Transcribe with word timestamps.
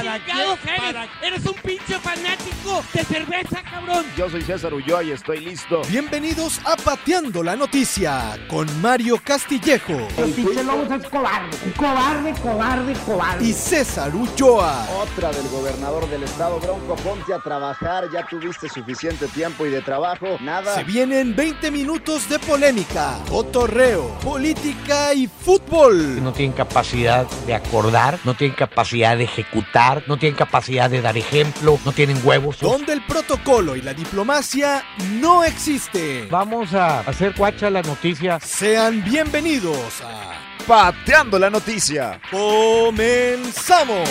¿Para 0.00 0.18
chingados 0.24 0.58
qué? 0.60 0.70
eres? 0.70 0.80
¿Para 0.80 1.08
Eres 1.22 1.46
un 1.46 1.54
pinche 1.54 1.98
fanático 1.98 2.82
de 2.94 3.04
cerveza, 3.04 3.62
cabrón. 3.62 4.04
Yo 4.16 4.30
soy 4.30 4.40
César 4.42 4.72
Ulloa 4.72 5.02
y 5.04 5.10
estoy 5.10 5.40
listo. 5.40 5.82
Bienvenidos 5.90 6.58
a 6.64 6.76
Pateando 6.76 7.42
la 7.42 7.54
Noticia 7.54 8.38
con 8.48 8.66
Mario 8.80 9.20
Castillejo 9.22 9.92
El 10.16 10.30
pinche 10.32 10.64
Lobos 10.64 10.90
es 10.90 11.06
cobarde, 11.08 11.56
cobarde, 11.76 12.32
cobarde, 12.40 12.92
cobarde. 13.04 13.44
y 13.46 13.52
César 13.52 14.14
Ulloa. 14.14 14.86
Otra 15.02 15.32
del 15.32 15.46
gobernador 15.48 16.08
del 16.08 16.22
estado, 16.22 16.58
Bronco, 16.60 16.96
ponte 16.96 17.34
a 17.34 17.38
trabajar. 17.38 18.08
Ya 18.12 18.26
tuviste 18.26 18.68
suficiente 18.70 19.26
tiempo 19.28 19.66
y 19.66 19.70
de 19.70 19.82
trabajo. 19.82 20.38
Nada. 20.40 20.74
Se 20.76 20.84
vienen 20.84 21.36
20 21.36 21.70
minutos 21.70 22.26
de 22.28 22.38
polémica, 22.38 23.18
cotorreo, 23.28 24.08
política 24.20 25.12
y 25.12 25.26
fútbol. 25.26 26.22
no 26.22 26.32
tienen 26.32 26.56
capacidad 26.56 27.26
de 27.46 27.54
acordar, 27.54 28.18
no 28.24 28.34
tienen 28.34 28.56
capacidad 28.56 29.16
de 29.16 29.24
ejecutar, 29.24 29.89
no 30.06 30.18
tienen 30.18 30.36
capacidad 30.36 30.90
de 30.90 31.00
dar 31.00 31.16
ejemplo, 31.16 31.78
no 31.84 31.92
tienen 31.92 32.20
huevos. 32.24 32.60
Donde 32.60 32.92
el 32.92 33.02
protocolo 33.02 33.76
y 33.76 33.82
la 33.82 33.94
diplomacia 33.94 34.84
no 35.20 35.44
existen. 35.44 36.28
Vamos 36.30 36.74
a 36.74 37.00
hacer 37.00 37.34
cuacha 37.34 37.70
la 37.70 37.82
noticia. 37.82 38.38
Sean 38.40 39.02
bienvenidos 39.04 40.00
a 40.02 40.34
Pateando 40.66 41.38
la 41.38 41.50
noticia. 41.50 42.20
Comenzamos. 42.30 44.08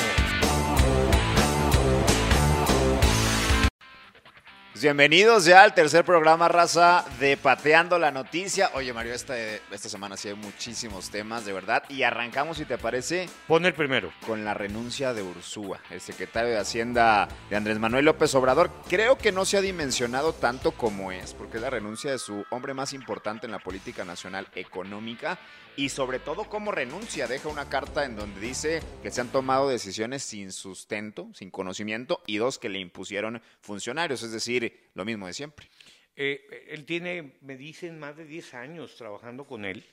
Bienvenidos 4.82 5.44
ya 5.44 5.64
al 5.64 5.74
tercer 5.74 6.06
programa, 6.06 6.48
raza, 6.48 7.04
de 7.20 7.36
Pateando 7.36 8.00
la 8.00 8.12
Noticia. 8.12 8.72
Oye, 8.76 8.94
Mario, 8.94 9.14
esta, 9.14 9.38
esta 9.38 9.90
semana 9.90 10.16
sí 10.16 10.30
hay 10.30 10.36
muchísimos 10.36 11.10
temas, 11.10 11.44
de 11.44 11.52
verdad. 11.52 11.84
Y 11.90 12.04
arrancamos, 12.04 12.58
si 12.58 12.64
te 12.64 12.78
parece, 12.78 13.28
Pon 13.46 13.66
el 13.66 13.74
primero. 13.74 14.14
con 14.26 14.46
la 14.46 14.54
renuncia 14.54 15.14
de 15.14 15.22
Ursúa, 15.22 15.82
el 15.90 16.00
secretario 16.00 16.52
de 16.52 16.60
Hacienda 16.60 17.28
de 17.50 17.58
Andrés 17.58 17.78
Manuel 17.78 18.06
López 18.06 18.34
Obrador. 18.36 18.72
Creo 18.88 19.18
que 19.18 19.34
no 19.34 19.44
se 19.44 19.58
ha 19.58 19.62
dimensionado 19.62 20.32
tanto 20.32 20.72
como 20.72 21.12
es, 21.12 21.34
porque 21.34 21.58
es 21.58 21.62
la 21.62 21.70
renuncia 21.70 22.12
de 22.12 22.20
su 22.20 22.46
hombre 22.50 22.74
más 22.74 22.94
importante 22.94 23.48
en 23.48 23.52
la 23.52 23.60
política 23.60 24.06
nacional 24.06 24.48
económica 24.56 25.38
y 25.80 25.90
sobre 25.90 26.20
todo 26.20 26.44
cómo 26.44 26.72
renuncia. 26.72 27.28
Deja 27.28 27.48
una 27.48 27.70
carta 27.70 28.04
en 28.04 28.18
donde 28.18 28.42
dice 28.42 28.82
que 29.02 29.12
se 29.12 29.22
han 29.22 29.30
tomado 29.30 29.70
decisiones 29.70 30.24
sin 30.24 30.52
sustento, 30.52 31.30
sin 31.34 31.52
conocimiento 31.52 32.22
y 32.28 32.38
dos 32.38 32.60
que 32.60 32.68
le 32.68 32.80
impusieron 32.80 33.42
funcionarios, 33.62 34.22
es 34.24 34.34
decir, 34.34 34.69
lo 34.94 35.06
mismo 35.06 35.28
de 35.28 35.34
siempre. 35.34 35.70
Eh, 36.16 36.66
él 36.70 36.86
tiene, 36.86 37.38
me 37.42 37.56
dicen, 37.58 37.98
más 38.00 38.18
de 38.18 38.26
10 38.26 38.54
años 38.54 38.96
trabajando 38.96 39.46
con 39.46 39.64
él. 39.66 39.86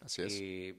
Así 0.00 0.22
es. 0.22 0.38
Eh, 0.40 0.74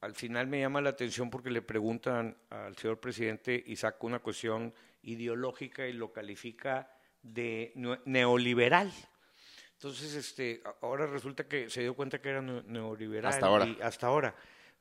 al 0.00 0.14
final 0.14 0.46
me 0.48 0.60
llama 0.60 0.80
la 0.80 0.90
atención 0.90 1.30
porque 1.30 1.50
le 1.50 1.62
preguntan 1.62 2.36
al 2.50 2.76
señor 2.76 2.98
presidente 3.00 3.62
y 3.66 3.76
saca 3.76 3.98
una 4.06 4.18
cuestión 4.18 4.74
ideológica 5.02 5.86
y 5.86 5.92
lo 5.92 6.12
califica 6.12 6.90
de 7.22 7.72
neoliberal. 8.04 8.92
Entonces, 9.74 10.14
este, 10.14 10.62
ahora 10.82 11.06
resulta 11.06 11.46
que 11.46 11.68
se 11.70 11.82
dio 11.82 11.94
cuenta 11.94 12.20
que 12.20 12.28
era 12.30 12.40
neo- 12.42 12.62
neoliberal. 12.64 13.32
Hasta 13.32 13.46
ahora. 13.46 13.66
y 13.66 13.78
hasta 13.82 14.06
ahora. 14.06 14.34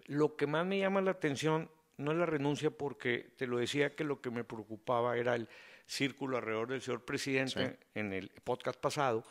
Lo 0.05 0.35
que 0.35 0.47
más 0.47 0.65
me 0.65 0.79
llama 0.79 1.01
la 1.01 1.11
atención 1.11 1.69
no 1.97 2.11
es 2.11 2.17
la 2.17 2.25
renuncia 2.25 2.69
porque 2.71 3.31
te 3.37 3.47
lo 3.47 3.57
decía 3.57 3.95
que 3.95 4.03
lo 4.03 4.21
que 4.21 4.29
me 4.29 4.43
preocupaba 4.43 5.17
era 5.17 5.35
el 5.35 5.47
círculo 5.85 6.37
alrededor 6.37 6.69
del 6.69 6.81
señor 6.81 7.03
presidente 7.05 7.77
Sí. 7.79 7.85
en 7.95 8.13
el 8.13 8.29
podcast 8.43 8.79
pasado, 8.79 9.23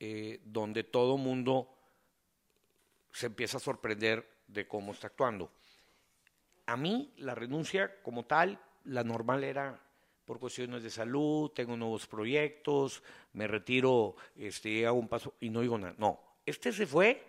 eh, 0.00 0.40
donde 0.44 0.84
todo 0.84 1.16
mundo 1.16 1.68
se 3.12 3.26
empieza 3.26 3.58
a 3.58 3.60
sorprender 3.60 4.26
de 4.46 4.66
cómo 4.66 4.92
está 4.92 5.08
actuando. 5.08 5.52
A 6.66 6.76
mí 6.76 7.12
la 7.18 7.34
renuncia 7.34 8.00
como 8.02 8.24
tal, 8.24 8.58
la 8.84 9.04
normal 9.04 9.44
era 9.44 9.80
por 10.24 10.38
cuestiones 10.38 10.82
de 10.82 10.90
salud, 10.90 11.50
tengo 11.50 11.76
nuevos 11.76 12.06
proyectos, 12.06 13.02
me 13.32 13.46
retiro, 13.46 14.16
este, 14.36 14.86
hago 14.86 14.98
un 14.98 15.08
paso 15.08 15.34
y 15.40 15.50
no 15.50 15.60
digo 15.60 15.76
nada. 15.78 15.94
No, 15.98 16.20
este 16.46 16.72
se 16.72 16.86
fue 16.86 17.22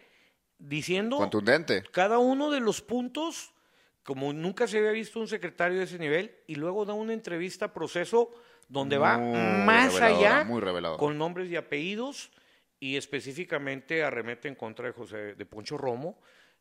diciendo 0.60 1.18
Contundente. 1.18 1.84
cada 1.92 2.20
uno 2.20 2.50
de 2.52 2.60
los 2.60 2.82
puntos, 2.82 3.52
como 4.04 4.32
nunca 4.32 4.68
se 4.68 4.78
había 4.78 4.92
visto 4.92 5.20
un 5.20 5.28
secretario 5.28 5.80
de 5.80 5.86
ese 5.86 5.98
nivel, 6.00 6.36
y 6.48 6.56
luego 6.56 6.86
da 6.86 6.94
una 6.94 7.14
entrevista 7.14 7.66
a 7.66 7.74
proceso 7.74 8.32
donde 8.70 8.98
va 8.98 9.18
más 9.18 10.00
allá 10.02 10.44
muy 10.44 10.62
con 10.98 11.18
nombres 11.18 11.50
y 11.50 11.56
apellidos 11.56 12.32
y 12.80 12.98
específicamente 12.98 14.04
arremete 14.04 14.48
en 14.48 14.56
contra 14.56 14.88
de 14.88 14.92
José 14.92 15.36
de 15.36 15.46
Poncho 15.46 15.78
Romo, 15.78 16.20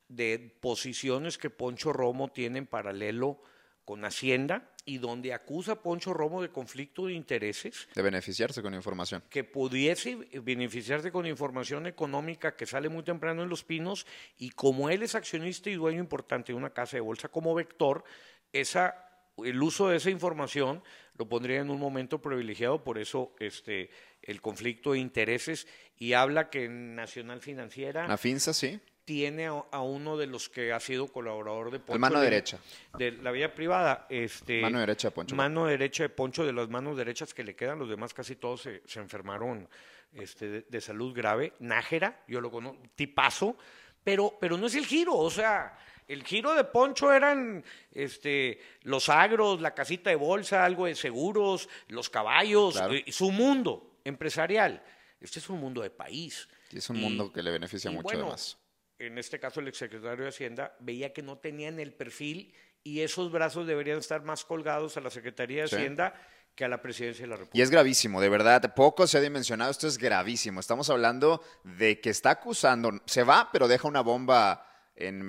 de 0.09 0.57
posiciones 0.61 1.37
que 1.37 1.51
Poncho 1.51 1.93
Romo 1.93 2.29
tiene 2.29 2.59
en 2.59 2.67
paralelo 2.67 3.43
con 3.85 4.05
Hacienda 4.05 4.71
y 4.85 4.99
donde 4.99 5.33
acusa 5.33 5.73
a 5.73 5.83
Poncho 5.83 6.13
Romo 6.13 6.43
de 6.43 6.51
conflicto 6.51 7.07
de 7.07 7.15
intereses 7.15 7.89
De 7.95 8.03
beneficiarse 8.03 8.63
con 8.63 8.75
información. 8.75 9.23
que 9.29 9.45
pudiese 9.45 10.17
beneficiarse 10.43 11.11
con 11.11 11.27
información 11.27 11.87
económica 11.87 12.57
que 12.57 12.67
sale 12.67 12.89
muy 12.89 13.03
temprano 13.03 13.43
en 13.43 13.49
Los 13.49 13.65
Pinos 13.65 14.07
y 14.39 14.51
como 14.51 14.91
él 14.91 15.03
es 15.03 15.15
accionista 15.15 15.71
y 15.71 15.75
dueño 15.75 16.01
importante 16.01 16.53
de 16.53 16.59
una 16.59 16.71
casa 16.71 16.97
de 16.97 17.01
bolsa 17.01 17.29
como 17.29 17.55
vector, 17.55 18.05
esa, 18.53 19.12
el 19.39 19.63
uso 19.63 19.89
de 19.89 19.97
esa 19.97 20.11
información 20.11 20.83
lo 21.19 21.29
pondría 21.29 21.61
en 21.61 21.71
un 21.71 21.79
momento 21.81 22.21
privilegiado, 22.21 22.83
por 22.85 22.99
eso 22.99 23.35
este, 23.39 23.91
el 24.23 24.41
conflicto 24.41 24.93
de 24.93 24.99
intereses 24.99 25.67
y 25.99 26.13
habla 26.15 26.51
que 26.51 26.69
Nacional 26.69 27.41
Financiera 27.41 28.07
La 28.09 28.17
sí. 28.55 28.81
tiene 29.05 29.47
a, 29.47 29.53
a 29.71 29.83
uno 29.83 30.17
de 30.17 30.27
los 30.27 30.49
que 30.49 30.73
ha 30.73 30.81
sido 30.81 31.09
colaborador 31.09 31.71
de 31.71 31.81
Poncho. 31.81 31.99
mano 32.01 32.19
de- 32.21 32.25
derecha. 32.31 32.59
De 32.99 33.13
la 33.13 33.31
vía 33.31 33.55
privada. 33.55 34.07
Este, 34.09 34.61
Mano 34.63 34.81
derecha 34.81 35.09
de 35.09 35.13
Poncho. 35.13 35.37
Mano 35.37 35.67
derecha 35.67 36.03
de 36.05 36.09
Poncho, 36.09 36.45
de 36.47 36.53
las 36.53 36.69
manos 36.69 36.97
derechas 36.97 37.35
que 37.35 37.45
le 37.45 37.55
quedan, 37.55 37.79
los 37.79 37.89
demás 37.89 38.15
casi 38.15 38.37
todos 38.37 38.63
se, 38.63 38.83
se 38.87 39.01
enfermaron 39.01 39.69
este, 40.15 40.49
de, 40.49 40.61
de 40.63 40.81
salud 40.81 41.15
grave. 41.15 41.53
Nájera, 41.59 42.23
yo 42.29 42.41
lo 42.41 42.51
conozco, 42.51 42.81
tipazo, 42.95 43.57
pero, 44.05 44.37
pero 44.41 44.57
no 44.57 44.67
es 44.67 44.75
el 44.75 44.87
giro, 44.87 45.15
o 45.17 45.31
sea, 45.31 45.77
el 46.13 46.25
giro 46.25 46.55
de 46.55 46.65
Poncho 46.65 47.13
eran 47.13 47.65
este, 47.93 48.61
los 48.83 49.09
agros, 49.09 49.61
la 49.61 49.75
casita 49.75 50.11
de 50.11 50.17
bolsa, 50.17 50.65
algo 50.65 50.87
de 50.87 50.95
seguros, 50.95 51.69
los 51.89 52.11
caballos, 52.11 52.75
Claro. 52.75 52.95
eh, 52.95 53.05
su 53.09 53.31
mundo 53.31 53.97
empresarial. 54.05 54.83
Este 55.21 55.39
es 55.39 55.49
un 55.49 55.59
mundo 55.61 55.83
de 55.83 55.91
país. 55.91 56.49
Y 56.71 56.79
es 56.79 56.91
un 56.91 56.97
Y- 56.97 57.01
mundo 57.01 57.33
que 57.33 57.43
le 57.43 57.51
beneficia 57.51 57.91
mucho 57.91 58.03
bueno, 58.05 58.23
además. 58.25 58.59
En 58.99 59.19
este 59.19 59.39
caso, 59.41 59.61
el 59.61 59.69
exsecretario 59.69 60.25
de 60.25 60.29
Hacienda 60.31 60.77
veía 60.81 61.13
que 61.13 61.23
no 61.23 61.39
tenían 61.39 61.81
el 61.81 61.93
perfil 61.93 62.55
y 62.85 63.01
esos 63.01 63.31
brazos 63.31 63.67
deberían 63.67 63.99
estar 63.99 64.23
más 64.23 64.45
colgados 64.45 64.97
a 64.97 65.01
la 65.01 65.11
Secretaría 65.11 65.63
de 65.63 65.69
Sí. 65.69 65.77
Hacienda 65.77 66.15
que 66.55 66.65
a 66.65 66.69
la 66.69 66.83
Presidencia 66.83 67.23
de 67.25 67.29
la 67.29 67.37
República. 67.37 67.59
Y 67.59 67.63
es 67.63 67.71
gravísimo, 67.71 68.21
de 68.21 68.29
verdad, 68.29 68.75
poco 68.75 69.07
se 69.07 69.19
ha 69.19 69.21
dimensionado, 69.21 69.71
esto 69.71 69.87
es 69.89 69.97
gravísimo. 69.99 70.61
Estamos 70.61 70.91
hablando 70.91 71.43
de 71.65 72.01
que 72.01 72.11
está 72.11 72.31
acusando, 72.31 72.91
se 73.07 73.23
va, 73.23 73.49
pero 73.53 73.69
deja 73.69 73.89
una 73.89 74.03
bomba 74.03 74.69
en 74.95 75.23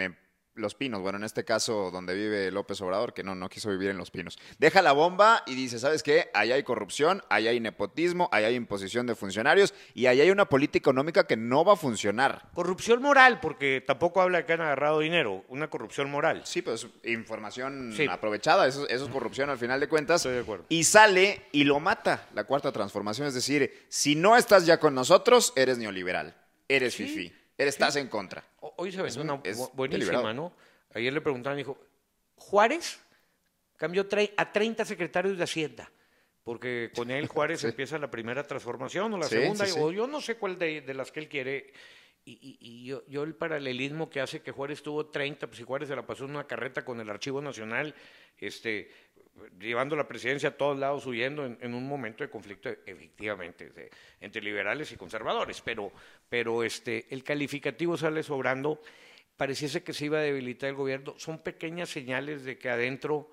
Los 0.55 0.75
Pinos, 0.75 1.01
bueno, 1.01 1.17
en 1.17 1.23
este 1.23 1.43
caso 1.43 1.89
donde 1.91 2.13
vive 2.13 2.51
López 2.51 2.79
Obrador, 2.81 3.13
que 3.13 3.23
no, 3.23 3.33
no 3.33 3.49
quiso 3.49 3.69
vivir 3.69 3.89
en 3.89 3.97
Los 3.97 4.11
Pinos. 4.11 4.37
Deja 4.59 4.81
la 4.81 4.91
bomba 4.91 5.43
y 5.47 5.55
dice, 5.55 5.79
¿sabes 5.79 6.03
qué? 6.03 6.29
Ahí 6.33 6.51
hay 6.51 6.61
corrupción, 6.63 7.23
ahí 7.29 7.47
hay 7.47 7.59
nepotismo, 7.59 8.29
ahí 8.31 8.43
hay 8.43 8.55
imposición 8.55 9.07
de 9.07 9.15
funcionarios 9.15 9.73
y 9.95 10.05
ahí 10.05 10.21
hay 10.21 10.29
una 10.29 10.45
política 10.45 10.77
económica 10.83 11.25
que 11.25 11.37
no 11.37 11.65
va 11.65 11.73
a 11.73 11.75
funcionar. 11.75 12.49
Corrupción 12.53 13.01
moral, 13.01 13.39
porque 13.39 13.83
tampoco 13.85 14.21
habla 14.21 14.39
de 14.39 14.45
que 14.45 14.53
han 14.53 14.61
agarrado 14.61 14.99
dinero, 14.99 15.43
una 15.47 15.69
corrupción 15.69 16.11
moral. 16.11 16.41
Sí, 16.45 16.61
pues 16.61 16.87
información 17.03 17.93
Sí. 17.95 18.05
aprovechada, 18.09 18.67
eso, 18.67 18.87
eso 18.89 19.05
es 19.05 19.11
corrupción 19.11 19.49
al 19.49 19.57
final 19.57 19.79
de 19.79 19.87
cuentas. 19.87 20.21
Estoy 20.21 20.33
de 20.33 20.41
acuerdo. 20.41 20.65
Y 20.69 20.83
sale 20.83 21.47
y 21.51 21.63
lo 21.63 21.79
mata 21.79 22.27
la 22.33 22.43
cuarta 22.43 22.71
transformación, 22.71 23.27
es 23.27 23.33
decir, 23.33 23.85
si 23.89 24.15
no 24.15 24.35
estás 24.37 24.65
ya 24.65 24.79
con 24.79 24.93
nosotros, 24.93 25.53
eres 25.55 25.77
neoliberal, 25.77 26.35
eres 26.67 26.93
Sí, 26.93 27.05
fifi, 27.05 27.33
estás 27.57 27.95
en 27.95 28.07
contra. 28.07 28.43
Hoy 28.77 28.91
se 28.91 29.01
ve 29.01 29.07
Es 29.09 29.15
un- 29.17 29.29
una 29.29 29.41
es 29.43 29.57
buenísima, 29.73 30.05
deliberado. 30.05 30.33
¿no? 30.33 30.53
Ayer 30.93 31.13
le 31.13 31.21
preguntaban, 31.21 31.57
dijo, 31.57 31.77
Juárez 32.35 32.99
cambió 33.77 34.07
a 34.37 34.51
30 34.51 34.85
secretarios 34.85 35.37
de 35.37 35.43
Hacienda, 35.43 35.91
porque 36.43 36.91
con 36.95 37.11
él 37.11 37.27
Juárez 37.27 37.61
Sí. 37.61 37.67
empieza 37.67 37.97
la 37.97 38.09
primera 38.11 38.45
transformación 38.45 39.13
o 39.13 39.17
la 39.17 39.27
Sí, 39.27 39.35
segunda, 39.35 39.65
o 39.79 39.91
yo 39.91 40.07
no 40.07 40.21
sé 40.21 40.35
cuál 40.35 40.57
de, 40.57 40.81
de 40.81 40.93
las 40.93 41.11
que 41.11 41.19
él 41.19 41.29
quiere. 41.29 41.73
Y, 42.25 42.31
y- 42.41 42.57
y 42.61 42.85
yo, 42.85 43.03
yo 43.07 43.23
el 43.23 43.35
paralelismo 43.35 44.09
que 44.09 44.21
hace 44.21 44.41
que 44.41 44.51
Juárez 44.53 44.81
tuvo 44.81 45.07
30, 45.07 45.45
pues 45.47 45.57
si 45.57 45.63
Juárez 45.65 45.89
se 45.89 45.95
la 45.95 46.05
pasó 46.07 46.23
en 46.23 46.31
una 46.31 46.47
carreta 46.47 46.85
con 46.85 47.01
el 47.01 47.09
Archivo 47.09 47.41
Nacional, 47.41 47.93
este, 48.37 48.89
llevando 49.59 49.95
la 49.95 50.07
presidencia 50.07 50.49
a 50.49 50.57
todos 50.57 50.77
lados, 50.77 51.05
huyendo 51.05 51.45
en, 51.45 51.57
en 51.61 51.73
un 51.73 51.87
momento 51.87 52.23
de 52.23 52.29
conflicto, 52.29 52.69
efectivamente, 52.85 53.69
de- 53.69 53.89
entre 54.21 54.41
liberales 54.41 54.91
y 54.91 54.95
conservadores, 54.95 55.61
pero, 55.61 55.91
pero 56.29 56.63
este, 56.63 57.07
el 57.09 57.23
calificativo 57.23 57.97
sale 57.97 58.21
sobrando, 58.23 58.81
pareciese 59.37 59.83
que 59.83 59.93
se 59.93 60.05
iba 60.05 60.19
a 60.19 60.21
debilitar 60.21 60.69
el 60.69 60.75
gobierno, 60.75 61.15
son 61.17 61.39
pequeñas 61.39 61.89
señales 61.89 62.43
de 62.43 62.57
que 62.57 62.69
adentro 62.69 63.31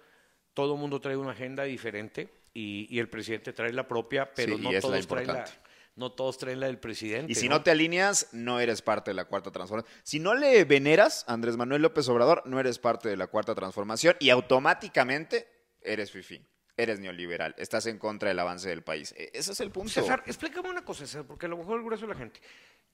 todo 0.54 0.74
el 0.74 0.80
mundo 0.80 1.00
trae 1.00 1.16
una 1.16 1.32
agenda 1.32 1.64
diferente 1.64 2.28
y, 2.54 2.86
y 2.94 2.98
el 2.98 3.08
presidente 3.08 3.52
trae 3.52 3.72
la 3.72 3.86
propia, 3.86 4.32
pero 4.34 4.56
Sí, 4.56 4.62
no, 4.62 4.70
todos 4.80 5.06
traen 5.06 5.26
la, 5.26 5.32
importante. 5.34 5.60
no 5.96 6.12
todos 6.12 6.38
traen 6.38 6.60
la 6.60 6.66
del 6.66 6.78
presidente. 6.78 7.30
Y 7.30 7.34
si 7.34 7.48
no 7.48 7.62
te 7.62 7.70
alineas, 7.70 8.28
no 8.32 8.58
eres 8.58 8.80
parte 8.82 9.10
de 9.10 9.14
la 9.14 9.26
cuarta 9.26 9.50
transformación. 9.52 9.94
Si 10.02 10.18
no 10.18 10.34
le 10.34 10.64
veneras 10.64 11.24
a 11.28 11.34
Andrés 11.34 11.56
Manuel 11.58 11.82
López 11.82 12.08
Obrador, 12.08 12.42
no 12.46 12.58
eres 12.58 12.78
parte 12.78 13.08
de 13.10 13.16
la 13.16 13.26
cuarta 13.28 13.54
transformación 13.54 14.16
y 14.18 14.30
automáticamente 14.30 15.46
eres 15.82 16.10
fifi. 16.12 16.44
eres 16.76 16.98
neoliberal, 16.98 17.54
estás 17.58 17.84
en 17.86 17.98
contra 17.98 18.30
del 18.30 18.38
avance 18.38 18.66
del 18.68 18.82
país. 18.82 19.12
E- 19.16 19.30
Ese 19.34 19.52
es 19.52 19.60
el 19.60 19.70
punto. 19.70 19.90
César, 19.90 20.22
explícame 20.26 20.70
una 20.70 20.82
cosa, 20.82 21.00
César, 21.06 21.24
porque 21.26 21.44
a 21.44 21.48
lo 21.50 21.58
mejor 21.58 21.78
el 21.78 21.84
grueso 21.84 22.06
de 22.06 22.12
la 22.14 22.18
gente. 22.18 22.40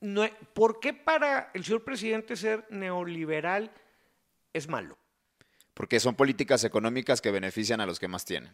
No, 0.01 0.29
¿Por 0.55 0.81
qué 0.81 0.93
para 0.93 1.51
el 1.55 1.65
señor 1.65 1.85
presidente 1.85 2.35
ser 2.37 2.67
neoliberal 2.71 3.71
es 4.53 4.69
malo? 4.69 4.99
Porque 5.73 6.01
son 6.01 6.17
políticas 6.17 6.65
económicas 6.65 7.21
que 7.21 7.31
benefician 7.31 7.81
a 7.81 7.87
los 7.87 8.01
que 8.01 8.09
más 8.09 8.25
tienen, 8.25 8.53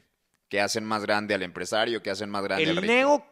que 0.49 0.61
hacen 0.61 0.85
más 0.85 1.03
grande 1.03 1.35
al 1.35 1.43
empresario, 1.43 2.03
que 2.03 2.11
hacen 2.11 2.29
más 2.29 2.43
grande 2.45 2.65
al 2.65 2.71
El 2.71 2.77
rico. 2.83 2.93
neo, 2.93 3.27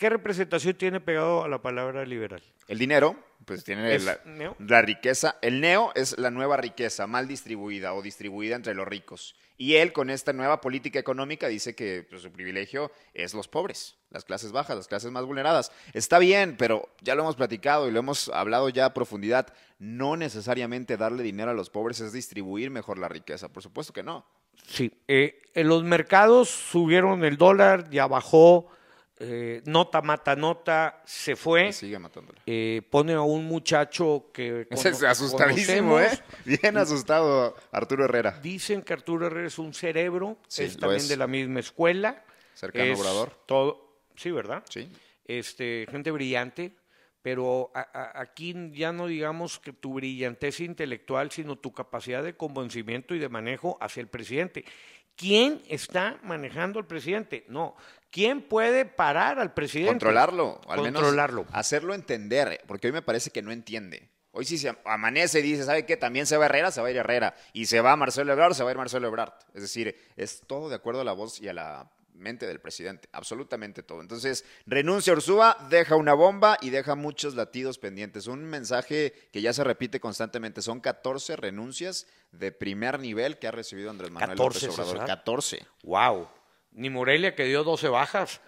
¿qué 0.00 0.08
representación 0.08 0.74
tiene 0.76 0.98
pegado 0.98 1.44
a 1.44 1.48
la 1.48 1.60
palabra 1.60 2.04
liberal? 2.06 2.42
El 2.66 2.78
dinero, 2.78 3.16
pues 3.44 3.62
tiene 3.64 3.98
la 3.98 4.82
riqueza. 4.82 5.36
El 5.42 5.60
neo 5.60 5.92
es 5.94 6.18
la 6.18 6.30
nueva 6.30 6.56
riqueza, 6.56 7.06
mal 7.06 7.28
distribuida 7.28 7.92
o 7.92 8.00
distribuida 8.00 8.56
entre 8.56 8.74
los 8.74 8.88
ricos. 8.88 9.36
Y 9.58 9.74
él, 9.74 9.92
con 9.92 10.08
esta 10.08 10.32
nueva 10.32 10.62
política 10.62 10.98
económica, 10.98 11.48
dice 11.48 11.74
que 11.74 12.06
pues, 12.08 12.22
su 12.22 12.32
privilegio 12.32 12.90
es 13.12 13.34
los 13.34 13.46
pobres, 13.46 13.98
las 14.08 14.24
clases 14.24 14.52
bajas, 14.52 14.74
las 14.74 14.88
clases 14.88 15.10
más 15.10 15.26
vulneradas. 15.26 15.70
Está 15.92 16.18
bien, 16.18 16.56
pero 16.56 16.88
ya 17.02 17.14
lo 17.14 17.20
hemos 17.20 17.36
platicado 17.36 17.86
y 17.86 17.90
lo 17.90 17.98
hemos 17.98 18.30
hablado 18.30 18.70
ya 18.70 18.86
a 18.86 18.94
profundidad. 18.94 19.52
No 19.78 20.16
necesariamente 20.16 20.96
darle 20.96 21.22
dinero 21.22 21.50
a 21.50 21.54
los 21.54 21.68
pobres 21.68 22.00
es 22.00 22.14
distribuir 22.14 22.70
mejor 22.70 22.96
la 22.96 23.08
riqueza. 23.08 23.50
Por 23.50 23.62
supuesto 23.62 23.92
que 23.92 24.02
no. 24.02 24.24
Sí. 24.66 24.92
eh, 25.08 25.42
en 25.54 25.68
los 25.68 25.84
mercados 25.84 26.48
subieron 26.48 27.22
el 27.24 27.36
dólar, 27.36 27.90
ya 27.90 28.06
bajó, 28.06 28.70
eh, 29.20 29.62
nota 29.66 30.00
mata 30.02 30.34
nota, 30.34 31.02
se 31.04 31.36
fue. 31.36 31.68
Y 31.68 31.72
sigue 31.72 31.98
matándole. 31.98 32.40
eh, 32.46 32.82
pone 32.90 33.12
a 33.12 33.20
un 33.20 33.44
muchacho 33.44 34.30
que 34.32 34.66
Ese 34.70 34.88
es 34.90 35.02
asustadísimo, 35.02 36.00
¿eh? 36.00 36.10
Bien 36.44 36.76
asustado 36.78 37.54
Arturo 37.70 38.06
Herrera. 38.06 38.38
Dicen 38.42 38.82
que 38.82 38.92
Arturo 38.94 39.26
Herrera 39.26 39.46
es 39.46 39.58
un 39.58 39.74
cerebro, 39.74 40.38
Sí, 40.48 40.64
es 40.64 40.76
también 40.78 41.00
es. 41.02 41.08
de 41.08 41.16
la 41.16 41.26
misma 41.26 41.60
escuela. 41.60 42.24
Cercano 42.54 42.84
es 42.92 42.98
Obrador. 42.98 43.30
Todo, 43.46 43.98
sí, 44.16 44.30
¿verdad? 44.30 44.62
Sí. 44.68 44.90
Este, 45.26 45.86
gente 45.90 46.10
brillante, 46.10 46.72
pero 47.22 47.70
a- 47.74 47.80
a- 47.92 48.20
aquí 48.22 48.54
ya 48.72 48.92
no 48.92 49.06
digamos 49.06 49.58
que 49.58 49.72
tu 49.72 49.94
brillantez 49.94 50.60
intelectual, 50.60 51.30
sino 51.30 51.56
tu 51.56 51.72
capacidad 51.72 52.22
de 52.22 52.34
convencimiento 52.36 53.14
y 53.14 53.18
de 53.18 53.28
manejo 53.28 53.76
hacia 53.80 54.00
el 54.00 54.08
presidente. 54.08 54.64
¿Quién 55.16 55.60
está 55.68 56.18
manejando 56.22 56.78
al 56.78 56.86
presidente? 56.86 57.44
No. 57.48 57.76
¿Quién 58.10 58.42
puede 58.42 58.84
parar 58.84 59.38
al 59.38 59.54
presidente? 59.54 59.92
Controlarlo, 59.92 60.60
al 60.68 60.80
Controlarlo. 60.80 61.42
menos 61.42 61.54
hacerlo 61.54 61.94
entender, 61.94 62.60
porque 62.66 62.88
hoy 62.88 62.92
me 62.92 63.02
parece 63.02 63.30
que 63.30 63.42
no 63.42 63.52
entiende. 63.52 64.08
Hoy 64.32 64.44
sí 64.44 64.58
se 64.58 64.76
amanece 64.84 65.40
y 65.40 65.42
dice, 65.42 65.64
¿sabe 65.64 65.86
qué? 65.86 65.96
También 65.96 66.26
se 66.26 66.36
va 66.36 66.46
Herrera, 66.46 66.70
se 66.70 66.80
va 66.80 66.88
a 66.88 66.90
ir 66.90 66.96
Herrera. 66.96 67.34
Y 67.52 67.66
se 67.66 67.80
va 67.80 67.96
Marcelo 67.96 68.32
Ebrard, 68.32 68.54
se 68.54 68.62
va 68.62 68.70
a 68.70 68.72
ir 68.72 68.78
Marcelo 68.78 69.08
Ebrard. 69.08 69.32
Es 69.54 69.62
decir, 69.62 69.96
es 70.16 70.42
todo 70.46 70.68
de 70.68 70.76
acuerdo 70.76 71.00
a 71.00 71.04
la 71.04 71.12
voz 71.12 71.40
y 71.40 71.48
a 71.48 71.52
la 71.52 71.90
mente 72.14 72.46
del 72.46 72.60
presidente. 72.60 73.08
Absolutamente 73.12 73.82
todo. 73.82 74.00
Entonces, 74.00 74.44
renuncia 74.66 75.12
Ursúa, 75.12 75.56
deja 75.68 75.96
una 75.96 76.14
bomba 76.14 76.58
y 76.60 76.70
deja 76.70 76.94
muchos 76.94 77.34
latidos 77.34 77.78
pendientes. 77.78 78.28
Un 78.28 78.44
mensaje 78.44 79.12
que 79.32 79.42
ya 79.42 79.52
se 79.52 79.64
repite 79.64 79.98
constantemente. 79.98 80.62
Son 80.62 80.80
14 80.80 81.34
renuncias 81.34 82.06
de 82.30 82.52
primer 82.52 83.00
nivel 83.00 83.38
que 83.38 83.48
ha 83.48 83.52
recibido 83.52 83.90
Andrés 83.90 84.12
Manuel 84.12 84.38
14, 84.38 84.66
López 84.66 84.78
Obrador. 84.78 84.92
César. 84.92 85.06
14. 85.06 85.66
Wow. 85.82 86.28
Ni 86.72 86.88
Morelia 86.90 87.34
que 87.34 87.44
dio 87.44 87.64
12 87.64 87.88
bajas. 87.88 88.40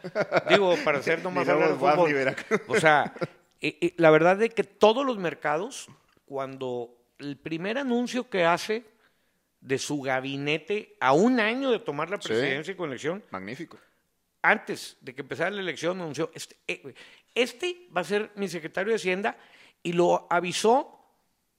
Digo, 0.48 0.76
para 0.84 0.98
hacer 0.98 1.22
nomás 1.24 1.48
hablar 1.48 1.70
de 1.72 1.74
fútbol. 1.78 2.36
O 2.68 2.78
sea, 2.78 3.12
eh, 3.60 3.78
eh, 3.80 3.94
la 3.96 4.10
verdad 4.10 4.36
de 4.36 4.50
que 4.50 4.64
todos 4.64 5.04
los 5.04 5.18
mercados, 5.18 5.88
cuando 6.24 6.96
el 7.18 7.36
primer 7.36 7.78
anuncio 7.78 8.28
que 8.30 8.44
hace 8.44 8.84
de 9.60 9.78
su 9.78 10.00
gabinete 10.02 10.96
a 11.00 11.12
un 11.12 11.40
año 11.40 11.70
de 11.70 11.78
tomar 11.78 12.10
la 12.10 12.20
Sí. 12.20 12.28
presidencia 12.28 12.72
y 12.72 12.76
con 12.76 12.88
elección, 12.90 13.22
Magnífico. 13.30 13.78
antes 14.42 14.96
de 15.00 15.14
que 15.14 15.20
empezara 15.22 15.50
la 15.50 15.60
elección, 15.60 16.00
anunció, 16.00 16.30
este, 16.34 16.56
eh, 16.66 16.94
este 17.34 17.86
va 17.96 18.00
a 18.00 18.04
ser 18.04 18.30
mi 18.34 18.48
secretario 18.48 18.90
de 18.90 18.96
Hacienda 18.96 19.36
y 19.82 19.92
lo 19.92 20.26
avisó 20.30 20.98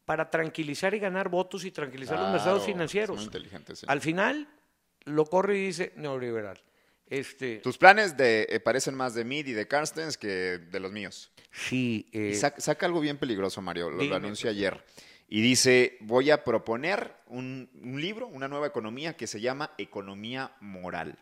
para 0.05 0.29
tranquilizar 0.29 0.93
y 0.93 0.99
ganar 0.99 1.29
votos 1.29 1.63
y 1.63 1.71
tranquilizar 1.71 2.19
los 2.19 2.29
mercados 2.31 2.65
financieros. 2.65 3.15
es 3.15 3.21
muy 3.21 3.25
inteligente, 3.27 3.75
sí. 3.75 3.85
Al 3.87 4.01
final 4.01 4.47
lo 5.05 5.25
corre 5.25 5.57
y 5.57 5.65
dice 5.67 5.93
neoliberal. 5.95 6.61
Este, 7.07 7.57
Tus 7.59 7.77
planes 7.77 8.17
de, 8.17 8.47
eh, 8.49 8.59
parecen 8.59 8.95
más 8.95 9.13
de 9.13 9.23
Mid 9.25 9.45
y 9.47 9.51
de 9.53 9.67
Carstens 9.67 10.17
que 10.17 10.57
de 10.57 10.79
los 10.79 10.91
míos. 10.91 11.31
sí, 11.51 12.09
eh, 12.11 12.33
saca, 12.33 12.59
saca 12.61 12.85
algo 12.85 12.99
bien 13.01 13.17
peligroso, 13.17 13.61
Mario, 13.61 13.89
lo, 13.89 14.03
lo 14.03 14.15
anuncia 14.15 14.49
ayer. 14.49 14.83
Y 15.27 15.41
dice, 15.41 15.97
voy 16.01 16.31
a 16.31 16.43
proponer 16.43 17.13
un, 17.27 17.69
un 17.81 17.99
libro, 18.01 18.27
una 18.27 18.47
nueva 18.47 18.67
economía 18.67 19.15
que 19.15 19.27
se 19.27 19.41
llama 19.41 19.71
Economía 19.77 20.53
Moral. 20.59 21.17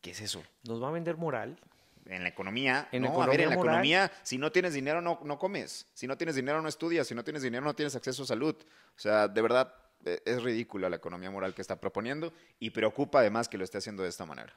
¿Qué 0.00 0.12
es 0.12 0.20
eso? 0.20 0.42
nos 0.64 0.82
va 0.82 0.88
a 0.88 0.92
vender 0.92 1.16
moral. 1.16 1.58
En 2.06 2.22
la 2.22 2.30
economía, 2.30 2.88
En 2.90 3.02
no, 3.02 3.22
a 3.22 3.26
ver, 3.26 3.42
en 3.42 3.50
la 3.50 3.56
moral. 3.56 3.74
economía, 3.74 4.12
si 4.22 4.38
no 4.38 4.50
tienes 4.50 4.72
dinero, 4.72 5.02
no, 5.02 5.20
no 5.24 5.38
comes. 5.38 5.86
Si 5.92 6.06
no 6.06 6.16
tienes 6.16 6.36
dinero, 6.36 6.62
no 6.62 6.68
estudias. 6.68 7.06
Si 7.06 7.14
no 7.14 7.22
tienes 7.22 7.42
dinero, 7.42 7.62
no 7.64 7.74
tienes 7.74 7.94
acceso 7.96 8.22
a 8.22 8.26
salud. 8.26 8.54
O 8.96 8.98
sea, 8.98 9.28
de 9.28 9.42
verdad, 9.42 9.74
es 10.04 10.42
ridícula 10.42 10.88
la 10.88 10.96
economía 10.96 11.30
moral 11.30 11.54
que 11.54 11.62
está 11.62 11.80
proponiendo 11.80 12.32
y 12.58 12.70
preocupa 12.70 13.20
además 13.20 13.48
que 13.48 13.58
lo 13.58 13.64
esté 13.64 13.78
haciendo 13.78 14.02
de 14.02 14.08
esta 14.08 14.24
manera. 14.24 14.54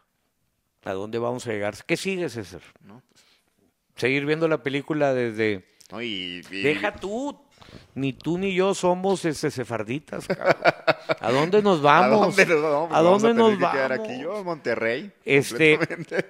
¿A 0.84 0.94
dónde 0.94 1.20
vamos 1.20 1.46
a 1.48 1.52
llegar? 1.52 1.76
¿Qué 1.86 1.98
sigue, 1.98 2.28
César? 2.30 2.62
¿no? 2.82 3.04
Seguir 3.96 4.26
viendo 4.26 4.48
la 4.48 4.64
película 4.64 5.14
desde... 5.14 5.66
¿No? 5.92 6.02
Y, 6.02 6.42
y- 6.50 6.62
Deja 6.64 6.96
tú, 6.96 7.38
ni 7.96 8.14
tú 8.14 8.38
ni 8.38 8.54
yo 8.56 8.74
somos 8.74 9.26
este, 9.26 9.52
sefarditas. 9.52 10.26
cabrón. 10.28 10.56
¿A 11.20 11.32
dónde 11.32 11.62
nos 11.62 11.82
vamos? 11.82 12.20
¿A 12.22 12.26
dónde 12.26 12.46
nos 12.46 12.62
vamos? 12.64 12.92
¿A 12.94 13.02
Vamos 13.02 13.22
dónde 13.22 13.38
nos 13.42 13.52
que 13.52 13.58
quedar 13.58 13.90
vamos? 13.92 14.08
aquí 14.10 14.22
yo, 14.22 14.44
Monterrey. 14.44 15.12
Este, 15.26 15.78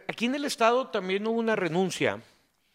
aquí 0.07 0.25
en 0.25 0.35
el 0.35 0.45
estado 0.45 0.87
también 0.89 1.25
hubo 1.27 1.39
una 1.39 1.55
renuncia 1.55 2.19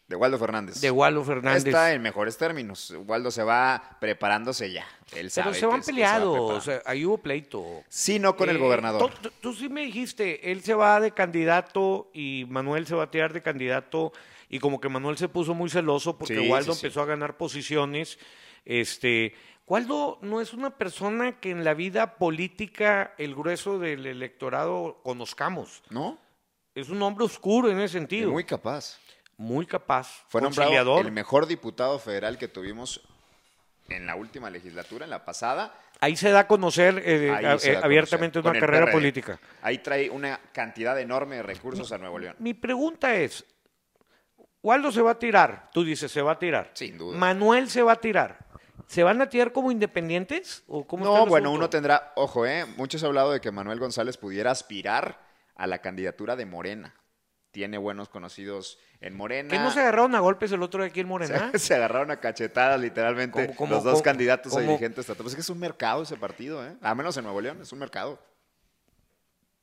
De 0.07 0.15
Waldo 0.15 0.37
Fernández. 0.39 0.79
de 0.79 0.89
Waldo 0.89 1.23
Fernández. 1.23 1.65
Está 1.65 1.91
en 1.93 2.01
mejores 2.01 2.37
términos. 2.37 2.93
Waldo 3.05 3.29
se 3.29 3.43
va 3.43 3.97
preparándose 3.99 4.71
ya. 4.71 4.85
Él 5.11 5.29
pero 5.35 5.51
sabe 5.51 5.53
se 5.55 5.59
que 5.59 5.65
van 5.65 5.79
que 5.79 5.83
se 5.85 5.91
va 5.91 5.95
peleados, 5.95 6.27
o 6.27 6.31
preparando. 6.47 6.61
sea, 6.61 6.81
ahí 6.85 7.05
hubo 7.05 7.17
pleito. 7.17 7.83
Sí, 7.89 8.17
no 8.17 8.35
con 8.37 8.49
el 8.49 8.55
Eh, 8.55 8.59
gobernador. 8.59 9.11
Tú, 9.41 9.53
sí 9.53 9.67
me 9.67 9.81
dijiste, 9.81 10.49
él 10.51 10.61
se 10.63 10.73
va 10.73 11.01
de 11.01 11.11
candidato 11.11 12.09
y 12.13 12.45
Manuel 12.49 12.87
se 12.87 12.95
va 12.95 13.03
a 13.03 13.11
tirar 13.11 13.33
de 13.33 13.41
candidato 13.41 14.13
y 14.49 14.59
como 14.59 14.79
que 14.79 14.87
Manuel 14.87 15.17
se 15.17 15.27
puso 15.27 15.53
muy 15.53 15.69
celoso 15.69 16.17
porque 16.17 16.39
Sí, 16.39 16.47
Waldo 16.49 16.73
sí, 16.73 16.79
sí. 16.79 16.85
empezó 16.85 17.01
a 17.01 17.05
ganar 17.05 17.35
posiciones. 17.35 18.17
Este, 18.63 19.33
Waldo 19.67 20.19
no 20.21 20.39
es 20.39 20.53
una 20.53 20.69
persona 20.77 21.39
que 21.41 21.51
en 21.51 21.65
la 21.65 21.73
vida 21.73 22.15
política 22.15 23.13
el 23.17 23.35
grueso 23.35 23.77
del 23.77 24.05
electorado 24.05 25.01
conozcamos. 25.03 25.83
¿No? 25.89 26.17
Es 26.75 26.89
un 26.89 27.01
hombre 27.01 27.25
oscuro 27.25 27.69
en 27.69 27.79
ese 27.79 27.93
sentido. 27.97 28.31
muy 28.31 28.43
capaz. 28.45 28.99
Muy 29.37 29.65
capaz. 29.65 30.25
Fue 30.29 30.41
nombrado 30.41 30.99
el 30.99 31.11
mejor 31.11 31.45
diputado 31.47 31.99
federal 31.99 32.37
que 32.37 32.47
tuvimos 32.47 33.01
en 33.89 34.05
la 34.05 34.15
última 34.15 34.49
legislatura, 34.49 35.05
en 35.05 35.11
la 35.11 35.23
pasada. 35.23 35.73
Ahí 36.01 36.15
se 36.15 36.29
da 36.29 36.41
a 36.41 36.47
conocer 36.47 37.01
eh, 37.05 37.31
a- 37.31 37.41
da 37.41 37.55
eh, 37.55 37.77
a 37.77 37.79
abiertamente 37.85 38.39
conocer, 38.41 38.57
una 38.57 38.59
carrera 38.59 38.85
PRD. 38.87 38.91
política. 38.93 39.39
Ahí 39.61 39.77
trae 39.79 40.09
una 40.09 40.39
cantidad 40.51 40.99
enorme 40.99 41.37
de 41.37 41.43
recursos 41.43 41.91
a 41.91 41.97
Nuevo 41.97 42.19
León. 42.19 42.35
Mi 42.39 42.53
pregunta 42.53 43.15
es, 43.15 43.45
Waldo 44.61 44.91
se 44.91 45.01
va 45.01 45.11
a 45.11 45.19
tirar, 45.19 45.69
tú 45.73 45.83
dices, 45.83 46.11
se 46.11 46.21
va 46.21 46.33
a 46.33 46.39
tirar. 46.39 46.71
Sin 46.73 46.97
duda. 46.97 47.17
Manuel 47.17 47.69
se 47.69 47.81
va 47.81 47.93
a 47.93 48.01
tirar. 48.01 48.45
¿Se 48.87 49.03
van 49.03 49.21
a 49.21 49.27
tirar 49.29 49.51
como 49.51 49.71
independientes? 49.71 50.63
¿O 50.67 50.85
cómo 50.87 51.03
No, 51.05 51.25
bueno, 51.25 51.51
uno 51.51 51.69
tendrá, 51.69 52.13
ojo, 52.15 52.45
eh, 52.45 52.65
muchos 52.77 53.03
han 53.03 53.07
hablado 53.07 53.31
de 53.33 53.41
que 53.41 53.51
Manuel 53.51 53.79
González 53.79 54.17
pudiera 54.17 54.51
aspirar 54.51 55.19
a 55.55 55.67
la 55.67 55.79
candidatura 55.79 56.35
de 56.35 56.45
Morena. 56.45 56.95
Tiene 57.57 57.79
buenos 57.79 58.07
conocidos 58.07 58.77
en 59.01 59.17
Morena. 59.17 59.49
¿Que 59.49 59.57
no 59.57 59.71
se 59.71 59.79
agarraron 59.79 60.13
a 60.13 60.19
golpes 60.19 60.51
el 60.51 60.61
otro 60.61 60.83
de 60.83 60.89
aquí 60.89 60.99
en 60.99 61.07
Morena? 61.07 61.49
Se, 61.53 61.57
se 61.57 61.73
agarraron 61.73 62.11
a 62.11 62.19
cachetadas, 62.19 62.79
literalmente, 62.79 63.47
¿Cómo, 63.47 63.55
cómo, 63.57 63.73
los 63.73 63.83
dos 63.83 63.93
cómo, 63.93 64.03
candidatos 64.03 64.55
a 64.55 64.59
dirigentes 64.59 64.99
estatales. 64.99 65.23
Pues 65.23 65.31
es 65.31 65.35
que 65.37 65.41
es 65.41 65.49
un 65.49 65.57
mercado 65.57 66.03
ese 66.03 66.17
partido, 66.17 66.63
¿eh? 66.63 66.75
A 66.83 66.93
menos 66.93 67.17
en 67.17 67.23
Nuevo 67.23 67.41
León, 67.41 67.57
es 67.59 67.71
un 67.71 67.79
mercado. 67.79 68.19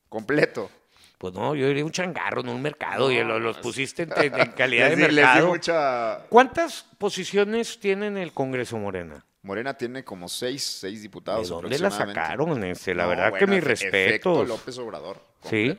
Completo. 0.09 0.69
Pues 1.17 1.33
no, 1.33 1.55
yo 1.55 1.69
diría 1.69 1.85
un 1.85 1.91
changarro, 1.91 2.43
no 2.43 2.51
un 2.51 2.61
mercado, 2.61 3.09
y 3.13 3.23
lo- 3.23 3.39
los 3.39 3.59
pusiste 3.59 4.03
en, 4.03 4.09
calidad 4.57 4.89
de 4.89 4.97
Les 4.97 4.99
les 4.99 5.09
di 5.15 5.15
mercado. 5.15 5.47
mucha... 5.47 6.19
¿Cuántas 6.27 6.83
posiciones 6.97 7.79
tiene 7.79 8.07
en 8.07 8.17
el 8.17 8.33
Congreso 8.33 8.77
Morena? 8.77 9.25
Morena 9.45 9.75
tiene 9.77 10.03
como 10.03 10.27
seis, 10.27 10.63
seis 10.63 10.97
¿De 10.99 11.03
diputados 11.03 11.47
dónde 11.49 11.77
la 11.79 11.91
sacaron? 11.91 12.63
Este? 12.63 12.95
La 12.95 13.03
No, 13.03 13.09
verdad 13.09 13.25
que 13.33 13.45
bueno, 13.45 13.53
mis 13.55 13.63
efe- 13.63 13.71
efecto 13.87 14.33
respetos. 14.41 14.47
López 14.47 14.77
Obrador, 14.79 15.21
Sí. 15.47 15.77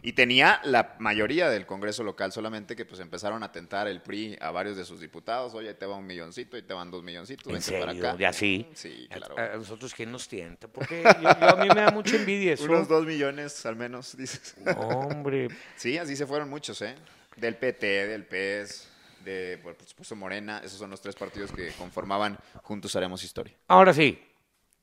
Y 0.00 0.14
tenía 0.14 0.62
la 0.64 0.96
mayoría 0.98 1.50
del 1.50 1.66
Congreso 1.66 2.02
local, 2.02 2.32
solamente 2.32 2.74
que 2.74 2.86
pues 2.86 3.00
empezaron 3.00 3.42
a 3.42 3.52
tentar 3.52 3.86
el 3.86 4.00
PRI 4.00 4.38
a 4.40 4.50
varios 4.50 4.78
de 4.78 4.86
sus 4.86 4.98
diputados. 5.00 5.52
Oye, 5.52 5.68
ahí 5.68 5.74
te 5.74 5.84
va 5.84 5.96
un 5.96 6.06
milloncito, 6.06 6.56
ahí 6.56 6.62
te 6.62 6.72
van 6.72 6.90
dos 6.90 7.02
milloncitos, 7.02 7.52
¿En 7.52 7.60
serio? 7.60 7.80
para 7.80 7.92
acá. 8.12 8.16
¿Ya 8.18 8.32
sí? 8.32 8.66
Sí, 8.72 9.06
claro. 9.10 9.38
A, 9.38 9.52
a 9.52 9.56
nosotros, 9.56 9.92
¿quién 9.94 10.10
nos 10.10 10.26
tienta? 10.26 10.68
Porque 10.68 11.02
yo, 11.02 11.20
yo- 11.20 11.28
a 11.50 11.56
mí 11.56 11.68
me 11.68 11.82
da 11.82 11.90
mucha 11.90 12.16
envidia 12.16 12.54
eso. 12.54 12.64
Unos 12.64 12.88
dos 12.88 13.04
millones 13.04 13.66
al 13.66 13.76
menos, 13.76 14.16
dices. 14.16 14.54
No, 14.64 14.72
hombre. 14.72 15.48
Sí, 15.76 15.98
así 15.98 16.16
se 16.16 16.26
fueron 16.26 16.48
muchos, 16.48 16.80
¿eh? 16.80 16.94
Del 17.36 17.56
PT, 17.56 18.06
del 18.06 18.24
PES, 18.24 18.88
de, 19.24 19.58
por 19.62 19.76
supuesto, 19.84 20.14
Morena. 20.14 20.60
Esos 20.64 20.78
son 20.78 20.90
los 20.90 21.00
tres 21.00 21.14
partidos 21.14 21.50
que 21.50 21.70
conformaban 21.72 22.38
Juntos 22.62 22.94
Haremos 22.96 23.24
Historia. 23.24 23.54
Ahora 23.68 23.92
sí, 23.92 24.22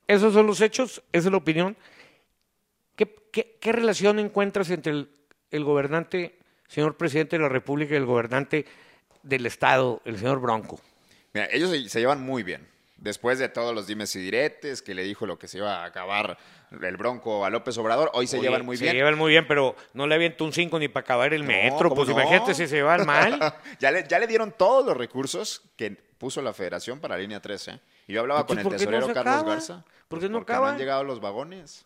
esos 0.06 0.34
son 0.34 0.46
los 0.46 0.60
hechos, 0.60 1.02
esa 1.12 1.28
es 1.28 1.32
la 1.32 1.38
opinión. 1.38 1.76
¿Qué, 2.96 3.14
qué, 3.32 3.56
qué 3.60 3.72
relación 3.72 4.18
encuentras 4.18 4.68
entre 4.70 4.92
el, 4.92 5.10
el 5.50 5.64
gobernante, 5.64 6.38
señor 6.68 6.96
presidente 6.96 7.36
de 7.36 7.42
la 7.42 7.48
República, 7.48 7.94
y 7.94 7.98
el 7.98 8.06
gobernante 8.06 8.66
del 9.22 9.46
Estado, 9.46 10.02
el 10.04 10.18
señor 10.18 10.40
Bronco? 10.40 10.80
Mira, 11.32 11.48
ellos 11.50 11.70
se, 11.70 11.88
se 11.88 12.00
llevan 12.00 12.20
muy 12.20 12.42
bien. 12.42 12.71
Después 13.02 13.40
de 13.40 13.48
todos 13.48 13.74
los 13.74 13.88
dimes 13.88 14.14
y 14.14 14.20
diretes, 14.20 14.80
que 14.80 14.94
le 14.94 15.02
dijo 15.02 15.26
lo 15.26 15.36
que 15.36 15.48
se 15.48 15.58
iba 15.58 15.82
a 15.82 15.84
acabar 15.86 16.38
el 16.70 16.96
Bronco 16.96 17.44
a 17.44 17.50
López 17.50 17.76
Obrador, 17.76 18.12
hoy 18.14 18.28
se 18.28 18.36
Oye, 18.38 18.46
llevan 18.46 18.64
muy 18.64 18.76
bien. 18.76 18.92
Se 18.92 18.96
llevan 18.96 19.18
muy 19.18 19.30
bien, 19.32 19.44
pero 19.48 19.74
no 19.92 20.06
le 20.06 20.14
avienta 20.14 20.44
un 20.44 20.52
5 20.52 20.78
ni 20.78 20.86
para 20.86 21.02
acabar 21.02 21.34
el 21.34 21.42
No, 21.42 21.48
metro. 21.48 21.88
¿cómo 21.88 21.96
Pues 21.96 22.08
no? 22.08 22.14
imagínate 22.14 22.54
si 22.54 22.68
se 22.68 22.76
llevan 22.76 23.04
mal. 23.06 23.54
ya, 23.80 23.90
le, 23.90 24.06
ya 24.06 24.20
le 24.20 24.28
dieron 24.28 24.52
todos 24.56 24.86
los 24.86 24.96
recursos 24.96 25.62
que 25.76 25.90
puso 26.16 26.40
la 26.42 26.52
federación 26.54 27.00
para 27.00 27.16
línea 27.18 27.40
13. 27.42 27.80
Y 28.06 28.12
yo 28.12 28.20
hablaba 28.20 28.46
con 28.46 28.56
el 28.56 28.64
Entonces, 28.64 28.86
¿por 28.86 28.94
qué 28.94 29.00
no 29.00 29.06
tesorero 29.08 29.24
Carlos? 29.24 29.46
Garza. 29.52 29.84
¿Por 30.06 30.20
qué 30.20 30.28
no 30.28 30.38
porque 30.38 30.52
acaba? 30.52 30.70
han 30.70 30.78
llegado 30.78 31.02
los 31.02 31.20
vagones. 31.20 31.84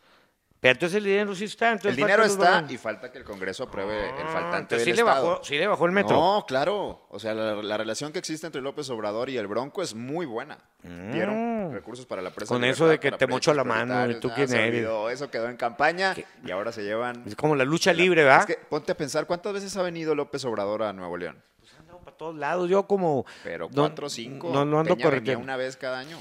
Pero 0.66 0.72
entonces 0.72 0.96
el 0.98 1.04
dinero 1.04 1.34
sí 1.34 1.44
está. 1.44 1.68
entonces 1.72 1.90
el 1.90 1.96
dinero 1.96 2.24
está 2.24 2.64
y 2.68 2.76
falta 2.76 3.12
que 3.12 3.18
el 3.18 3.24
Congreso 3.24 3.64
apruebe 3.64 4.08
el 4.08 4.26
Ah, 4.26 4.30
faltante 4.32 4.74
del 4.74 4.84
sí 4.84 4.92
le, 4.92 5.00
Estado. 5.00 5.28
bajó, 5.30 5.44
sí 5.44 5.56
le 5.56 5.66
bajó 5.66 5.86
el 5.86 5.92
metro. 5.92 6.16
No, 6.16 6.44
claro. 6.46 7.06
O 7.08 7.18
sea, 7.20 7.34
la, 7.34 7.54
la 7.54 7.76
relación 7.76 8.12
que 8.12 8.18
existe 8.18 8.46
entre 8.46 8.60
López 8.60 8.90
Obrador 8.90 9.30
y 9.30 9.36
el 9.36 9.46
Bronco 9.46 9.82
es 9.82 9.94
muy 9.94 10.26
buena. 10.26 10.58
Dieron 10.82 11.72
recursos 11.72 12.04
para 12.06 12.20
la 12.22 12.30
presa. 12.30 12.52
Mm. 12.52 12.56
Con 12.56 12.64
eso 12.64 12.88
de 12.88 12.98
que 12.98 13.12
te 13.12 13.26
mocho 13.26 13.54
la 13.54 13.64
mano, 13.64 14.10
¿y 14.10 14.14
tú 14.20 14.28
prioritarios. 14.28 14.50
quién 14.50 14.60
eres? 14.60 14.74
olvidó. 14.80 15.10
Eso 15.10 15.30
quedó 15.30 15.48
en 15.48 15.56
campaña 15.56 16.14
y 16.44 16.50
ahora 16.50 16.72
se 16.72 16.82
llevan... 16.82 17.22
Es 17.26 17.36
como 17.36 17.54
la 17.56 17.64
lucha 17.64 17.92
libre, 17.92 18.24
¿verdad? 18.24 18.40
Es 18.40 18.56
que 18.56 18.62
ponte 18.68 18.92
a 18.92 18.96
pensar, 18.96 19.26
¿cuántas 19.26 19.52
veces 19.52 19.76
ha 19.76 19.82
venido 19.82 20.14
López 20.14 20.44
Obrador 20.44 20.82
a 20.82 20.92
Nuevo 20.92 21.16
León? 21.16 21.42
Ando 21.78 21.98
para 22.00 22.16
todos 22.16 22.34
lados. 22.36 22.68
Yo 22.68 22.86
como... 22.86 23.24
Pero 23.44 23.68
cuatro 23.68 24.06
o 24.06 24.10
cinco. 24.10 24.50
No, 24.52 24.64
no 24.64 24.80
ando 24.80 24.96
Peña 24.96 25.10
venía 25.10 25.38
una 25.38 25.56
vez 25.56 25.76
cada 25.76 25.98
año. 25.98 26.20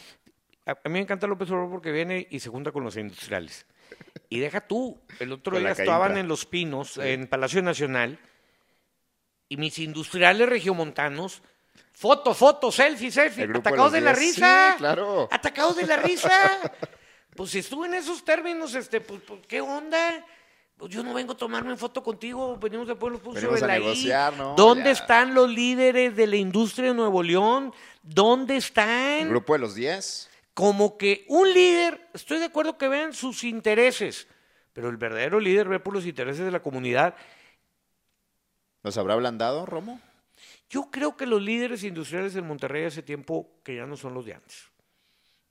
A, 0.65 0.71
a 0.71 0.75
mí 0.85 0.93
me 0.93 0.99
encanta 1.01 1.27
López 1.27 1.49
Obrador 1.51 1.69
porque 1.71 1.91
viene 1.91 2.27
y 2.29 2.39
se 2.39 2.49
junta 2.49 2.71
con 2.71 2.83
los 2.83 2.95
industriales. 2.97 3.65
Y 4.29 4.39
deja 4.39 4.61
tú, 4.61 4.99
el 5.19 5.31
otro 5.31 5.57
día 5.59 5.71
estaban 5.71 6.17
en 6.17 6.27
Los 6.27 6.45
Pinos, 6.45 6.97
en 6.97 7.27
Palacio 7.27 7.61
Nacional, 7.61 8.19
y 9.47 9.57
mis 9.57 9.77
industriales 9.79 10.49
regiomontanos, 10.49 11.41
foto, 11.93 12.33
foto, 12.33 12.71
selfie, 12.71 13.11
selfie, 13.11 13.47
de 13.47 13.59
atacados 13.59 13.91
de 13.91 14.01
la 14.01 14.13
10. 14.13 14.19
risa. 14.19 14.71
Sí, 14.71 14.77
claro. 14.79 15.27
Atacados 15.31 15.75
de 15.77 15.85
la 15.85 15.97
risa. 16.03 16.31
Pues 17.35 17.51
si 17.51 17.59
estuve 17.59 17.87
en 17.87 17.93
esos 17.95 18.23
términos, 18.25 18.73
este, 18.75 19.01
pues, 19.01 19.21
pues, 19.25 19.41
¿qué 19.47 19.61
onda? 19.61 20.25
Pues 20.77 20.91
yo 20.91 21.03
no 21.03 21.13
vengo 21.13 21.33
a 21.33 21.37
tomarme 21.37 21.77
foto 21.77 22.03
contigo, 22.03 22.57
venimos 22.57 22.85
puntos 22.97 23.33
Venimos 23.35 23.59
sobre 23.59 23.63
a 23.63 23.67
la 23.67 23.73
negociar, 23.79 24.33
¿no? 24.33 24.55
¿Dónde 24.55 24.85
Ya. 24.85 24.91
están 24.91 25.33
los 25.33 25.49
líderes 25.49 26.15
de 26.15 26.27
la 26.27 26.35
industria 26.35 26.89
de 26.89 26.95
Nuevo 26.95 27.23
León? 27.23 27.73
¿Dónde 28.03 28.57
están? 28.57 29.19
El 29.21 29.29
grupo 29.29 29.53
de 29.53 29.59
los 29.59 29.75
10. 29.75 30.29
Como 30.55 30.97
que 30.97 31.25
un 31.27 31.53
líder, 31.53 32.09
estoy 32.13 32.39
de 32.39 32.45
acuerdo 32.45 32.77
que 32.77 32.87
vean 32.87 33.13
sus 33.13 33.43
intereses, 33.43 34.25
pero 34.71 34.89
el 34.89 34.95
verdadero 34.95 35.39
líder 35.39 35.67
ve 35.67 35.81
por 35.81 35.93
los 35.93 36.05
intereses 36.05 36.45
de 36.45 36.51
la 36.51 36.61
comunidad. 36.61 37.13
¿Nos 38.81 38.97
habrá 38.97 39.15
ablandado, 39.15 39.65
Romo? 39.65 39.99
Yo 40.69 40.89
creo 40.91 41.17
que 41.17 41.25
los 41.25 41.41
líderes 41.41 41.83
industriales 41.83 42.37
en 42.37 42.47
Monterrey 42.47 42.85
hace 42.85 43.03
tiempo 43.03 43.59
que 43.63 43.75
ya 43.75 43.85
no 43.85 43.97
son 43.97 44.13
los 44.13 44.25
de 44.25 44.35
antes. 44.35 44.69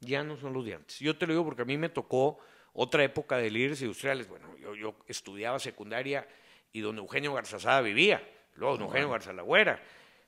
Ya 0.00 0.24
no 0.24 0.38
son 0.38 0.54
los 0.54 0.64
de 0.64 0.74
antes. 0.74 0.98
Yo 1.00 1.16
te 1.18 1.26
lo 1.26 1.34
digo 1.34 1.44
porque 1.44 1.62
a 1.62 1.66
mí 1.66 1.76
me 1.76 1.90
tocó 1.90 2.38
otra 2.72 3.04
época 3.04 3.36
de 3.36 3.50
líderes 3.50 3.82
industriales. 3.82 4.26
Bueno, 4.26 4.56
yo, 4.56 4.74
yo 4.74 4.96
estudiaba 5.06 5.58
secundaria 5.58 6.26
y 6.72 6.80
don 6.80 6.96
Eugenio 6.96 7.34
Garzazada 7.34 7.82
vivía. 7.82 8.26
Luego 8.54 8.78
don 8.78 8.86
Eugenio 8.86 9.10
Garzalagüera. 9.10 9.82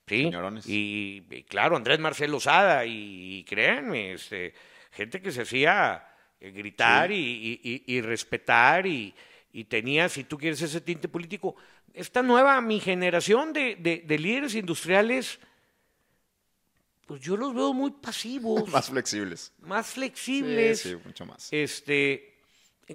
Sí. 0.06 0.22
Señorones. 0.24 0.66
Y, 0.68 1.24
y 1.30 1.42
claro, 1.42 1.76
Andrés 1.76 1.98
Marcelo 1.98 2.38
Sada. 2.38 2.84
Y, 2.86 3.38
y 3.38 3.44
créanme, 3.44 4.12
este, 4.12 4.54
gente 4.92 5.20
que 5.20 5.32
se 5.32 5.42
hacía 5.42 6.06
eh, 6.40 6.50
gritar 6.52 7.10
y, 7.10 7.16
y- 7.16 7.60
y- 7.86 7.96
y 7.96 8.00
respetar 8.02 8.86
y, 8.86 9.12
y 9.52 9.64
tenía, 9.64 10.08
si 10.08 10.24
tú 10.24 10.38
quieres, 10.38 10.62
ese 10.62 10.80
tinte 10.80 11.08
político. 11.08 11.56
Esta 11.92 12.22
nueva, 12.22 12.60
mi 12.60 12.78
generación 12.78 13.52
de, 13.52 13.76
de- 13.76 14.04
de 14.06 14.18
líderes 14.18 14.54
industriales, 14.54 15.40
pues 17.06 17.20
yo 17.20 17.36
los 17.36 17.54
veo 17.54 17.72
muy 17.72 17.90
pasivos, 17.90 18.68
Más 18.68 18.88
flexibles. 18.90 19.52
más 19.60 19.86
flexibles, 19.88 20.80
Sí, 20.82 20.90
sí, 20.90 20.96
mucho 21.04 21.26
más. 21.26 21.48
este, 21.52 22.34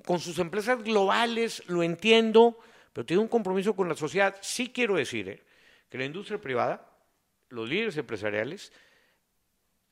con 0.05 0.19
sus 0.19 0.39
empresas 0.39 0.81
globales, 0.83 1.63
lo 1.67 1.83
entiendo, 1.83 2.57
pero 2.93 3.05
tiene 3.05 3.21
un 3.21 3.27
compromiso 3.27 3.75
con 3.75 3.89
la 3.89 3.95
sociedad. 3.95 4.35
Sí 4.41 4.69
quiero 4.73 4.95
decir 4.95 5.27
eh, 5.29 5.43
que 5.89 5.97
la 5.97 6.05
industria 6.05 6.39
privada, 6.39 6.87
los 7.51 7.69
líderes 7.69 7.97
empresariales, 7.97 8.71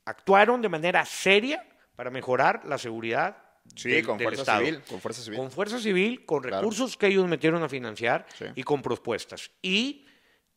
actuaron 0.04 0.62
de 0.62 0.68
manera 0.68 1.04
seria 1.04 1.64
para 1.96 2.10
mejorar 2.10 2.64
la 2.64 2.78
seguridad 2.78 3.36
Sí, 3.76 3.90
del- 3.90 4.06
con 4.06 4.18
del 4.18 4.26
fuerza 4.28 4.42
Estado. 4.42 4.64
civil. 4.64 4.82
Con 4.88 5.00
fuerza 5.00 5.22
civil. 5.22 5.38
Con 5.38 5.50
fuerza 5.50 5.78
civil, 5.78 6.24
con 6.26 6.42
Claro. 6.42 6.56
recursos 6.58 6.96
que 6.96 7.06
ellos 7.06 7.28
metieron 7.28 7.62
a 7.62 7.68
financiar 7.68 8.26
Sí. 8.36 8.46
y 8.54 8.62
con 8.62 8.82
propuestas. 8.82 9.50
Y 9.62 10.06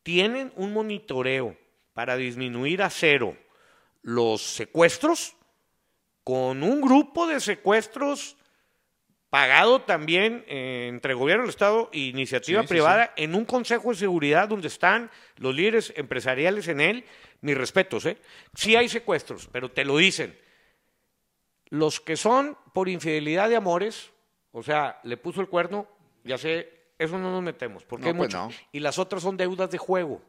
tienen 0.02 0.52
un 0.56 0.74
monitoreo 0.74 1.58
para 1.94 2.16
disminuir 2.16 2.82
a 2.82 2.90
cero 2.90 3.38
los 4.02 4.42
secuestros 4.42 5.36
con 6.24 6.64
un 6.64 6.82
grupo 6.82 7.28
de 7.28 7.40
secuestros 7.40 8.38
pagado 9.34 9.82
también 9.82 10.46
eh, 10.48 10.86
entre 10.88 11.16
gobierno 11.16 11.42
del 11.42 11.50
Estado 11.50 11.90
e 11.92 12.02
iniciativa 12.02 12.62
Sí, 12.62 12.68
sí, 12.68 12.70
privada 12.72 13.14
en 13.16 13.34
un 13.34 13.46
consejo 13.46 13.90
de 13.90 13.96
seguridad 13.96 14.48
donde 14.48 14.68
están 14.68 15.10
los 15.38 15.56
líderes 15.56 15.92
empresariales 15.96 16.68
en 16.68 16.80
él. 16.80 17.04
Mis 17.42 17.58
respetos, 17.58 18.06
¿eh? 18.06 18.20
Sí 18.54 18.76
hay 18.76 18.88
secuestros, 18.88 19.50
pero 19.52 19.72
te 19.72 19.86
lo 19.86 19.98
dicen. 19.98 20.38
Los 21.70 22.00
que 22.00 22.16
son 22.16 22.56
por 22.76 22.88
infidelidad 22.88 23.50
de 23.50 23.56
amores, 23.56 24.12
o 24.52 24.62
sea, 24.62 25.00
le 25.02 25.18
puso 25.18 25.42
el 25.42 25.48
cuerno, 25.50 25.88
ya 26.24 26.38
sé, 26.38 26.92
eso 27.00 27.18
no 27.18 27.32
nos 27.32 27.42
metemos, 27.42 27.84
porque 27.86 28.04
No, 28.04 28.10
hay 28.12 28.18
pues 28.18 28.28
mucho. 28.36 28.38
no. 28.38 28.52
Y 28.72 28.82
las 28.82 29.00
otras 29.00 29.24
son 29.24 29.36
deudas 29.36 29.72
de 29.72 29.80
juego, 29.80 30.22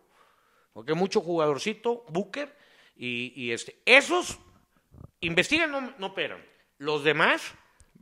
porque 0.72 0.92
hay 0.92 0.98
mucho 0.98 1.20
jugadorcito, 1.20 2.06
Booker, 2.08 2.56
y, 2.96 3.34
y 3.36 3.52
este. 3.52 3.82
Esos 3.84 4.38
investigan, 5.20 5.70
no, 5.70 5.92
no 5.98 6.06
operan. 6.06 6.42
Los 6.78 7.04
demás, 7.04 7.54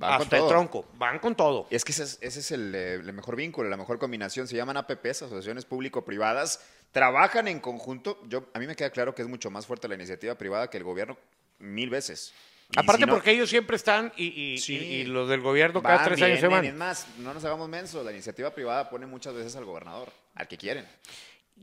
Van 0.03 0.13
con 0.19 0.23
hasta 0.23 0.37
el 0.39 0.47
tronco, 0.49 0.85
van 0.99 1.19
con 1.19 1.35
todo. 1.35 1.67
Es 1.71 1.85
que 1.85 1.93
ese 1.93 2.03
es, 2.05 2.19
ese 2.21 2.41
es 2.41 2.51
el, 2.51 2.75
eh, 2.75 2.95
el 2.95 3.13
mejor 3.13 3.37
vínculo, 3.37 3.69
la 3.71 3.77
mejor 3.77 3.99
combinación. 3.99 4.47
Se 4.49 4.57
llaman 4.57 4.77
APPs, 4.77 5.23
asociaciones 5.23 5.65
público-privadas. 5.65 6.61
Trabajan 6.93 7.49
en 7.49 7.61
conjunto. 7.61 8.21
Yo, 8.29 8.45
a 8.53 8.59
mí 8.59 8.67
me 8.67 8.77
queda 8.77 8.91
claro 8.91 9.15
que 9.15 9.23
es 9.23 9.29
mucho 9.29 9.51
más 9.51 9.67
fuerte 9.67 9.89
la 9.89 9.95
iniciativa 9.95 10.35
privada 10.35 10.69
que 10.69 10.77
el 10.77 10.85
gobierno 10.85 11.17
mil 11.59 11.89
veces. 11.89 12.33
Y 12.71 12.79
Aparte 12.79 13.03
si 13.03 13.07
no- 13.07 13.13
porque 13.15 13.31
ellos 13.33 13.49
siempre 13.51 13.77
están 13.77 14.13
y, 14.17 14.55
y- 14.55 14.59
Sí. 14.59 14.77
y- 14.77 14.95
y 14.97 15.05
los 15.05 15.29
del 15.29 15.41
gobierno 15.41 15.83
cada 15.83 15.97
van, 15.97 16.05
tres 16.07 16.23
años 16.23 16.41
se 16.41 16.49
van. 16.49 16.65
y 16.65 16.69
Es 16.69 16.75
más, 16.75 17.07
no 17.19 17.33
nos 17.35 17.45
hagamos 17.45 17.69
mensos. 17.69 18.05
La 18.05 18.13
iniciativa 18.13 18.51
privada 18.55 18.89
pone 18.91 19.07
muchas 19.07 19.35
veces 19.35 19.55
al 19.57 19.65
gobernador, 19.65 20.11
al 20.35 20.49
que 20.49 20.57
quieren. 20.57 20.87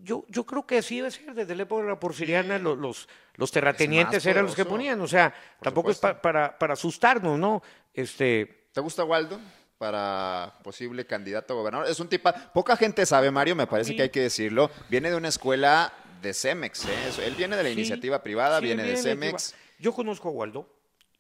Yo, 0.04 0.26
yo 0.30 0.46
creo 0.46 0.66
que 0.66 0.78
así 0.80 0.98
debe 0.98 1.12
ser. 1.12 1.34
Desde 1.34 1.56
la 1.56 1.64
época 1.64 1.84
de 1.84 1.90
la 1.90 2.00
porfiriana, 2.00 2.58
los, 2.58 2.78
los, 2.78 3.08
los 3.36 3.52
terratenientes 3.52 4.26
eran 4.26 4.46
los 4.46 4.56
que 4.56 4.66
ponían. 4.66 5.00
O 5.02 5.08
sea, 5.08 5.34
tampoco 5.62 5.92
es 5.92 6.00
pa- 6.00 6.22
para, 6.22 6.58
para 6.58 6.74
asustarnos, 6.74 7.38
¿no? 7.38 7.62
Este, 7.94 8.68
¿Te 8.72 8.82
gusta 8.82 9.04
Waldo 9.04 9.40
para 9.78 10.60
posible 10.64 11.06
candidato 11.06 11.54
a 11.54 11.58
gobernador? 11.58 11.88
Es 11.90 12.00
un 12.00 12.08
tipo, 12.10 12.32
poca 12.54 12.76
gente 12.78 13.06
sabe, 13.06 13.32
Mario, 13.32 13.56
me 13.56 13.68
parece 13.68 13.96
que 13.96 14.04
hay 14.04 14.10
que 14.10 14.22
decirlo. 14.22 14.70
Viene 14.90 15.10
de 15.10 15.16
una 15.16 15.28
escuela 15.30 15.94
de 16.22 16.34
Cemex, 16.34 16.86
¿eh? 16.86 17.08
Eso, 17.08 17.22
Él 17.22 17.36
viene 17.36 17.56
de 17.56 17.64
la 17.64 17.70
sí, 17.70 17.76
iniciativa 17.76 18.22
privada, 18.22 18.60
sí, 18.60 18.66
viene 18.66 18.84
de 18.84 18.98
Cemex. 18.98 19.56
Yo 19.80 19.94
conozco 19.94 20.28
a 20.30 20.32
Waldo, 20.32 20.70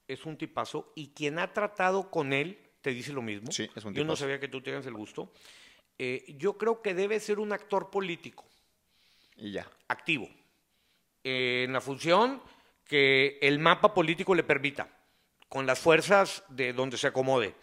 es 0.07 0.25
un 0.25 0.37
tipazo, 0.37 0.91
y 0.95 1.09
quien 1.13 1.39
ha 1.39 1.53
tratado 1.53 2.11
con 2.11 2.33
él 2.33 2.59
te 2.81 2.89
dice 2.91 3.13
lo 3.13 3.21
mismo. 3.21 3.51
Sí, 3.51 3.69
es 3.75 3.85
un 3.85 3.93
Yo 3.93 4.03
no 4.03 4.09
tipazo. 4.13 4.15
sabía 4.23 4.39
que 4.39 4.47
tú 4.49 4.61
tengas 4.61 4.85
el 4.85 4.93
gusto. 4.93 5.31
Eh, 5.97 6.25
yo 6.37 6.57
creo 6.57 6.81
que 6.81 6.93
debe 6.93 7.19
ser 7.19 7.39
un 7.39 7.51
actor 7.53 7.89
político. 7.89 8.45
Y 9.39 9.51
ya. 9.51 9.67
activo 9.87 10.29
en 11.23 11.73
la 11.73 11.81
función 11.81 12.41
que 12.85 13.37
el 13.41 13.59
mapa 13.59 13.93
político 13.93 14.33
le 14.35 14.43
permita, 14.43 14.87
con 15.47 15.65
las 15.65 15.79
fuerzas 15.79 16.43
de 16.49 16.73
donde 16.73 16.97
se 16.97 17.07
acomode. 17.07 17.55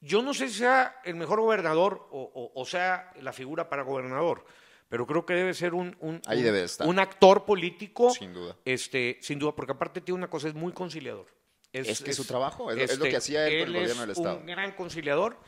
Yo 0.00 0.22
no 0.22 0.32
sé 0.32 0.48
si 0.48 0.58
sea 0.60 1.00
el 1.04 1.14
mejor 1.16 1.40
gobernador 1.40 2.08
o, 2.10 2.22
o- 2.34 2.52
o 2.60 2.64
sea 2.66 3.12
la 3.20 3.32
figura 3.32 3.68
para 3.68 3.82
gobernador, 3.82 4.44
pero 4.88 5.06
creo 5.06 5.26
que 5.26 5.34
debe 5.34 5.52
ser 5.54 5.74
un, 5.74 5.96
un- 6.00 6.22
Ahí 6.26 6.38
un- 6.38 6.44
debe 6.44 6.58
de 6.60 6.64
estar. 6.64 6.86
un 6.86 6.98
actor 6.98 7.44
político. 7.44 8.10
Sin 8.10 8.32
duda. 8.32 8.56
Este, 8.64 9.18
sin 9.20 9.38
duda, 9.38 9.52
porque 9.54 9.72
aparte 9.72 10.00
tiene 10.00 10.18
una 10.18 10.30
cosa, 10.30 10.48
es 10.48 10.54
muy 10.54 10.72
conciliador. 10.72 11.26
Es 11.72 12.00
que 12.02 12.10
es 12.10 12.16
su 12.16 12.24
trabajo, 12.24 12.70
es 12.70 12.76
lo- 12.78 12.84
es 12.84 12.98
lo 12.98 13.04
que 13.04 13.16
hacía 13.16 13.46
él 13.46 13.66
con 13.66 13.68
el 13.76 13.80
gobierno 13.82 14.00
del 14.02 14.10
es 14.10 14.18
Estado. 14.18 14.38
Un 14.38 14.46
gran 14.46 14.72
conciliador 14.72 15.38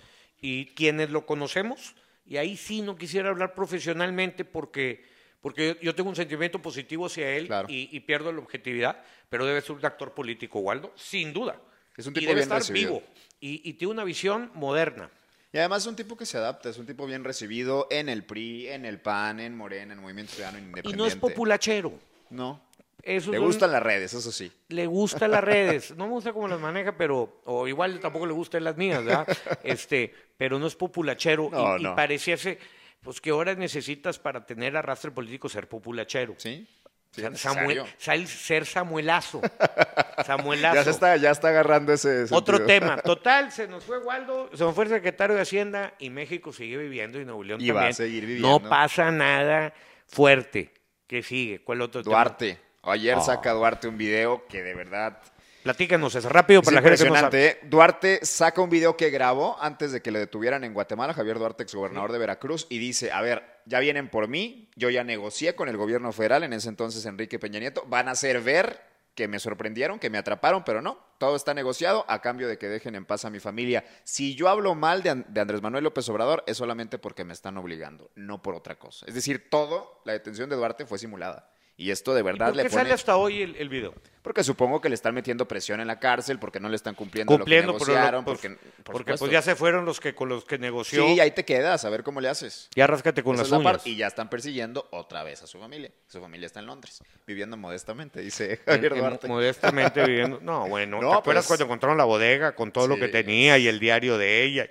y 0.40 0.66
quienes 0.74 1.10
lo 1.10 1.24
conocemos, 1.26 1.94
y 2.26 2.36
ahí 2.36 2.56
sí 2.56 2.82
no 2.82 2.96
quisiera 2.96 3.30
hablar 3.30 3.54
profesionalmente 3.54 4.44
porque, 4.44 5.04
porque 5.42 5.76
yo, 5.82 5.94
tengo 5.94 6.08
un 6.08 6.16
sentimiento 6.16 6.62
positivo 6.62 7.06
hacia 7.06 7.28
él 7.37 7.46
Claro. 7.49 7.68
y, 7.68 7.94
y 7.94 8.00
pierdo 8.00 8.32
la 8.32 8.38
objetividad, 8.38 9.02
pero 9.28 9.44
debe 9.44 9.61
ser 9.61 9.72
un 9.72 9.84
actor 9.84 10.14
político, 10.14 10.61
Waldo, 10.61 10.92
sin 10.96 11.32
duda. 11.34 11.56
Es 11.96 12.06
un 12.06 12.12
y 12.12 12.20
tipo 12.20 12.28
debe 12.30 12.34
bien 12.37 12.42
estar 12.44 12.58
recibido. 12.58 12.92
vivo 12.94 13.02
y, 13.40 13.68
y 13.68 13.72
tiene 13.75 13.92
una 13.92 14.04
visión 14.04 14.50
moderna. 14.54 15.11
Y 15.52 15.58
además 15.58 15.82
es 15.82 15.87
un 15.88 15.96
tipo 15.96 16.16
que 16.16 16.25
se 16.25 16.38
adapta, 16.38 16.70
es 16.70 16.78
un 16.78 16.87
tipo 16.87 17.06
bien 17.06 17.25
recibido 17.25 17.87
en 17.90 18.08
el 18.08 18.25
PRI, 18.25 18.68
en 18.68 18.87
el 18.87 18.99
PAN, 19.00 19.38
en 19.40 19.54
Morena, 19.54 19.92
en 19.92 20.00
Movimiento 20.00 20.32
Ciudadano, 20.32 20.56
en 20.56 20.64
Y 20.64 20.66
Independiente. 20.68 20.96
no 20.96 21.06
es 21.06 21.16
populachero. 21.16 21.92
No. 22.30 22.62
Le 23.04 23.38
gustan 23.38 23.72
las 23.72 23.82
redes, 23.82 24.14
eso 24.14 24.30
sí. 24.30 24.50
le 24.68 24.87
gusta 24.87 25.26
las 25.26 25.42
redes. 25.44 25.94
No 25.96 26.06
me 26.06 26.12
gusta 26.12 26.32
cómo 26.32 26.46
las 26.46 26.61
maneja, 26.61 26.96
pero. 26.96 27.40
O 27.46 27.66
igual 27.66 27.99
tampoco 27.99 28.26
le 28.26 28.32
gustan 28.32 28.62
las 28.62 28.76
mías, 28.76 29.04
¿verdad? 29.04 29.26
Este, 29.64 30.14
pero 30.38 30.58
no 30.58 30.68
es 30.68 30.76
populachero. 30.76 31.49
y- 31.49 31.82
No, 31.82 31.92
y, 31.92 31.96
pareciese. 31.96 32.58
Pues 33.02 33.21
que 33.21 33.30
ahora 33.30 33.54
necesitas 33.54 34.18
para 34.18 34.47
tener 34.47 34.76
arrastre 34.76 35.11
político 35.11 35.49
ser 35.49 35.68
populachero. 35.68 36.35
¿Sí? 36.38 36.66
Sí, 37.11 37.23
Samuel, 37.35 37.85
ser 38.26 38.64
Samuelazo. 38.64 39.42
Samuelazo. 40.25 40.76
Ya 40.76 40.85
se 40.85 40.90
está, 40.90 41.16
ya 41.16 41.30
está 41.30 41.49
agarrando 41.49 41.92
ese 41.92 42.25
Otro 42.30 42.56
sentido. 42.56 42.66
tema. 42.80 42.97
Total, 43.02 43.52
se 43.52 43.68
nos 43.68 43.85
fue 43.85 43.99
Waldo, 43.99 44.49
se 44.54 44.64
nos 44.64 44.75
fue 44.75 44.85
el 44.85 44.90
secretario 44.90 45.37
de 45.37 45.42
Hacienda 45.42 45.92
y 45.99 46.09
México 46.09 46.54
sigue 46.54 46.78
viviendo 46.78 47.21
y 47.21 47.26
Nuevo 47.26 47.44
León 47.44 47.61
Y 47.61 47.71
va 47.71 47.88
a 47.88 47.92
seguir 47.92 48.25
viviendo. 48.25 48.49
No 48.49 48.66
pasa 48.66 49.11
nada 49.11 49.75
fuerte. 50.06 50.73
¿Qué 51.06 51.23
sigue? 51.23 51.62
¿Cuál 51.62 51.82
otro 51.82 52.02
tema? 52.02 52.16
Duarte. 52.16 52.59
Ayer 52.85 53.21
saca 53.21 53.52
Duarte 53.52 53.88
un 53.88 53.99
video 53.99 54.47
que 54.47 54.62
de 54.62 54.75
verdad 54.75 55.21
Platícanos 55.62 56.14
eso 56.14 56.28
rápido 56.28 56.61
Es 56.61 56.64
para 56.64 56.81
la 56.81 56.88
gente 56.88 57.04
que 57.04 57.11
no 57.11 57.16
sabe. 57.16 57.47
¿eh? 57.47 57.59
Duarte 57.62 58.21
saca 58.25 58.61
un 58.61 58.71
video 58.71 58.97
que 58.97 59.11
grabó 59.11 59.57
antes 59.61 59.92
de 59.92 60.02
que 60.02 60.11
le 60.11 60.19
detuvieran 60.19 60.64
en 60.64 60.75
Guatemala, 60.75 61.14
Javier 61.14 61.38
Duarte, 61.38 61.62
exgobernador 61.62 62.12
de 62.12 62.19
Veracruz, 62.19 62.66
y 62.69 62.78
dice, 62.78 63.12
a 63.12 63.21
ver, 63.21 63.45
ya 63.66 63.78
vienen 63.81 64.09
por 64.09 64.28
mí, 64.28 64.71
yo 64.75 64.90
ya 64.90 65.04
negocié 65.04 65.54
con 65.54 65.69
el 65.69 65.76
gobierno 65.76 66.12
federal, 66.12 66.42
en 66.42 66.52
ese 66.52 66.69
entonces 66.69 67.07
Enrique 67.07 67.38
Peña 67.38 67.61
Nieto, 67.61 67.85
van 67.87 68.09
a 68.09 68.12
hacer 68.12 68.40
ver 68.40 68.81
que 69.14 69.28
me 69.28 69.38
sorprendieron, 69.38 69.99
que 69.99 70.11
me 70.11 70.19
atraparon, 70.19 70.64
pero 70.64 70.81
no, 70.81 70.99
todo 71.19 71.37
está 71.37 71.52
negociado 71.52 72.04
a 72.09 72.23
cambio 72.23 72.49
de 72.49 72.57
que 72.57 72.69
dejen 72.69 72.95
en 72.95 73.04
paz 73.04 73.25
a 73.25 73.31
mi 73.31 73.40
familia. 73.40 73.85
Si 74.04 74.35
yo 74.35 74.49
hablo 74.49 74.75
mal 74.75 75.02
de, 75.02 75.25
de 75.28 75.40
Andrés 75.40 75.61
Manuel 75.61 75.85
López 75.85 76.09
Obrador, 76.09 76.42
es 76.47 76.57
solamente 76.57 76.99
porque 76.99 77.25
me 77.25 77.35
están 77.35 77.59
obligando, 77.59 78.11
no 78.14 78.42
por 78.42 78.54
otra 78.54 78.78
cosa. 78.78 79.04
Es 79.07 79.14
decir, 79.14 79.50
todo, 79.50 80.00
la 80.04 80.14
detención 80.14 80.49
de 80.49 80.57
Duarte 80.57 80.87
fue 80.87 80.99
simulada. 80.99 81.51
Y 81.76 81.90
esto 81.90 82.12
de 82.14 82.20
¿Y 82.20 82.22
verdad 82.22 82.48
¿Por 82.48 82.56
le 82.56 82.62
qué 82.64 82.68
pone... 82.68 82.82
sale 82.82 82.92
hasta 82.94 83.16
hoy 83.16 83.42
el, 83.42 83.56
el 83.56 83.68
video? 83.68 83.94
Porque 84.20 84.44
supongo 84.44 84.80
que 84.80 84.88
le 84.88 84.94
están 84.94 85.14
metiendo 85.14 85.48
presión 85.48 85.80
en 85.80 85.88
la 85.88 85.98
cárcel, 85.98 86.38
porque 86.38 86.60
no 86.60 86.68
le 86.68 86.76
están 86.76 86.94
cumpliendo, 86.94 87.32
Cumpliendo, 87.36 87.72
lo 87.72 87.78
que 87.78 87.84
pero 87.86 87.92
lo- 87.92 87.98
negociaron, 87.98 88.24
pues, 88.24 88.38
porque, 88.40 88.56
por 88.84 88.92
porque 88.94 89.14
pues 89.14 89.32
ya 89.32 89.42
se 89.42 89.56
fueron 89.56 89.84
los 89.84 89.98
que 89.98 90.14
con 90.14 90.28
los 90.28 90.44
que 90.44 90.58
negoció. 90.58 91.04
Sí, 91.06 91.18
ahí 91.18 91.32
te 91.32 91.44
quedas, 91.44 91.84
a 91.84 91.90
ver 91.90 92.04
cómo 92.04 92.20
le 92.20 92.28
haces. 92.28 92.68
Ya 92.76 92.86
ráscate 92.86 93.22
con 93.24 93.34
Esa 93.34 93.42
las 93.44 93.50
la 93.50 93.58
uñas. 93.58 93.86
Y 93.86 93.96
ya 93.96 94.06
están 94.06 94.28
persiguiendo 94.30 94.86
otra 94.92 95.24
vez 95.24 95.42
a 95.42 95.46
su 95.48 95.58
familia. 95.58 95.90
Su 96.06 96.20
familia 96.20 96.46
está 96.46 96.60
en 96.60 96.66
Londres, 96.66 97.02
viviendo 97.26 97.56
modestamente, 97.56 98.20
dice 98.20 98.60
Javier 98.64 98.92
en- 98.92 98.98
Duarte. 99.00 99.26
modestamente 99.26 100.04
viviendo. 100.06 100.38
No, 100.40 100.68
bueno, 100.68 100.98
¿te 101.00 101.04
No, 101.04 101.14
acuerdas 101.14 101.44
pues- 101.44 101.58
cuando 101.58 101.64
encontraron 101.64 101.98
la 101.98 102.04
bodega 102.04 102.54
con 102.54 102.70
todo 102.70 102.86
lo 102.86 102.96
que 102.96 103.08
tenía 103.08 103.58
y 103.58 103.66
el 103.66 103.80
diario 103.80 104.18
de 104.18 104.44
ella? 104.44 104.70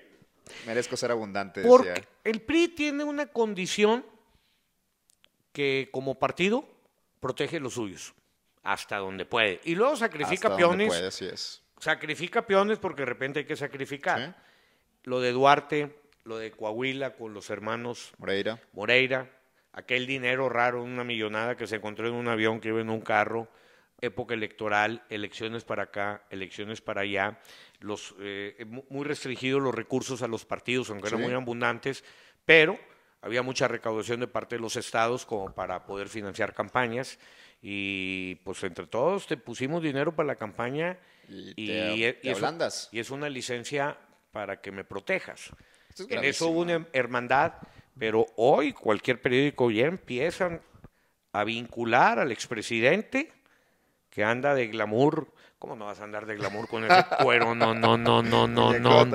Merezco 0.65 0.95
ser 0.95 1.11
abundante, 1.11 1.61
Porque 1.63 1.89
decía. 1.89 2.05
el 2.23 2.41
PRI 2.41 2.67
tiene 2.69 3.03
una 3.03 3.25
condición 3.25 4.05
que 5.51 5.89
como 5.91 6.17
partido 6.19 6.65
protege 7.21 7.61
los 7.61 7.75
suyos 7.75 8.13
hasta 8.63 8.97
donde 8.97 9.25
puede. 9.25 9.61
Y 9.63 9.75
luego 9.75 9.95
sacrifica 9.95 10.49
Hasta 10.49 10.61
donde 10.61 10.85
peones, 10.85 10.87
puede, 10.89 11.07
así 11.07 11.25
es. 11.25 11.63
sacrifica 11.79 12.45
peones 12.45 12.77
porque 12.79 13.03
de 13.03 13.05
repente 13.05 13.39
hay 13.39 13.45
que 13.45 13.55
sacrificar. 13.55 14.19
Sí. 14.35 14.43
Lo 15.03 15.21
de 15.21 15.31
Duarte, 15.31 15.95
lo 16.25 16.37
de 16.37 16.51
Coahuila 16.51 17.13
con 17.13 17.33
los 17.33 17.49
hermanos 17.49 18.11
Moreira. 18.17 18.59
Moreira, 18.73 19.31
aquel 19.73 20.05
dinero 20.05 20.49
raro, 20.49 20.83
una 20.83 21.03
millonada 21.03 21.55
que 21.55 21.65
se 21.65 21.77
encontró 21.77 22.07
en 22.07 22.13
un 22.13 22.27
avión 22.27 22.59
que 22.59 22.67
iba 22.67 22.81
en 22.81 22.89
un 22.89 23.01
carro, 23.01 23.47
época 23.99 24.33
electoral, 24.35 25.03
elecciones 25.09 25.63
para 25.63 25.83
acá, 25.83 26.23
elecciones 26.29 26.81
para 26.81 27.01
allá, 27.01 27.39
los, 27.79 28.13
eh, 28.19 28.63
mu- 28.67 28.83
muy 28.89 29.05
restringidos 29.05 29.61
los 29.61 29.73
recursos 29.73 30.21
a 30.21 30.27
los 30.27 30.45
partidos, 30.45 30.89
aunque 30.91 31.07
eran 31.07 31.21
muy 31.21 31.33
abundantes, 31.33 32.03
pero 32.45 32.77
había 33.21 33.41
mucha 33.43 33.67
recaudación 33.67 34.19
de 34.19 34.27
parte 34.27 34.55
de 34.55 34.61
los 34.61 34.75
estados 34.75 35.25
como 35.25 35.53
para 35.53 35.85
poder 35.85 36.09
financiar 36.09 36.53
campañas 36.53 37.19
y 37.61 38.35
pues 38.43 38.63
entre 38.63 38.87
todos 38.87 39.27
te 39.27 39.37
pusimos 39.37 39.83
dinero 39.83 40.15
para 40.15 40.27
la 40.27 40.35
campaña 40.35 40.97
Y 41.29 41.53
y, 41.55 41.67
te- 41.67 41.95
y 41.95 42.13
te 42.13 42.31
es, 42.31 42.37
ablandas. 42.37 42.89
y 42.91 42.99
es 42.99 43.11
una 43.11 43.29
licencia 43.29 43.97
para 44.31 44.59
que 44.61 44.71
me 44.71 44.83
protejas. 44.83 45.51
Es 45.93 46.07
En 46.09 46.23
eso 46.23 46.47
hubo 46.47 46.61
una 46.61 46.87
hermandad, 46.93 47.53
pero 47.99 48.25
hoy 48.37 48.73
cualquier 48.73 49.21
periódico 49.21 49.69
ya 49.69 49.85
empiezan 49.85 50.61
a 51.33 51.43
vincular 51.43 52.17
al 52.19 52.31
expresidente 52.31 53.31
que 54.11 54.23
anda 54.23 54.53
de 54.53 54.67
glamour. 54.67 55.27
¿Cómo 55.57 55.75
no 55.75 55.85
vas 55.85 55.99
a 55.99 56.05
andar 56.05 56.25
de 56.25 56.35
glamour 56.35 56.67
con 56.67 56.83
ese 56.83 57.05
cuero? 57.23 57.53
No, 57.53 57.73
no, 57.75 57.95
no, 57.95 58.23
no, 58.23 58.47
no, 58.47 58.73
no. 58.79 59.05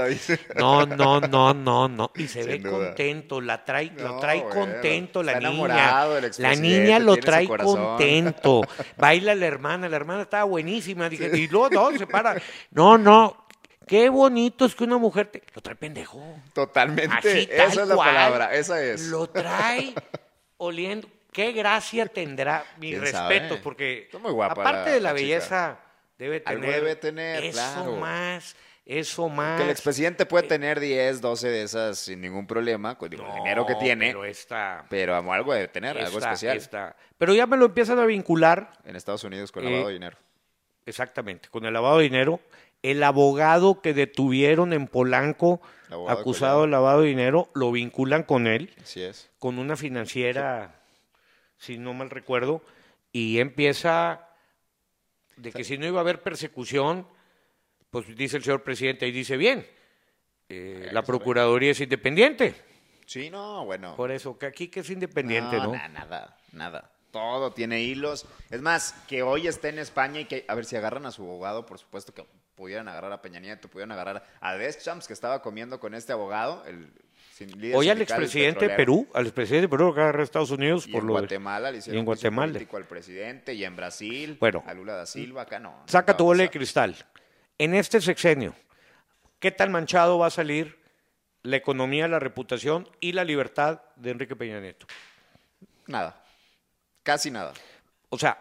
No, 0.55 0.87
no, 0.87 1.21
no, 1.21 1.55
no, 1.55 1.89
no. 1.89 2.13
Y 2.15 2.29
se 2.29 2.45
ve 2.45 2.63
contento, 2.63 3.41
la 3.41 3.65
trae, 3.65 3.93
lo 3.97 4.19
trae 4.19 4.45
contento 4.45 5.25
la 5.25 5.41
niña. 5.41 6.07
La 6.39 6.55
niña 6.55 6.99
lo 7.01 7.17
trae 7.17 7.49
contento. 7.49 8.63
Baila 8.97 9.35
la 9.35 9.47
hermana, 9.47 9.89
la 9.89 9.97
hermana 9.97 10.23
estaba 10.23 10.45
buenísima. 10.45 11.09
Dije, 11.09 11.37
y 11.37 11.49
luego 11.49 11.71
no, 11.71 11.99
se 11.99 12.07
para. 12.07 12.41
No, 12.71 12.97
no. 12.97 13.47
Qué 13.87 14.09
bonito 14.09 14.65
es 14.65 14.75
que 14.75 14.85
una 14.85 14.99
mujer 14.99 15.27
te... 15.27 15.43
lo 15.55 15.63
trae 15.63 15.77
pendejo. 15.77 16.21
Totalmente. 16.53 17.17
Así, 17.17 17.49
Esa 17.51 17.83
es 17.83 17.89
la 17.89 17.95
cual, 17.95 18.09
palabra, 18.09 18.55
esa 18.55 18.83
es. 18.83 19.09
Lo 19.09 19.29
trae 19.29 19.95
oliendo. 20.59 21.09
Qué 21.37 21.53
gracia 21.53 22.07
tendrá, 22.07 22.65
mis 22.79 22.93
¿Quién 22.93 23.03
respetos, 23.03 23.49
sabe? 23.49 23.61
porque 23.63 23.99
Está 24.05 24.19
muy 24.19 24.33
guapa 24.33 24.53
aparte 24.63 24.89
la- 24.89 24.95
de 24.95 25.01
la, 25.03 25.13
la 25.13 25.19
chica. 25.19 25.29
belleza, 25.29 25.79
debe 26.19 26.43
Algo 26.47 26.63
tener, 26.63 26.81
debe 26.81 26.97
tener, 26.97 27.45
eso 27.45 27.53
claro. 27.53 27.97
más, 27.97 28.57
eso 28.87 29.29
más. 29.29 29.59
Que 29.59 29.65
el 29.65 29.71
expresidente 29.71 30.25
puede 30.25 30.49
tener 30.49 30.81
10, 30.81 31.21
12 31.21 31.49
de 31.51 31.63
esas 31.63 31.99
sin 31.99 32.23
ningún 32.23 32.47
problema, 32.47 32.97
con 32.97 33.13
el 33.13 33.21
dinero 33.35 33.67
que 33.67 33.75
tiene, 33.75 34.07
Pero 34.07 34.25
esta, 34.25 34.87
pero 34.89 35.15
algo 35.31 35.53
debe 35.53 35.69
tener, 35.69 35.99
algo 35.99 36.19
especial. 36.19 36.57
esta- 36.57 36.97
Pero 37.19 37.35
ya 37.35 37.47
me 37.47 37.59
lo 37.59 37.67
empiezan 37.67 37.99
a 37.99 38.07
vincular 38.07 38.73
En 38.87 38.97
Estados 38.97 39.23
Unidos 39.25 39.53
con 39.53 39.63
Eh, 39.63 39.67
lavado 39.67 39.89
de 39.89 39.93
dinero. 39.93 40.17
Exactamente, 40.87 41.51
con 41.51 41.67
el 41.67 41.75
lavado 41.75 41.99
de 41.99 42.05
dinero. 42.05 42.41
El 42.83 43.03
abogado 43.03 43.83
que 43.83 43.93
detuvieron 43.93 44.73
en 44.73 44.87
Polanco, 44.87 45.61
El 45.91 45.99
de 46.07 46.13
acusado 46.13 46.63
de 46.63 46.69
lavado 46.69 47.03
de 47.03 47.09
dinero, 47.09 47.51
lo 47.55 47.73
vinculan 47.73 48.23
con 48.23 48.47
él, 48.47 48.75
Así 48.83 49.03
es. 49.03 49.29
con 49.39 49.59
una 49.59 49.77
financiera, 49.77 50.73
si 51.59 51.79
no 51.79 51.95
mal 51.95 52.11
recuerdo, 52.11 52.63
y 53.13 53.39
empieza 53.39 54.29
de 55.37 55.53
que 55.53 55.65
si 55.65 55.79
no 55.79 55.87
iba 55.87 55.99
a 55.99 56.03
haber 56.03 56.23
persecución, 56.23 57.07
pues 57.91 58.15
dice 58.17 58.39
el 58.39 58.45
señor 58.45 58.63
presidente, 58.63 59.07
y 59.07 59.13
dice 59.13 59.37
bien, 59.37 59.67
eh, 60.49 60.89
la 60.93 61.03
Procuraduría 61.03 61.73
es 61.73 61.81
independiente. 61.81 62.55
Sí, 63.07 63.31
no, 63.31 63.65
bueno. 63.65 63.95
Por 63.97 64.11
eso, 64.11 64.39
que 64.39 64.47
aquí 64.47 64.69
que 64.69 64.81
es 64.81 64.91
independiente, 64.91 65.57
¿no? 65.59 65.73
na- 65.73 65.89
nada, 65.89 66.37
nada. 66.53 66.93
Todo 67.13 67.53
tiene 67.53 67.81
hilos. 67.81 68.27
Es 68.51 68.61
más, 68.61 68.93
que 69.09 69.23
hoy 69.23 69.47
esté 69.47 69.69
en 69.71 69.79
España 69.79 70.21
y 70.21 70.25
que, 70.27 70.45
a 70.49 70.55
ver, 70.55 70.65
si 70.67 70.77
agarran 70.77 71.07
a 71.07 71.11
su 71.13 71.23
abogado, 71.23 71.65
por 71.65 71.79
supuesto 71.79 72.13
que 72.13 72.27
pudieran 72.55 72.89
agarrar 72.89 73.13
a 73.13 73.23
Peña 73.23 73.41
Nieto, 73.41 73.69
pudieran 73.69 73.93
agarrar 73.93 74.27
a 74.41 74.55
Deschamps, 74.57 75.07
que 75.07 75.13
estaba 75.13 75.41
comiendo 75.41 75.79
con 75.81 75.95
este 75.95 76.13
abogado, 76.13 76.65
el 76.67 76.93
Hoy 77.75 77.91
al 77.91 78.01
expresidente 78.01 78.69
de. 78.69 78.75
Perú, 78.75 79.07
al 79.13 79.27
expresidente 79.27 79.63
de 79.67 79.69
Perú, 79.69 79.89
acá 79.89 80.11
en 80.11 80.21
Estados 80.21 80.51
Unidos, 80.51 80.87
Y 80.87 80.93
por 80.93 81.03
en 81.03 81.07
lo 81.09 81.15
de- 81.15 81.21
Guatemala 81.21 81.71
le 81.71 81.79
hicieron 81.79 81.97
y 81.97 81.99
en 82.01 82.05
Guatemala. 82.07 82.53
político 82.53 82.77
al 82.79 82.85
presidente 82.85 83.53
y 83.55 83.65
en 83.65 83.77
Brasil 83.77 84.37
Bueno. 84.41 84.63
a 84.67 84.73
Lula 84.75 84.95
da 84.95 85.05
Silva, 85.07 85.43
acá 85.43 85.59
no. 85.59 85.83
Saca 85.87 86.17
tu 86.17 86.25
bola 86.25 86.45
de 86.45 86.51
cristal. 86.51 86.97
En 87.59 87.75
este 87.75 88.01
sexenio, 88.01 88.55
¿qué 89.39 89.51
tan 89.51 89.71
manchado 89.71 90.19
va 90.19 90.29
a 90.29 90.31
salir 90.31 90.79
la 91.43 91.57
economía, 91.57 92.09
la 92.09 92.19
reputación 92.19 92.89
y 93.01 93.13
la 93.13 93.25
libertad 93.25 93.83
de 93.97 94.11
Enrique 94.13 94.35
Peña 94.37 94.61
Nieto? 94.61 94.87
Nada. 95.87 96.23
Casi 97.03 97.31
nada. 97.31 97.53
O 98.09 98.19
sea, 98.19 98.39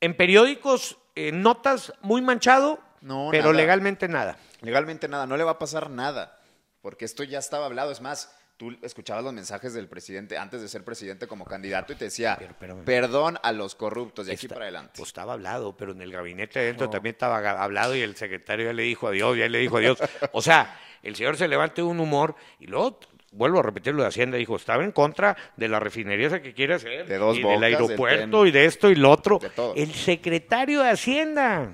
en 0.00 0.14
periódicos, 0.16 0.96
en 1.14 1.42
notas 1.42 1.92
muy 2.00 2.22
manchado, 2.22 2.80
No, 3.00 3.28
pero 3.30 3.44
nada. 3.44 3.54
legalmente 3.56 4.08
nada. 4.08 4.38
Legalmente 4.62 5.06
nada, 5.06 5.26
no 5.26 5.36
le 5.36 5.44
va 5.44 5.52
a 5.52 5.58
pasar 5.58 5.88
nada, 5.90 6.37
porque 6.80 7.04
esto 7.04 7.22
ya 7.24 7.38
estaba 7.38 7.66
hablado. 7.66 7.90
Es 7.90 8.00
más, 8.00 8.34
tú 8.56 8.76
escuchabas 8.82 9.22
los 9.24 9.32
mensajes 9.32 9.72
del 9.72 9.88
presidente 9.88 10.36
antes 10.36 10.60
de 10.60 10.68
ser 10.68 10.84
presidente 10.84 11.26
como 11.26 11.44
candidato 11.44 11.92
y 11.92 11.96
te 11.96 12.06
decía, 12.06 12.38
Pero, 12.58 12.84
perdón 12.84 13.38
a 13.42 13.52
los 13.52 13.74
corruptos 13.74 14.26
de 14.26 14.32
aquí 14.32 14.46
Está- 14.46 14.54
para 14.56 14.64
adelante. 14.66 14.92
Pues 14.96 15.08
estaba 15.08 15.34
hablado, 15.34 15.76
pero 15.76 15.92
en 15.92 16.02
el 16.02 16.12
gabinete 16.12 16.58
adentro 16.58 16.90
también 16.90 17.14
estaba 17.14 17.38
hablado 17.62 17.94
y 17.94 18.00
el 18.00 18.16
secretario 18.16 18.66
ya 18.66 18.72
le 18.72 18.82
dijo 18.82 19.06
adiós, 19.08 19.36
ya 19.38 19.48
le 19.48 19.58
dijo 19.58 19.76
adiós. 19.78 19.98
O 20.32 20.42
sea, 20.42 20.78
el 21.02 21.14
señor 21.14 21.36
se 21.36 21.46
levanta 21.48 21.76
de 21.76 21.82
un 21.82 22.00
humor 22.00 22.34
y 22.58 22.66
luego, 22.66 22.98
vuelvo 23.30 23.60
a 23.60 23.62
repetir 23.62 23.94
lo 23.94 24.02
de 24.02 24.08
Hacienda, 24.08 24.36
dijo, 24.38 24.56
estaba 24.56 24.82
en 24.82 24.90
contra 24.90 25.36
de 25.56 25.68
la 25.68 25.78
refinería 25.78 26.26
esa 26.26 26.42
que 26.42 26.52
quiere 26.52 26.74
hacer, 26.74 27.06
De 27.06 27.16
dos 27.18 27.36
y 27.38 27.42
bocas, 27.42 27.60
del 27.60 27.74
aeropuerto 27.74 28.46
y 28.46 28.50
de 28.50 28.64
esto 28.64 28.90
y 28.90 28.96
lo 28.96 29.10
otro. 29.10 29.38
De 29.38 29.50
todo. 29.50 29.74
El 29.76 29.92
secretario 29.94 30.82
de 30.82 30.90
Hacienda. 30.90 31.72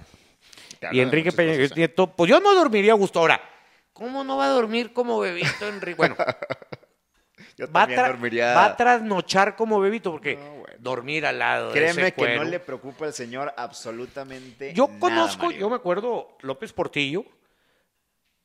Te 0.81 0.89
Y 0.93 1.01
Enrique 1.01 1.33
Peña. 1.33 1.57
Nieto, 1.75 2.09
pues 2.15 2.29
yo 2.29 2.41
no 2.41 2.55
dormiría 2.55 2.93
a 2.93 2.97
gusto. 2.97 3.21
Ahora, 3.21 3.41
¿cómo 3.95 4.23
no 4.25 4.37
va 4.37 4.45
a 4.47 4.51
dormir 4.51 4.93
como 4.93 5.19
bebito 5.19 5.67
Enrique? 5.67 5.97
Bueno, 5.97 6.17
Yo 7.57 7.67
va 7.73 7.83
a, 7.83 7.87
también 7.87 8.01
tra- 8.01 8.07
dormiría. 8.09 8.55
va 8.55 8.65
a 8.67 8.77
trasnochar 8.77 9.57
como 9.57 9.81
bebito, 9.81 10.11
porque 10.13 10.37
No, 10.37 10.51
bueno. 10.57 10.75
dormir 10.79 11.25
al 11.25 11.39
lado 11.39 11.69
de 11.69 11.75
Créeme 11.81 12.03
ese 12.09 12.13
que 12.13 12.37
no 12.37 12.45
le 12.45 12.61
preocupa 12.61 13.07
al 13.07 13.13
señor 13.15 13.53
absolutamente 13.57 14.73
Yo 14.75 14.87
nada, 14.89 14.99
conozco, 15.01 15.47
Mario. 15.47 15.61
yo 15.61 15.71
me 15.71 15.77
acuerdo, 15.77 16.37
López 16.41 16.73
Portillo, 16.73 17.25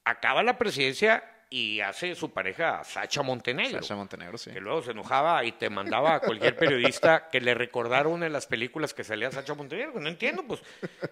acaba 0.06 0.44
la 0.44 0.58
presidencia 0.58 1.24
y 1.52 1.82
hace 1.82 2.14
su 2.14 2.30
pareja 2.30 2.84
Sacha 2.84 3.24
Montenegro. 3.24 3.82
Sasha 3.82 3.96
Montenegro, 3.96 4.38
sí. 4.38 4.52
Que 4.52 4.62
luego 4.62 4.84
se 4.84 4.92
enojaba 4.92 5.44
y 5.44 5.54
te 5.54 5.70
mandaba 5.70 6.16
a 6.16 6.20
cualquier 6.20 6.56
periodista 6.56 7.28
que 7.32 7.42
le 7.42 7.56
recordara 7.56 8.08
una 8.08 8.26
de 8.26 8.30
las 8.30 8.46
películas 8.46 8.94
que 8.94 9.04
salía 9.04 9.32
Sacha 9.32 9.56
Montenegro. 9.56 10.00
No 10.00 10.10
entiendo, 10.10 10.44
pues, 10.44 10.62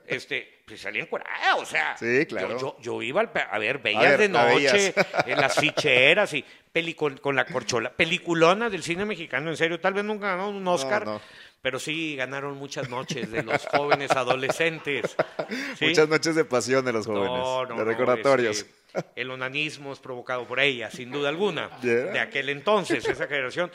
este, 0.05 0.61
pues 0.65 0.79
salía 0.79 1.01
encuerada, 1.01 1.55
o 1.55 1.65
sea. 1.65 1.97
Sí, 1.97 2.25
claro. 2.27 2.49
Yo, 2.49 2.57
yo, 2.59 2.77
yo 2.81 3.01
iba 3.01 3.21
al 3.21 3.31
a 3.33 3.57
ver, 3.57 3.79
ver, 3.79 4.17
de 4.19 4.29
noche, 4.29 4.93
en 5.25 5.41
las 5.41 5.55
ficheras 5.55 6.31
y 6.35 6.45
peli 6.71 6.93
con, 6.93 7.19
la 7.35 7.45
corchola. 7.45 7.91
Peliculona 7.91 8.69
del 8.69 8.83
cine 8.83 9.05
mexicano, 9.05 9.49
en 9.49 9.57
serio. 9.57 9.79
Tal 9.79 9.95
vez 9.95 10.03
nunca 10.03 10.27
ganaron 10.27 10.55
un 10.55 10.67
Oscar. 10.67 11.05
no. 11.05 11.21
Pero 11.59 11.79
sí 11.79 12.15
ganaron 12.15 12.55
muchas 12.57 12.87
noches 12.87 13.31
de 13.31 13.41
los 13.41 13.65
jóvenes 13.65 14.11
adolescentes. 14.11 15.15
¿sí? 15.79 15.87
Muchas 15.87 16.07
noches 16.07 16.35
de 16.35 16.45
pasión 16.45 16.85
de 16.85 16.93
los 16.93 17.07
jóvenes. 17.07 17.29
No, 17.29 17.65
no, 17.65 17.69
de 17.69 17.75
no, 17.75 17.83
recordatorios. 17.83 18.59
este, 18.59 18.71
el 19.15 19.29
onanismo 19.31 19.93
es 19.93 19.99
provocado 19.99 20.47
por 20.47 20.59
ella, 20.59 20.89
sin 20.91 21.11
duda 21.11 21.29
alguna, 21.29 21.69
Yeah. 21.81 21.93
de 22.11 22.19
aquel 22.19 22.49
entonces, 22.49 23.07
esa 23.07 23.27
generación. 23.27 23.71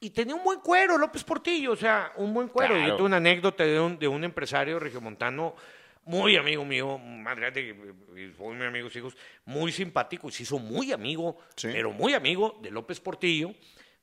Y 0.00 0.10
tenía 0.10 0.34
un 0.34 0.44
buen 0.44 0.60
cuero, 0.60 0.98
López 0.98 1.24
Portillo, 1.24 1.72
o 1.72 1.76
sea, 1.76 2.12
un 2.16 2.34
buen 2.34 2.48
cuero. 2.48 2.74
Claro. 2.74 2.88
Yo 2.88 2.96
tuve 2.96 3.06
una 3.06 3.16
anécdota 3.18 3.64
de 3.64 3.78
un, 3.80 3.98
de 3.98 4.08
un 4.08 4.22
empresario 4.24 4.78
regiomontano, 4.78 5.54
muy 6.04 6.36
amigo 6.36 6.64
mío, 6.64 7.00
y 8.14 8.26
fue 8.36 8.54
mi 8.54 8.64
amigo, 8.64 8.88
hijos, 8.94 9.16
muy 9.46 9.72
simpático, 9.72 10.28
y 10.28 10.32
se 10.32 10.42
hizo 10.42 10.58
muy 10.58 10.92
amigo, 10.92 11.38
Sí. 11.56 11.68
pero 11.72 11.90
muy 11.92 12.12
amigo 12.14 12.58
de 12.62 12.70
López 12.70 13.00
Portillo. 13.00 13.52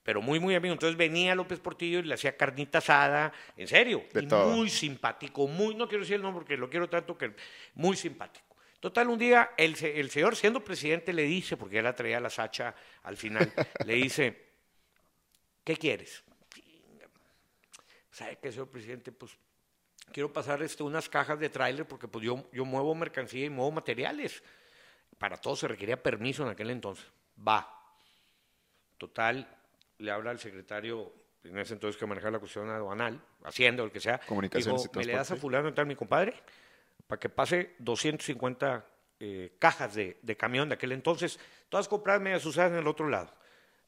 Pero 0.03 0.19
muy, 0.19 0.39
muy 0.39 0.55
amigo. 0.55 0.73
Entonces 0.73 0.97
venía 0.97 1.35
López 1.35 1.59
Portillo 1.59 1.99
y 1.99 2.01
le 2.01 2.15
hacía 2.15 2.35
carnita 2.35 2.79
asada, 2.79 3.31
en 3.55 3.67
serio. 3.67 4.03
De 4.11 4.23
y 4.23 4.27
todo. 4.27 4.47
muy 4.55 4.67
simpático, 4.67 5.47
muy, 5.47 5.75
no 5.75 5.87
quiero 5.87 6.01
decir 6.03 6.15
el 6.15 6.23
nombre 6.23 6.39
porque 6.41 6.57
lo 6.57 6.71
quiero 6.71 6.89
tanto 6.89 7.15
que 7.15 7.35
muy 7.75 7.95
simpático. 7.95 8.47
Total, 8.81 9.07
un 9.07 9.19
día 9.19 9.51
el, 9.57 9.77
el 9.85 10.09
señor, 10.09 10.35
siendo 10.35 10.63
presidente, 10.63 11.13
le 11.13 11.21
dice, 11.21 11.55
porque 11.55 11.81
la 11.83 11.95
traía 11.95 12.19
la 12.19 12.31
Sacha 12.31 12.73
al 13.03 13.15
final, 13.15 13.53
le 13.85 13.93
dice, 13.93 14.49
¿qué 15.63 15.77
quieres? 15.77 16.23
¿Sabe 18.09 18.39
qué, 18.41 18.51
señor 18.51 18.69
presidente? 18.69 19.11
Pues 19.11 19.37
quiero 20.11 20.33
pasar 20.33 20.63
este, 20.63 20.81
unas 20.81 21.07
cajas 21.09 21.39
de 21.39 21.49
tráiler 21.49 21.87
porque 21.87 22.07
pues 22.07 22.25
yo, 22.25 22.49
yo 22.51 22.65
muevo 22.65 22.95
mercancía 22.95 23.45
y 23.45 23.49
muevo 23.51 23.71
materiales. 23.71 24.43
Para 25.19 25.37
todo 25.37 25.55
se 25.55 25.67
requería 25.67 26.01
permiso 26.01 26.41
en 26.41 26.49
aquel 26.49 26.71
entonces. 26.71 27.05
Va. 27.47 27.77
Total, 28.97 29.47
le 29.99 30.11
habla 30.11 30.31
al 30.31 30.39
secretario, 30.39 31.13
en 31.43 31.55
ese 31.59 31.75
entonces 31.75 31.99
que 31.99 32.07
manejaba 32.07 32.31
la 32.31 32.39
cuestión 32.39 32.67
aduanal, 32.69 33.21
Hacienda 33.43 33.83
o 33.83 33.85
el 33.85 33.91
que 33.91 33.99
sea. 33.99 34.19
Comunicaciones 34.19 34.81
dijo, 34.81 34.93
¿me 34.95 35.05
le 35.05 35.13
das 35.13 35.21
a 35.21 35.35
transporte". 35.35 35.41
fulano 35.41 35.69
y 35.69 35.73
tal, 35.73 35.85
mi 35.85 35.95
compadre? 35.95 36.33
Para 37.11 37.19
que 37.19 37.27
pase 37.27 37.75
250 37.79 38.85
eh, 39.19 39.51
cajas 39.59 39.95
de, 39.95 40.17
de 40.21 40.37
camión 40.37 40.69
de 40.69 40.75
aquel 40.75 40.93
entonces, 40.93 41.37
todas 41.67 41.89
compradas 41.89 42.21
medias 42.21 42.45
usadas 42.45 42.71
en 42.71 42.77
el 42.77 42.87
otro 42.87 43.09
lado. 43.09 43.33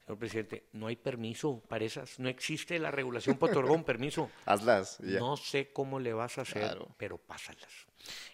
Señor 0.05 0.19
presidente, 0.19 0.65
no 0.73 0.88
hay 0.88 0.97
permiso 0.97 1.63
para 1.69 1.86
esas, 1.86 2.19
no 2.19 2.27
existe 2.27 2.77
la 2.79 2.91
regulación 2.91 3.38
para 3.38 3.53
otorgar 3.53 3.71
un 3.77 3.86
permiso. 3.86 4.29
Hazlas. 4.45 4.97
y 5.01 5.13
ya. 5.13 5.19
No 5.19 5.38
sé 5.38 5.71
cómo 5.71 6.01
le 6.01 6.12
vas 6.12 6.38
a 6.38 6.41
hacer, 6.41 6.63
Claro. 6.63 6.89
pero 6.97 7.17
pásalas. 7.17 7.71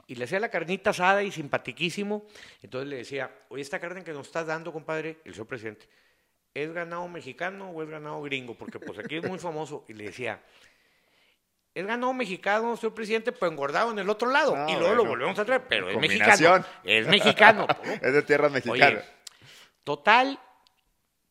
Y 0.08 0.16
le 0.16 0.24
hacía 0.24 0.40
la 0.40 0.50
carnita 0.50 0.90
asada 0.90 1.22
y 1.22 1.30
simpatiquísimo. 1.32 2.26
Entonces 2.64 2.90
le 2.90 2.96
decía, 2.96 3.30
oye, 3.50 3.62
esta 3.62 3.80
carne 3.80 4.04
que 4.04 4.12
nos 4.12 4.26
estás 4.26 4.48
dando, 4.48 4.74
compadre, 4.74 5.20
el 5.24 5.34
señor 5.34 5.46
presidente, 5.46 5.88
¿es 6.56 6.74
ganado 6.74 7.08
mexicano 7.08 7.70
o 7.70 7.84
es 7.84 7.90
ganado 7.90 8.24
gringo? 8.24 8.56
Porque 8.56 8.80
pues 8.80 8.98
aquí 8.98 9.18
es 9.18 9.24
muy 9.24 9.38
famoso. 9.38 9.86
Y 9.88 9.94
le 9.94 10.06
decía, 10.06 10.42
es 11.76 11.86
ganado 11.86 12.14
mexicano, 12.14 12.76
señor 12.78 12.94
presidente, 12.94 13.32
pero 13.32 13.52
engordado 13.52 13.92
en 13.92 14.00
el 14.00 14.10
otro 14.10 14.30
lado. 14.30 14.56
Ah, 14.58 14.68
y 14.70 14.76
luego 14.76 14.96
lo 14.96 15.06
volvemos 15.06 15.38
a 15.40 15.46
traer, 15.46 15.66
pero 15.68 15.90
es 15.90 15.98
mexicano. 15.98 16.66
Es 16.84 17.08
mexicano. 17.08 17.68
¿no? 17.86 17.92
Es 17.94 18.14
de 18.14 18.22
tierras 18.24 18.52
mexicanas. 18.52 19.04
Oye, 19.04 19.06
total, 19.84 20.40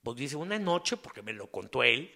pues 0.03 0.17
dice, 0.17 0.37
una 0.37 0.59
noche, 0.59 0.97
porque 0.97 1.23
me 1.23 1.33
lo 1.33 1.51
contó 1.51 1.83
él, 1.83 2.13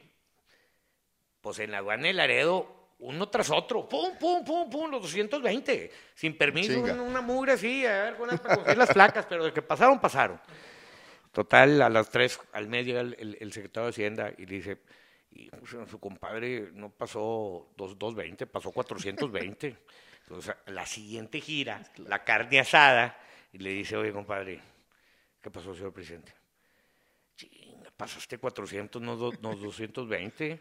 pues 1.40 1.58
en 1.58 1.72
la 1.72 1.78
aduana 1.78 2.04
de 2.06 2.12
Laredo, 2.14 2.90
uno 3.00 3.28
tras 3.28 3.50
otro, 3.50 3.88
pum, 3.88 4.16
pum, 4.18 4.44
pum, 4.44 4.70
pum, 4.70 4.90
los 4.90 5.02
220, 5.02 5.90
sin 6.14 6.38
permiso, 6.38 6.80
una, 6.80 6.94
una 7.02 7.20
mugre 7.20 7.52
así, 7.52 7.84
a 7.84 7.90
ver, 8.04 8.16
para 8.16 8.38
conseguir 8.38 8.78
las 8.78 8.92
placas, 8.92 9.26
pero 9.28 9.44
de 9.44 9.52
que 9.52 9.60
pasaron, 9.62 10.00
pasaron. 10.00 10.40
Total, 11.32 11.82
a 11.82 11.88
las 11.88 12.10
3 12.10 12.38
al 12.52 12.68
medio 12.68 13.00
el, 13.00 13.16
el- 13.18 13.38
el 13.40 13.52
secretario 13.52 13.86
de 13.86 13.90
Hacienda 13.90 14.30
y 14.38 14.46
le 14.46 14.54
dice, 14.56 14.78
y, 15.34 15.50
pues, 15.50 15.70
su 15.90 15.98
compadre 15.98 16.70
no 16.74 16.90
pasó 16.90 17.72
dos- 17.76 17.98
220, 17.98 18.46
pasó 18.46 18.70
420. 18.72 19.76
Entonces, 20.22 20.54
la 20.66 20.86
siguiente 20.86 21.40
gira, 21.40 21.82
la 21.96 22.22
carne 22.24 22.60
asada, 22.60 23.18
y 23.52 23.58
le 23.58 23.70
dice, 23.70 23.96
oye, 23.96 24.12
compadre, 24.12 24.60
¿qué 25.42 25.50
pasó, 25.50 25.74
señor 25.74 25.92
presidente? 25.92 26.32
Chinga, 27.36 27.90
pasaste 27.96 28.38
400, 28.38 29.00
no, 29.02 29.16
do- 29.16 29.32
no 29.40 29.54
220. 29.56 30.60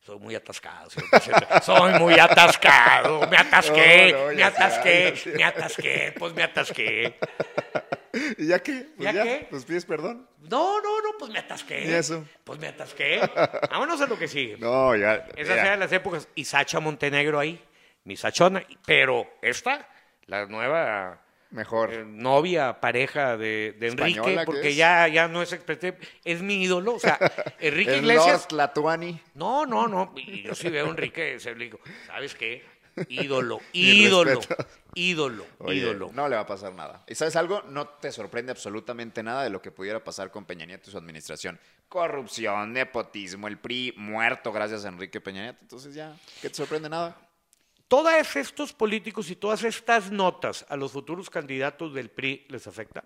Soy 0.00 0.18
muy 0.18 0.34
atascado, 0.34 0.88
señor 0.90 1.10
presidente. 1.10 1.46
Soy 1.62 1.98
muy 1.98 2.18
atascado. 2.18 3.26
Me 3.28 3.36
atasqué, 3.36 4.12
No, 4.12 4.18
no, 4.18 4.26
me 4.28 4.36
ya 4.36 4.46
atasqué, 4.48 5.14
ya 5.24 5.32
me 5.36 5.44
atasqué, 5.44 6.14
pues 6.18 6.34
me 6.34 6.42
atasqué. 6.44 7.18
¿Y 8.38 8.46
ya 8.46 8.60
qué? 8.62 8.88
Pues 8.96 9.04
¿Ya 9.04 9.12
ya, 9.12 9.22
qué? 9.24 9.46
Pues 9.50 9.64
pides 9.64 9.84
perdón. 9.84 10.28
No, 10.48 10.80
no, 10.80 10.95
pues 11.18 11.30
me 11.30 11.38
atasqué. 11.38 11.84
¿Y 11.84 11.92
eso? 11.92 12.24
Pues 12.44 12.58
me 12.58 12.68
atasqué. 12.68 13.20
Vámonos 13.70 14.00
a 14.00 14.06
lo 14.06 14.18
que 14.18 14.28
sigue. 14.28 14.56
No, 14.58 14.94
ya. 14.96 15.26
Esas 15.36 15.58
eran 15.58 15.80
las 15.80 15.92
épocas. 15.92 16.28
Y 16.34 16.44
Sacha 16.44 16.80
Montenegro 16.80 17.38
ahí, 17.38 17.62
mi 18.04 18.16
Sachona. 18.16 18.64
Pero 18.86 19.26
esta, 19.42 19.88
la 20.26 20.46
nueva 20.46 21.22
Mejor. 21.50 21.92
eh, 21.92 22.04
novia, 22.04 22.80
pareja 22.80 23.36
de, 23.36 23.76
de 23.78 23.88
Enrique, 23.88 24.10
Española, 24.18 24.40
¿qué 24.42 24.46
porque 24.46 24.74
ya, 24.74 25.08
ya 25.08 25.28
no 25.28 25.42
es 25.42 25.56
es 26.24 26.42
mi 26.42 26.62
ídolo. 26.62 26.94
O 26.94 26.98
sea, 26.98 27.18
Enrique 27.60 27.98
Iglesias. 27.98 28.46
No, 29.34 29.64
no, 29.64 29.86
no. 29.86 30.12
Y 30.16 30.42
yo 30.42 30.54
sí 30.54 30.68
veo 30.68 30.86
a 30.86 30.90
Enrique, 30.90 31.38
se 31.38 31.54
le 31.54 31.64
digo, 31.64 31.80
¿sabes 32.06 32.34
qué? 32.34 32.64
Ídolo, 33.08 33.60
ídolo, 33.72 34.40
ídolo, 34.94 35.46
Oye, 35.58 35.76
ídolo. 35.76 36.10
No 36.12 36.28
le 36.28 36.36
va 36.36 36.42
a 36.42 36.46
pasar 36.46 36.72
nada. 36.74 37.04
¿Y 37.06 37.14
sabes 37.14 37.36
algo? 37.36 37.62
No 37.62 37.86
te 37.88 38.10
sorprende 38.10 38.52
absolutamente 38.52 39.22
nada 39.22 39.42
de 39.42 39.50
lo 39.50 39.60
que 39.60 39.70
pudiera 39.70 40.02
pasar 40.02 40.30
con 40.30 40.44
Peña 40.44 40.66
Nieto 40.66 40.88
y 40.88 40.92
su 40.92 40.98
administración. 40.98 41.60
Corrupción, 41.88 42.72
nepotismo, 42.72 43.48
el 43.48 43.58
PRI 43.58 43.94
muerto 43.96 44.52
gracias 44.52 44.84
a 44.84 44.88
Enrique 44.88 45.20
Peña 45.20 45.42
Nieto. 45.42 45.58
Entonces 45.62 45.94
ya, 45.94 46.16
¿qué 46.40 46.48
te 46.48 46.54
sorprende 46.54 46.88
nada? 46.88 47.16
Todos 47.88 48.34
estos 48.34 48.72
políticos 48.72 49.30
y 49.30 49.36
todas 49.36 49.62
estas 49.62 50.10
notas 50.10 50.66
a 50.68 50.76
los 50.76 50.90
futuros 50.90 51.30
candidatos 51.30 51.94
del 51.94 52.10
PRI 52.10 52.46
les 52.48 52.66
afectan. 52.66 53.04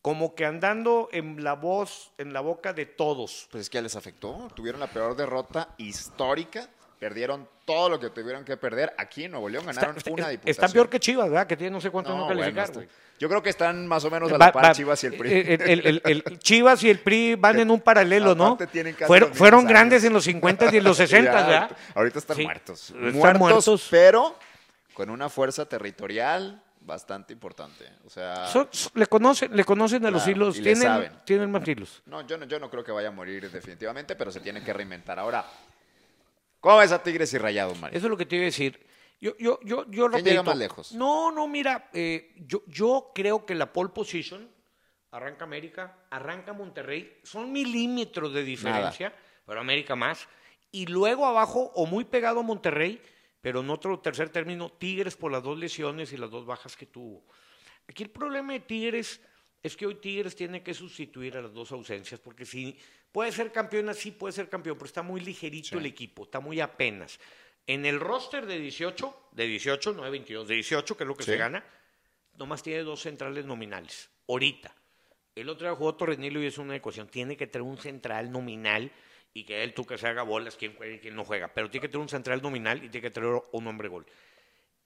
Como 0.00 0.34
que 0.34 0.44
andando 0.44 1.08
en 1.12 1.42
la 1.42 1.54
voz, 1.54 2.12
en 2.18 2.32
la 2.32 2.40
boca 2.40 2.72
de 2.72 2.86
todos. 2.86 3.48
Pues 3.50 3.62
es 3.62 3.70
que 3.70 3.78
ya 3.78 3.82
les 3.82 3.96
afectó. 3.96 4.48
Tuvieron 4.54 4.80
la 4.80 4.88
peor 4.88 5.16
derrota 5.16 5.74
histórica. 5.78 6.68
Perdieron 7.02 7.48
todo 7.64 7.88
lo 7.88 7.98
que 7.98 8.10
tuvieron 8.10 8.44
que 8.44 8.56
perder. 8.56 8.94
Aquí 8.96 9.24
en 9.24 9.32
Nuevo 9.32 9.48
León 9.48 9.66
ganaron 9.66 9.96
Está- 9.96 10.08
una 10.12 10.20
está- 10.20 10.30
diputación. 10.30 10.50
Están 10.52 10.70
peor 10.72 10.88
que 10.88 11.00
Chivas, 11.00 11.28
¿verdad? 11.28 11.48
Que 11.48 11.56
tiene 11.56 11.72
no 11.72 11.80
sé 11.80 11.90
cuánto 11.90 12.10
no, 12.12 12.18
No, 12.18 12.28
calificar, 12.28 12.54
bueno, 12.68 12.72
güey. 12.74 12.86
está- 12.86 12.98
Yo 13.18 13.28
creo 13.28 13.42
que 13.42 13.50
están 13.50 13.88
más 13.88 14.04
o 14.04 14.10
menos 14.10 14.30
a 14.30 14.38
Va- 14.38 14.46
la 14.46 14.52
par 14.52 14.64
va- 14.66 14.72
Chivas 14.72 15.02
y 15.02 15.06
el 15.08 15.16
PRI. 15.16 15.32
el- 15.32 15.60
el- 15.62 16.00
el- 16.04 16.22
el 16.26 16.38
Chivas 16.38 16.80
y 16.84 16.90
el 16.90 17.00
PRI 17.00 17.34
van 17.34 17.58
en 17.58 17.72
un 17.72 17.80
paralelo, 17.80 18.36
¿no? 18.36 18.56
Fueron, 19.08 19.30
los 19.30 19.38
fueron 19.38 19.66
grandes 19.66 20.04
en 20.04 20.12
los 20.12 20.22
50 20.22 20.72
y 20.72 20.76
en 20.76 20.84
los 20.84 20.96
60, 20.96 21.32
Ya, 21.40 21.46
¿verdad? 21.46 21.76
ahorita- 21.96 22.18
están 22.20 22.36
Sí, 22.36 22.44
muertos. 22.44 22.80
están 22.90 23.12
muertos. 23.14 23.38
muertos. 23.40 23.88
pero 23.90 24.36
con 24.94 25.10
una 25.10 25.28
fuerza 25.28 25.66
territorial 25.66 26.62
bastante 26.82 27.32
importante. 27.32 27.84
O 28.06 28.10
sea, 28.10 28.46
le, 28.94 29.06
conocen, 29.08 29.56
le 29.56 29.64
conocen 29.64 30.06
a 30.06 30.10
los 30.12 30.22
Claro, 30.22 30.36
hilos, 30.36 30.56
y 30.56 30.60
le 30.60 30.64
tienen, 30.74 30.82
saben. 30.82 31.12
tienen 31.24 31.50
más 31.50 31.66
hilos. 31.66 32.00
no, 32.06 32.24
yo 32.26 32.36
no, 32.38 32.44
yo 32.44 32.60
no 32.60 32.70
creo 32.70 32.84
que 32.84 32.92
vaya 32.92 33.08
a 33.08 33.12
morir 33.12 33.50
definitivamente, 33.50 34.14
pero 34.14 34.30
se 34.30 34.38
tiene 34.38 34.62
que 34.62 34.72
reinventar. 34.72 35.18
Ahora, 35.18 35.44
¿cómo 36.62 36.78
ves 36.78 36.92
a 36.92 37.02
Tigres 37.02 37.34
y 37.34 37.38
Rayados, 37.38 37.78
Mario? 37.78 37.98
Eso 37.98 38.06
es 38.06 38.10
lo 38.10 38.16
que 38.16 38.24
te 38.24 38.36
iba 38.36 38.44
a 38.44 38.46
decir. 38.46 38.86
Yo, 39.20 39.36
yo, 39.36 39.60
yo, 39.62 39.84
yo 39.90 40.10
¿Quién 40.10 40.24
llega 40.24 40.42
más 40.42 40.56
lejos? 40.56 40.92
No, 40.92 41.30
no, 41.30 41.46
mira, 41.46 41.90
eh, 41.92 42.34
yo, 42.38 42.62
yo 42.66 43.12
creo 43.14 43.44
que 43.44 43.54
la 43.54 43.70
pole 43.70 43.90
position 43.90 44.48
arranca 45.12 45.44
América, 45.44 46.06
arranca 46.10 46.54
Monterrey, 46.54 47.20
son 47.22 47.52
milímetros 47.52 48.32
de 48.32 48.42
diferencia, 48.42 49.14
pero 49.46 49.60
América 49.60 49.94
más. 49.94 50.26
Y 50.70 50.86
luego 50.86 51.26
abajo, 51.26 51.70
o 51.74 51.84
muy 51.84 52.04
pegado 52.04 52.40
a 52.40 52.42
Monterrey, 52.42 53.00
pero 53.42 53.60
en 53.60 53.70
otro 53.70 54.00
tercer 54.00 54.30
término, 54.30 54.70
Tigres 54.70 55.16
por 55.16 55.30
las 55.30 55.42
dos 55.42 55.58
lesiones 55.58 56.12
y 56.12 56.16
las 56.16 56.30
dos 56.30 56.46
bajas 56.46 56.76
que 56.76 56.86
tuvo. 56.86 57.24
Aquí 57.86 58.04
el 58.04 58.10
problema 58.10 58.54
de 58.54 58.60
Tigres 58.60 59.20
es 59.62 59.76
que 59.76 59.86
hoy 59.86 59.96
Tigres 59.96 60.34
tiene 60.34 60.62
que 60.62 60.74
sustituir 60.74 61.36
a 61.36 61.42
las 61.42 61.52
dos 61.52 61.70
ausencias, 61.72 62.18
porque 62.18 62.44
si 62.44 62.76
puede 63.12 63.30
ser 63.32 63.52
campeón 63.52 63.88
así, 63.88 64.10
puede 64.10 64.32
ser 64.32 64.48
campeón, 64.48 64.76
pero 64.76 64.86
está 64.86 65.02
muy 65.02 65.20
ligerito 65.20 65.78
el 65.78 65.86
equipo, 65.86 66.24
está 66.24 66.40
muy 66.40 66.60
apenas. 66.60 67.20
En 67.66 67.86
el 67.86 68.00
roster 68.00 68.46
de 68.46 68.58
18, 68.58 69.28
de 69.32 69.46
18, 69.46 69.92
no 69.92 70.02
de 70.02 70.10
22, 70.10 70.48
de 70.48 70.54
18, 70.54 70.96
que 70.96 71.04
es 71.04 71.08
lo 71.08 71.14
que 71.14 71.22
Sí. 71.22 71.30
se 71.32 71.36
gana, 71.36 71.64
nomás 72.36 72.62
tiene 72.62 72.82
dos 72.82 73.00
centrales 73.02 73.44
nominales, 73.44 74.10
ahorita. 74.28 74.74
El 75.34 75.48
otro 75.48 75.68
día 75.68 75.76
jugó 75.76 75.94
Torrenilo 75.94 76.42
y 76.42 76.46
es 76.46 76.58
una 76.58 76.76
ecuación. 76.76 77.08
Tiene 77.08 77.36
que 77.36 77.46
tener 77.46 77.66
un 77.66 77.78
central 77.78 78.30
nominal 78.30 78.90
y 79.32 79.44
que 79.44 79.62
él 79.62 79.72
tú 79.72 79.86
que 79.86 79.96
se 79.96 80.06
haga 80.06 80.22
bolas, 80.24 80.56
quién 80.56 80.74
juega 80.74 80.94
y 80.94 80.98
quién 80.98 81.14
no 81.14 81.24
juega. 81.24 81.48
Pero 81.54 81.70
tiene 81.70 81.82
que 81.82 81.88
tener 81.88 82.02
un 82.02 82.08
central 82.08 82.42
nominal 82.42 82.78
y 82.84 82.88
tiene 82.90 83.00
que 83.00 83.10
tener 83.10 83.30
un 83.52 83.66
hombre 83.66 83.88
gol. 83.88 84.04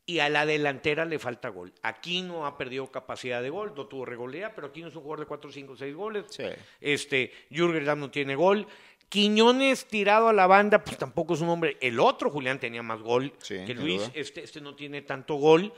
Y 0.06 0.20
a 0.20 0.28
la 0.28 0.46
delantera 0.46 1.04
le 1.04 1.18
falta 1.18 1.48
gol. 1.48 1.72
Aquí 1.82 2.22
no 2.22 2.46
ha 2.46 2.56
perdido 2.56 2.90
capacidad 2.90 3.42
de 3.42 3.50
gol, 3.50 3.74
no 3.76 3.86
tuvo 3.86 4.04
regolea, 4.04 4.54
pero 4.54 4.68
aquí 4.68 4.80
no 4.80 4.88
es 4.88 4.94
un 4.94 5.02
jugador 5.02 5.20
de 5.20 5.26
4, 5.26 5.50
5, 5.50 5.76
6 5.76 5.94
goles. 5.94 6.24
Sí. 6.28 6.44
Este, 6.80 7.32
Jürgen 7.50 7.84
Damm 7.84 7.98
no 7.98 8.10
tiene 8.10 8.36
gol. 8.36 8.68
Quiñones 9.08 9.86
tirado 9.86 10.28
a 10.28 10.32
la 10.32 10.46
banda, 10.46 10.82
pues 10.84 10.96
tampoco 10.96 11.34
es 11.34 11.40
un 11.40 11.48
hombre. 11.48 11.76
El 11.80 11.98
otro, 11.98 12.30
Julián, 12.30 12.60
tenía 12.60 12.82
más 12.82 13.00
gol 13.00 13.32
Sí, 13.38 13.64
que 13.66 13.74
Luis. 13.74 14.10
Este, 14.14 14.44
este 14.44 14.60
no 14.60 14.76
tiene 14.76 15.02
tanto 15.02 15.34
gol. 15.34 15.72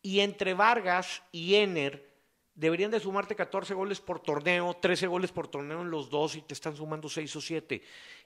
Y 0.00 0.20
entre 0.20 0.54
Vargas 0.54 1.22
y 1.30 1.54
Ener, 1.56 2.10
deberían 2.54 2.90
de 2.90 3.00
sumarte 3.00 3.34
14 3.34 3.74
goles 3.74 4.00
por 4.00 4.20
torneo, 4.20 4.74
13 4.80 5.06
goles 5.06 5.32
por 5.32 5.48
torneo 5.48 5.82
en 5.82 5.90
los 5.90 6.08
dos 6.08 6.36
y 6.36 6.42
te 6.42 6.54
están 6.54 6.76
sumando 6.76 7.08
6 7.08 7.36
o 7.36 7.40
7. 7.40 7.82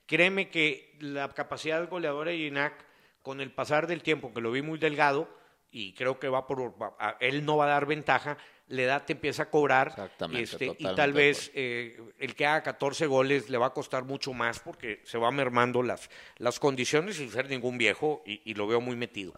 Créeme 0.06 0.50
que 0.50 0.96
la 1.00 1.28
capacidad 1.30 1.88
goleadora 1.88 2.30
de 2.30 2.38
Ginac, 2.38 2.84
con 3.22 3.40
el 3.40 3.50
pasar 3.50 3.86
del 3.86 4.02
tiempo, 4.02 4.32
que 4.32 4.40
lo 4.40 4.50
vi 4.50 4.62
muy 4.62 4.78
delgado, 4.78 5.28
y 5.70 5.92
creo 5.94 6.18
que 6.18 6.28
va 6.28 6.46
por, 6.46 6.80
va- 6.80 6.94
a- 6.98 7.16
él 7.20 7.44
no 7.44 7.56
va 7.56 7.66
a 7.66 7.68
dar 7.68 7.86
ventaja, 7.86 8.36
la 8.68 8.82
edad 8.82 9.04
te 9.04 9.14
empieza 9.14 9.44
a 9.44 9.50
cobrar, 9.50 9.88
Exactamente, 9.88 10.42
este, 10.42 10.66
y 10.78 10.84
tal 10.94 11.12
vez 11.14 11.50
eh, 11.54 12.00
el 12.18 12.34
que 12.34 12.46
haga 12.46 12.62
14 12.62 13.06
goles 13.06 13.48
le 13.48 13.56
va 13.58 13.66
a 13.66 13.72
costar 13.72 14.04
mucho 14.04 14.32
más 14.34 14.60
porque 14.60 15.00
se 15.04 15.16
va 15.18 15.30
mermando 15.30 15.82
las, 15.82 16.10
las 16.36 16.58
condiciones 16.60 17.16
sin 17.16 17.30
ser 17.30 17.48
ningún 17.48 17.78
viejo 17.78 18.22
y, 18.26 18.42
y 18.50 18.54
lo 18.54 18.66
veo 18.66 18.80
muy 18.80 18.94
metido. 18.96 19.32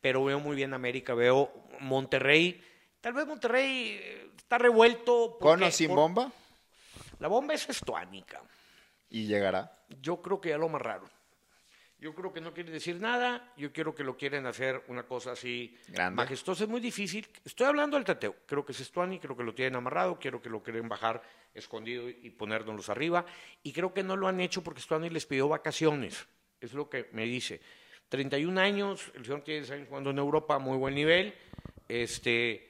Pero 0.00 0.24
veo 0.24 0.40
muy 0.40 0.56
bien 0.56 0.74
América, 0.74 1.14
veo 1.14 1.52
Monterrey, 1.78 2.60
tal 3.00 3.12
vez 3.12 3.24
Monterrey 3.26 3.98
eh, 4.02 4.30
está 4.36 4.58
revuelto. 4.58 5.36
¿Con 5.40 5.62
o 5.62 5.70
sin 5.70 5.88
por- 5.88 5.96
bomba? 5.96 6.32
La 7.20 7.28
bomba 7.28 7.54
es 7.54 7.68
estuánica. 7.68 8.42
Y 9.08 9.26
llegará. 9.26 9.78
Yo 10.00 10.20
creo 10.20 10.40
que 10.40 10.48
ya 10.48 10.58
lo 10.58 10.66
amarraron. 10.66 11.08
Yo 12.02 12.12
creo 12.16 12.32
que 12.32 12.40
no 12.40 12.52
quiere 12.52 12.72
decir 12.72 12.98
nada. 12.98 13.52
Yo 13.56 13.72
quiero 13.72 13.94
que 13.94 14.02
lo 14.02 14.16
quieren 14.16 14.44
hacer 14.46 14.82
una 14.88 15.04
cosa 15.04 15.30
así 15.30 15.78
Grande. 15.86 16.16
majestuosa. 16.16 16.64
Es 16.64 16.68
muy 16.68 16.80
difícil. 16.80 17.28
Estoy 17.44 17.68
hablando 17.68 17.96
del 17.96 18.04
tateo. 18.04 18.34
Creo 18.44 18.66
que 18.66 18.72
es 18.72 18.80
Estuani, 18.80 19.20
creo 19.20 19.36
que 19.36 19.44
lo 19.44 19.54
tienen 19.54 19.76
amarrado, 19.76 20.18
quiero 20.18 20.42
que 20.42 20.50
lo 20.50 20.64
quieren 20.64 20.88
bajar 20.88 21.22
escondido 21.54 22.08
y 22.08 22.30
ponernos 22.30 22.88
arriba. 22.88 23.24
Y 23.62 23.72
creo 23.72 23.94
que 23.94 24.02
no 24.02 24.16
lo 24.16 24.26
han 24.26 24.40
hecho 24.40 24.64
porque 24.64 24.80
Estuani 24.80 25.10
les 25.10 25.26
pidió 25.26 25.46
vacaciones. 25.46 26.26
Es 26.60 26.72
lo 26.72 26.90
que 26.90 27.08
me 27.12 27.22
dice. 27.24 27.60
31 28.08 28.60
años, 28.60 29.12
el 29.14 29.24
señor 29.24 29.42
tiene 29.42 29.60
10 29.60 29.70
años 29.70 29.88
jugando 29.88 30.10
en 30.10 30.18
Europa 30.18 30.56
a 30.56 30.58
muy 30.58 30.76
buen 30.78 30.96
nivel. 30.96 31.32
Este. 31.88 32.68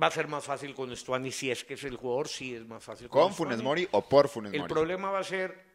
Va 0.00 0.08
a 0.08 0.10
ser 0.10 0.28
más 0.28 0.44
fácil 0.44 0.74
con 0.74 0.92
Estuani 0.92 1.32
si 1.32 1.50
es 1.50 1.64
que 1.64 1.72
es 1.74 1.84
el 1.84 1.96
jugador, 1.96 2.28
sí 2.28 2.54
es 2.54 2.66
más 2.66 2.84
fácil 2.84 3.08
¿Con 3.08 3.30
Estuani. 3.30 3.50
Funes 3.50 3.62
Mori 3.62 3.88
o 3.92 4.02
por 4.06 4.28
Funes 4.28 4.52
El 4.52 4.60
Mori? 4.60 4.72
problema 4.74 5.10
va 5.10 5.20
a 5.20 5.24
ser 5.24 5.71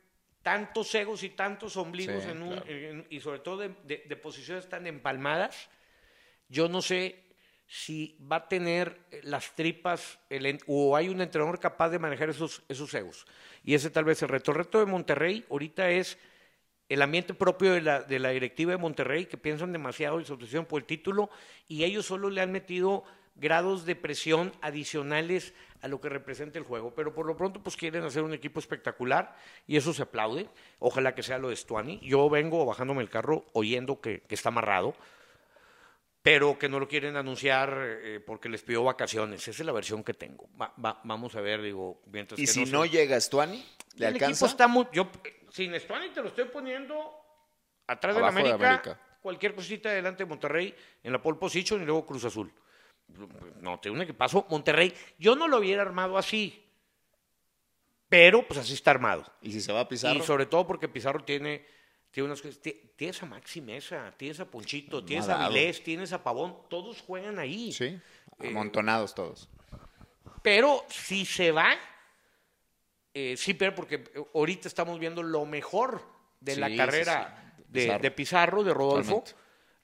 tantos 0.48 0.96
egos 0.96 1.24
y 1.24 1.30
tantos 1.32 1.76
ombligos 1.76 2.24
Sí, 2.24 2.30
en 2.30 2.42
un- 2.42 2.50
claro. 2.54 2.66
en- 2.70 3.06
y 3.10 3.20
sobre 3.20 3.40
todo 3.40 3.58
de, 3.58 3.70
de- 3.84 4.04
de 4.08 4.16
posiciones 4.16 4.70
tan 4.70 4.88
empalmadas. 4.88 5.68
Yo 6.48 6.70
no 6.70 6.82
sé 6.82 7.22
si 7.68 8.16
va 8.32 8.38
a 8.38 8.48
tener 8.48 8.98
las 9.24 9.54
tripas 9.56 10.20
el 10.30 10.58
o 10.68 10.96
hay 10.96 11.10
un 11.10 11.20
entrenador 11.20 11.60
capaz 11.60 11.90
de 11.90 12.00
manejar 12.00 12.30
esos, 12.30 12.62
esos 12.70 12.94
egos. 12.94 13.26
Y 13.66 13.74
ese 13.74 13.90
tal 13.90 14.06
vez 14.06 14.22
el 14.22 14.30
reto. 14.30 14.52
El 14.52 14.58
reto 14.60 14.80
de 14.80 14.86
Monterrey 14.86 15.44
ahorita 15.50 15.90
es 15.90 16.18
el 16.88 17.02
ambiente 17.02 17.34
propio 17.34 17.74
de 17.74 17.82
la, 17.82 18.02
de 18.04 18.20
la 18.20 18.30
directiva 18.30 18.72
de 18.72 18.78
Monterrey, 18.78 19.26
que 19.26 19.36
piensan 19.36 19.74
demasiado 19.74 20.22
y 20.22 20.26
se 20.26 20.32
obsesionan 20.32 20.66
por 20.66 20.80
el 20.82 20.88
título, 20.88 21.30
y 21.68 21.84
ellos 21.84 22.06
solo 22.06 22.30
le 22.30 22.40
han 22.40 22.54
metido 22.54 23.04
grados 23.40 23.86
de 23.86 23.96
presión 23.96 24.52
adicionales 24.62 25.54
a 25.82 25.88
lo 25.88 26.02
que 26.02 26.10
representa 26.10 26.58
el 26.58 26.66
juego. 26.66 26.94
Pero 26.96 27.14
por 27.14 27.26
lo 27.26 27.38
pronto, 27.38 27.62
pues 27.62 27.76
quieren 27.78 28.04
hacer 28.04 28.24
un 28.24 28.34
equipo 28.34 28.60
espectacular, 28.60 29.36
y 29.68 29.78
eso 29.78 29.94
se 29.94 30.02
aplaude. 30.04 30.50
Ojalá 30.80 31.14
que 31.16 31.24
sea 31.24 31.38
lo 31.38 31.50
de 31.50 31.56
Stuani. 31.56 32.00
Yo 32.02 32.30
vengo 32.30 32.66
bajándome 32.66 33.02
el 33.04 33.10
carro 33.10 33.46
oyendo 33.54 34.02
que, 34.02 34.22
que 34.22 34.36
está 34.36 34.50
amarrado, 34.50 34.96
pero 36.22 36.58
que 36.60 36.68
no 36.68 36.80
lo 36.80 36.88
quieren 36.88 37.16
anunciar 37.16 37.78
eh, 38.02 38.20
porque 38.26 38.50
les 38.50 38.62
pidió 38.62 38.84
vacaciones. 38.84 39.48
Esa 39.48 39.62
es 39.62 39.66
la 39.66 39.72
versión 39.72 40.04
que 40.04 40.14
tengo. 40.14 40.50
Va- 40.60 40.74
va- 40.84 41.00
vamos 41.04 41.36
a 41.36 41.42
ver, 41.42 41.62
digo, 41.62 42.02
mientras 42.08 42.40
¿Y 42.40 42.44
que 42.44 42.48
si 42.52 42.66
se- 42.66 42.72
no 42.72 42.86
llega 42.86 43.20
Stuani? 43.20 43.64
¿Le 43.96 44.08
el 44.08 44.14
alcanza? 44.16 44.32
equipo 44.34 44.46
está 44.48 44.68
muy. 44.68 44.88
Yo, 44.92 45.10
sin 45.52 45.74
Stuani 45.80 46.10
te 46.10 46.22
lo 46.22 46.28
estoy 46.30 46.46
poniendo 46.46 47.14
atrás 47.88 48.16
de 48.16 48.22
la 48.22 48.28
de 48.32 48.40
América, 48.40 48.56
América. 48.56 49.02
Cualquier 49.22 49.56
cosita 49.56 49.90
delante 49.92 50.24
de 50.24 50.30
Monterrey 50.30 50.76
en 51.04 51.12
la 51.14 51.22
pole 51.22 51.38
position 51.38 51.82
y 51.82 51.86
luego 51.86 52.06
Cruz 52.06 52.26
Azul. 52.26 52.52
No, 53.62 53.80
tiene 53.80 53.98
un 53.98 54.04
equipazo. 54.04 54.46
Monterrey, 54.50 54.94
yo 55.18 55.36
no 55.36 55.48
lo 55.48 55.58
hubiera 55.58 55.82
armado 55.82 56.18
así. 56.18 56.64
Pero 58.10 58.48
pues 58.48 58.60
así 58.60 58.74
está 58.74 58.92
armado. 58.92 59.26
¿Y 59.42 59.52
si 59.52 59.62
se 59.62 59.72
va 59.74 59.82
a 59.82 59.88
Pizarro? 59.88 60.18
Y 60.20 60.22
sobre 60.22 60.46
todo 60.46 60.66
porque 60.66 60.88
Pizarro 60.88 61.24
tiene, 61.24 61.66
tiene 62.12 62.28
unas 62.28 62.42
cosas. 62.42 62.60
ti- 62.60 62.82
Tienes 62.96 63.22
a 63.22 63.26
Maxi 63.26 63.62
Mesa, 63.62 64.14
tienes 64.18 64.40
a 64.40 64.46
Ponchito, 64.46 65.04
tienes 65.04 65.28
a. 65.30 65.50
Vilés, 65.50 65.84
tienes 65.84 66.14
a 66.14 66.24
Pavón. 66.24 66.58
Todos 66.70 67.02
juegan 67.02 67.38
ahí. 67.40 67.72
Sí, 67.72 68.00
Eh, 68.40 68.48
amontonados 68.50 69.14
todos. 69.14 69.50
Pero 70.42 70.84
si 70.90 71.26
se 71.26 71.52
va, 71.52 71.76
eh, 73.14 73.36
sí, 73.36 73.54
pero 73.54 73.76
porque 73.76 74.04
ahorita 74.34 74.68
estamos 74.68 75.00
viendo 75.00 75.22
lo 75.22 75.46
mejor 75.46 76.02
de 76.40 76.54
Sí, 76.56 76.60
la 76.60 76.76
carrera 76.76 77.54
sí. 77.58 77.64
De, 77.68 77.82
Pizarro. 77.82 78.02
de 78.02 78.12
Pizarro, 78.12 78.64
de 78.64 78.74
Rodolfo. 78.74 79.24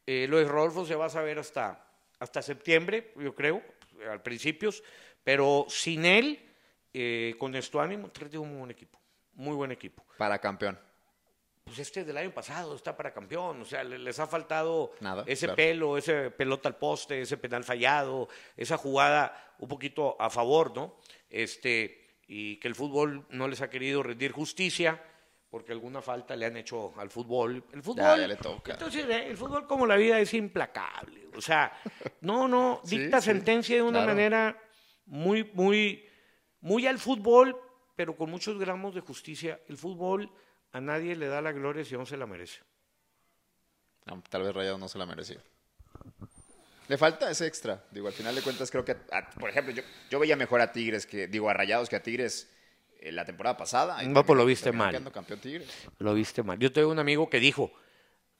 Eh, 0.05 0.27
lo 0.29 0.37
de 0.37 0.45
Rodolfo 0.45 0.85
se 0.85 0.95
va 0.95 1.05
a 1.05 1.09
saber 1.09 1.39
hasta, 1.39 1.82
hasta 2.23 2.41
septiembre, 2.41 3.13
yo 3.17 3.35
creo, 3.35 3.61
al 4.09 4.21
principios. 4.21 4.83
Pero 5.23 5.65
sin 5.69 6.05
él, 6.05 6.39
eh, 6.93 7.35
con 7.37 7.55
Estuani, 7.55 7.97
Monterrey 7.97 8.29
tiene 8.29 8.43
un 8.45 8.49
muy 8.51 8.59
buen 8.59 8.71
equipo. 8.71 8.99
Muy 9.35 9.55
buen 9.55 9.71
equipo. 9.71 10.03
Para 10.17 10.39
campeón. 10.39 10.79
Pues 11.63 11.79
este 11.79 12.03
del 12.03 12.17
año 12.17 12.31
pasado 12.33 12.75
está 12.75 12.95
para 12.97 13.13
campeón, 13.13 13.61
o 13.61 13.65
sea, 13.65 13.85
le- 13.85 13.97
les 13.97 14.19
ha 14.19 14.27
faltado 14.27 14.91
Nada, 14.99 15.23
ese 15.25 15.45
claro. 15.45 15.55
pelo, 15.55 15.97
ese 15.97 16.29
pelota 16.29 16.67
al 16.67 16.75
poste, 16.75 17.21
ese 17.21 17.37
penal 17.37 17.63
fallado, 17.63 18.27
esa 18.57 18.75
jugada 18.77 19.55
un 19.59 19.69
poquito 19.69 20.17
a 20.21 20.29
favor, 20.29 20.75
¿no? 20.75 20.99
Este, 21.29 22.17
y 22.27 22.57
que 22.57 22.67
el 22.67 22.75
fútbol 22.75 23.25
no 23.29 23.47
les 23.47 23.61
ha 23.61 23.69
querido 23.69 24.03
rendir 24.03 24.33
justicia 24.33 25.01
porque 25.53 25.71
alguna 25.71 26.01
falta 26.01 26.35
le 26.35 26.47
han 26.47 26.57
hecho 26.57 26.91
al 26.97 27.11
fútbol. 27.11 27.63
El 27.71 27.83
fútbol, 27.83 28.03
ya 28.03 28.27
le 28.27 28.37
toca. 28.37 28.71
entonces 28.71 29.05
eh, 29.07 29.27
el 29.27 29.37
fútbol 29.37 29.67
como 29.67 29.85
la 29.85 29.95
vida 29.97 30.19
es 30.19 30.33
implacable, 30.33 31.27
o 31.37 31.41
sea, 31.41 31.71
no, 32.21 32.47
no, 32.47 32.81
dicta 32.83 33.21
sí, 33.21 33.25
sentencia 33.25 33.75
de 33.75 33.83
una 33.83 33.99
claro. 33.99 34.07
manera 34.07 34.59
muy, 35.05 35.43
muy, 35.53 36.09
muy 36.61 36.87
al 36.87 36.97
fútbol, 36.97 37.55
pero 37.95 38.15
con 38.15 38.31
muchos 38.31 38.57
gramos 38.57 38.95
de 38.95 39.01
justicia. 39.01 39.61
El 39.67 39.77
fútbol 39.77 40.31
a 40.71 40.81
nadie 40.81 41.15
le 41.15 41.27
da 41.27 41.39
la 41.39 41.51
gloria 41.51 41.85
si 41.85 41.93
no 41.93 42.07
se 42.07 42.17
la 42.17 42.25
merece. 42.25 42.61
No, 44.07 44.23
tal 44.27 44.41
vez 44.41 44.55
Rayado 44.55 44.79
no 44.79 44.87
se 44.87 44.97
la 44.97 45.05
merecía. 45.05 45.37
Le 46.87 46.97
falta 46.97 47.29
ese 47.29 47.45
extra. 47.45 47.85
Digo, 47.91 48.07
al 48.07 48.13
final 48.13 48.33
de 48.33 48.41
cuentas 48.41 48.71
creo 48.71 48.83
que, 48.83 48.93
a- 49.11 49.29
por 49.39 49.51
ejemplo, 49.51 49.71
yo, 49.71 49.83
yo 50.09 50.17
veía 50.17 50.35
mejor 50.35 50.61
a 50.61 50.71
Tigres 50.71 51.05
que, 51.05 51.27
digo, 51.27 51.47
a 51.47 51.53
Rayados 51.53 51.89
que 51.89 51.95
a 51.95 52.01
Tigres 52.01 52.49
la 53.11 53.25
temporada 53.25 53.57
pasada. 53.57 54.01
No, 54.03 54.25
pues 54.25 54.37
lo 54.37 54.45
viste 54.45 54.71
mal. 54.71 55.11
campeón 55.11 55.39
Tigres. 55.39 55.87
Lo 55.99 56.13
viste 56.13 56.43
mal. 56.43 56.57
Yo 56.59 56.71
tengo 56.71 56.89
un 56.89 56.99
amigo 56.99 57.29
que 57.29 57.39
dijo, 57.39 57.71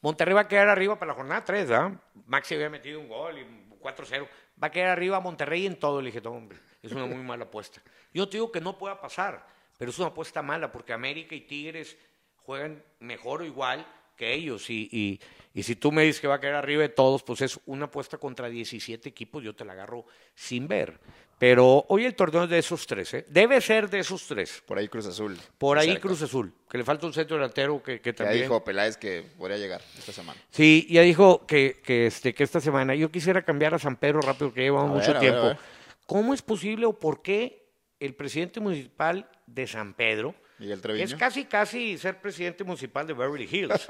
Monterrey 0.01 0.33
va 0.33 0.41
a 0.41 0.47
quedar 0.47 0.69
arriba 0.69 0.97
para 0.97 1.11
la 1.11 1.15
jornada 1.15 1.43
3, 1.43 1.71
¿ah? 1.71 1.91
Maxi 2.25 2.55
había 2.55 2.69
metido 2.69 2.99
un 2.99 3.07
gol 3.07 3.39
y 3.39 3.45
4-0. 3.81 4.27
Va 4.61 4.67
a 4.67 4.71
quedar 4.71 4.89
arriba 4.89 5.19
Monterrey 5.19 5.65
en 5.65 5.77
todo. 5.77 6.01
Le 6.01 6.11
dije, 6.11 6.25
hombre, 6.27 6.57
es 6.81 6.91
una 6.91 7.05
muy 7.05 7.23
mala 7.23 7.45
apuesta. 7.45 7.81
Yo 8.13 8.27
te 8.27 8.37
digo 8.37 8.51
que 8.51 8.61
no 8.61 8.77
pueda 8.77 8.99
pasar, 8.99 9.45
pero 9.77 9.91
es 9.91 9.99
una 9.99 10.09
apuesta 10.09 10.41
mala 10.41 10.71
porque 10.71 10.93
América 10.93 11.35
y 11.35 11.41
Tigres 11.41 11.97
juegan 12.43 12.83
mejor 12.99 13.41
o 13.41 13.45
igual 13.45 13.85
que 14.15 14.33
ellos. 14.33 14.69
Y, 14.69 14.89
y, 14.91 15.19
y 15.53 15.63
si 15.63 15.75
tú 15.75 15.91
me 15.91 16.03
dices 16.03 16.21
que 16.21 16.27
va 16.27 16.35
a 16.35 16.39
quedar 16.39 16.55
arriba 16.55 16.81
de 16.81 16.89
todos, 16.89 17.23
pues 17.23 17.41
es 17.41 17.59
una 17.65 17.85
apuesta 17.85 18.17
contra 18.17 18.49
17 18.49 19.07
equipos, 19.09 19.43
yo 19.43 19.55
te 19.55 19.65
la 19.65 19.73
agarro 19.73 20.05
sin 20.35 20.67
ver. 20.67 20.99
Pero 21.39 21.85
hoy 21.89 22.05
el 22.05 22.15
torneo 22.15 22.43
es 22.45 22.49
de 22.49 22.59
esos 22.59 22.87
tres, 22.87 23.13
¿eh? 23.15 23.25
Debe 23.27 23.59
ser 23.59 23.89
de 23.89 23.99
esos 23.99 24.25
tres. 24.27 24.63
Por 24.65 24.77
ahí 24.77 24.87
Cruz 24.87 25.07
Azul. 25.07 25.37
Por 25.57 25.77
ahí. 25.77 25.97
Cruz 25.97 26.21
Azul, 26.21 26.53
que 26.69 26.77
le 26.77 26.85
falta 26.85 27.05
un 27.05 27.13
centro 27.13 27.35
delantero 27.35 27.81
que, 27.83 27.99
que 27.99 28.11
Ya 28.11 28.15
también. 28.15 28.43
dijo 28.43 28.63
Peláez 28.63 28.95
que 28.95 29.23
podría 29.37 29.57
llegar 29.57 29.81
esta 29.97 30.13
semana. 30.13 30.39
Sí, 30.51 30.87
ya 30.89 31.01
dijo 31.01 31.45
que, 31.45 31.81
que, 31.83 32.05
este, 32.05 32.33
que 32.33 32.43
esta 32.43 32.61
semana 32.61 32.95
yo 32.95 33.11
quisiera 33.11 33.43
cambiar 33.43 33.73
a 33.73 33.79
San 33.79 33.97
Pedro 33.97 34.21
rápido, 34.21 34.53
que 34.53 34.61
llevamos 34.61 34.91
mucho 34.91 35.07
ver, 35.07 35.17
a 35.17 35.19
ver, 35.19 35.29
tiempo. 35.29 35.41
a 35.41 35.47
ver. 35.49 35.57
¿Cómo 36.05 36.33
es 36.33 36.41
posible 36.41 36.85
o 36.85 36.97
por 36.97 37.21
qué 37.21 37.67
el 37.99 38.13
presidente 38.15 38.59
municipal 38.59 39.29
de 39.45 39.67
San 39.67 39.93
Pedro, 39.95 40.35
Miguel 40.63 40.77
que 40.77 40.81
Treviño. 40.81 41.05
es 41.05 41.15
casi 41.15 41.45
casi 41.45 41.97
ser 41.97 42.19
presidente 42.19 42.63
municipal 42.63 43.05
de 43.05 43.13
Beverly 43.13 43.47
Hills, 43.51 43.87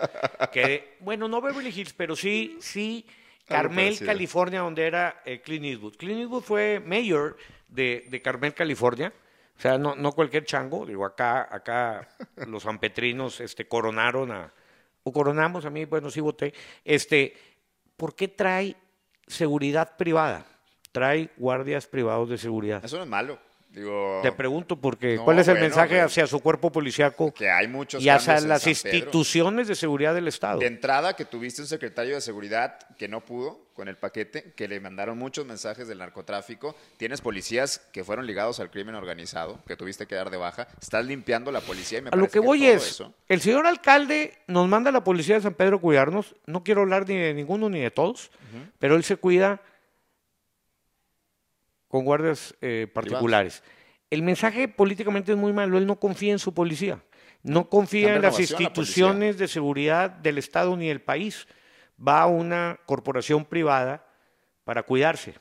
que, 0.52 0.98
bueno, 1.00 1.28
no 1.28 1.40
Beverly 1.40 1.70
Hills, 1.70 1.94
pero 1.94 2.16
sí, 2.16 2.58
sí, 2.60 3.06
Carmel. 3.46 3.98
California, 4.00 4.62
donde 4.62 4.86
era 4.86 5.22
eh, 5.26 5.42
Clint 5.42 5.66
Eastwood. 5.66 5.96
Clint 5.98 6.22
Eastwood 6.22 6.44
fue 6.44 6.80
mayor 6.80 7.38
de, 7.68 8.06
de 8.10 8.22
Carmel, 8.22 8.54
California. 8.54 9.14
O 9.56 9.62
sea, 9.62 9.78
no, 9.78 9.96
no 9.96 10.12
cualquier 10.14 10.46
chango. 10.46 10.86
Digo, 10.86 11.06
acá, 11.06 11.48
acá 11.54 12.10
los 12.48 12.64
sanpetrinos 12.64 13.40
este, 13.40 13.68
coronaron 13.68 14.32
a. 14.32 14.54
O 15.04 15.12
coronamos, 15.12 15.66
a 15.66 15.70
mí, 15.70 15.86
bueno, 15.86 16.10
sí 16.10 16.22
voté. 16.22 16.54
Este, 16.86 17.36
¿Por 17.98 18.16
qué 18.16 18.30
trae 18.30 18.76
seguridad 19.28 19.98
privada? 19.98 20.46
Trae 20.92 21.30
guardias 21.38 21.88
privados 21.88 22.30
de 22.30 22.38
seguridad. 22.38 22.84
Eso 22.84 22.98
no 22.98 23.04
es 23.04 23.10
malo. 23.10 23.38
Digo, 23.74 24.20
Te 24.22 24.32
pregunto 24.32 24.76
porque 24.76 25.16
No, 25.16 25.26
¿cuál 25.26 25.40
es 25.40 25.48
el 25.48 25.56
bueno, 25.56 25.66
mensaje 25.66 26.00
hacia 26.00 26.28
su 26.28 26.40
cuerpo 26.42 26.72
policiaco 26.72 27.34
que 27.34 27.50
hay 27.50 27.68
muchos 27.68 28.04
y 28.04 28.10
hacia 28.10 28.40
las 28.42 28.62
San 28.62 28.74
Pedro. 28.74 28.96
instituciones 28.98 29.68
de 29.68 29.74
seguridad 29.74 30.14
del 30.14 30.28
Estado? 30.28 30.60
De 30.60 30.68
entrada, 30.68 31.16
que 31.16 31.26
tuviste 31.26 31.62
un 31.64 31.68
secretario 31.68 32.14
de 32.14 32.22
seguridad 32.22 32.78
que 33.00 33.08
no 33.08 33.22
pudo 33.22 33.62
con 33.74 33.88
el 33.88 33.98
paquete, 33.98 34.54
que 34.56 34.68
le 34.68 34.80
mandaron 34.80 35.18
muchos 35.18 35.48
mensajes 35.48 35.88
del 35.88 35.98
narcotráfico. 35.98 36.76
Tienes 36.98 37.22
policías 37.22 37.80
que 37.92 38.04
fueron 38.04 38.28
ligados 38.28 38.60
al 38.60 38.70
crimen 38.70 38.94
organizado, 38.94 39.58
que 39.66 39.76
tuviste 39.76 40.06
que 40.06 40.14
dar 40.14 40.30
de 40.30 40.38
baja. 40.38 40.68
Estás 40.80 41.04
limpiando 41.04 41.52
la 41.52 41.60
policía 41.62 41.98
y 41.98 42.02
me 42.04 42.10
A 42.12 42.16
lo 42.16 42.28
que 42.30 42.38
voy 42.38 42.60
todo 42.60 42.70
es, 42.74 42.88
eso- 42.88 43.14
el 43.28 43.42
señor 43.42 43.66
alcalde 43.66 44.38
nos 44.46 44.68
manda 44.68 44.92
a 44.92 44.94
la 44.94 45.04
policía 45.04 45.34
de 45.36 45.42
San 45.42 45.56
Pedro 45.56 45.78
a 45.78 45.82
cuidarnos. 45.82 46.36
No 46.46 46.64
quiero 46.64 46.82
hablar 46.82 47.10
ni 47.10 47.18
de 47.18 47.34
ninguno 47.34 47.68
ni 47.70 47.80
de 47.80 47.90
todos, 47.90 48.30
pero 48.78 48.96
él 48.96 49.04
se 49.04 49.16
cuida 49.18 49.60
con 51.94 52.06
guardias 52.06 52.56
eh, 52.60 52.88
particulares. 52.92 53.62
El 54.10 54.24
mensaje 54.24 54.68
políticamente 54.68 55.32
es 55.32 55.38
muy 55.38 55.54
malo. 55.54 55.78
Él 55.78 55.86
no 55.86 56.00
confía 56.00 56.32
en 56.32 56.40
su 56.40 56.52
policía. 56.52 57.04
No 57.44 57.70
confía 57.70 58.16
en 58.16 58.24
las 58.24 58.34
la 58.34 58.42
instituciones 58.42 59.38
de 59.38 59.48
seguridad 59.48 60.10
del 60.10 60.40
Estado 60.40 60.76
ni 60.76 60.88
del 60.88 61.02
país. 61.02 61.48
Va 61.96 62.24
a 62.24 62.26
una 62.26 62.80
corporación 62.88 63.46
privada 63.46 64.08
para 64.64 64.82
cuidarse. 64.82 65.36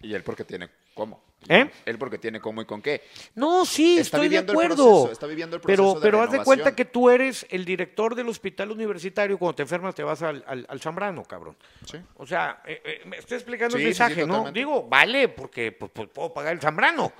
Y 0.00 0.14
él 0.14 0.22
porque 0.22 0.44
tiene 0.44 0.68
cómo. 0.94 1.20
¿Eh? 1.48 1.70
Él 1.86 1.96
porque 1.98 2.18
tiene 2.18 2.38
cómo 2.38 2.60
y 2.60 2.66
con 2.66 2.82
qué. 2.82 3.02
No, 3.34 3.64
sí, 3.64 3.98
Está 3.98 4.18
estoy 4.18 4.28
de 4.28 4.38
acuerdo. 4.38 4.76
proceso, 4.76 5.12
está 5.12 5.26
viviendo 5.26 5.56
el 5.56 5.62
pero, 5.62 5.84
proceso 5.84 6.00
de 6.00 6.04
pero 6.06 6.22
haz 6.22 6.30
de 6.32 6.42
cuenta 6.44 6.76
que 6.76 6.84
tú 6.84 7.08
eres 7.08 7.46
el 7.48 7.64
director 7.64 8.14
del 8.14 8.28
hospital 8.28 8.70
universitario. 8.70 9.38
Cuando 9.38 9.56
te 9.56 9.62
enfermas 9.62 9.94
te 9.94 10.02
vas 10.02 10.20
al, 10.22 10.44
al, 10.46 10.66
al 10.68 10.80
Zambrano, 10.80 11.24
cabrón. 11.24 11.56
Sí. 11.90 11.98
O 12.16 12.26
sea, 12.26 12.62
eh, 12.66 12.82
eh, 12.84 13.00
me 13.06 13.16
estoy 13.16 13.36
explicando 13.36 13.76
Sí, 13.78 13.84
el 13.84 13.94
sí, 13.94 14.00
mensaje, 14.00 14.26
¿no? 14.26 14.52
Digo, 14.52 14.86
vale, 14.86 15.28
porque 15.28 15.72
pues, 15.72 15.90
pues, 15.94 16.08
puedo 16.10 16.32
pagar 16.34 16.52
el 16.52 16.60
Zambrano. 16.60 17.12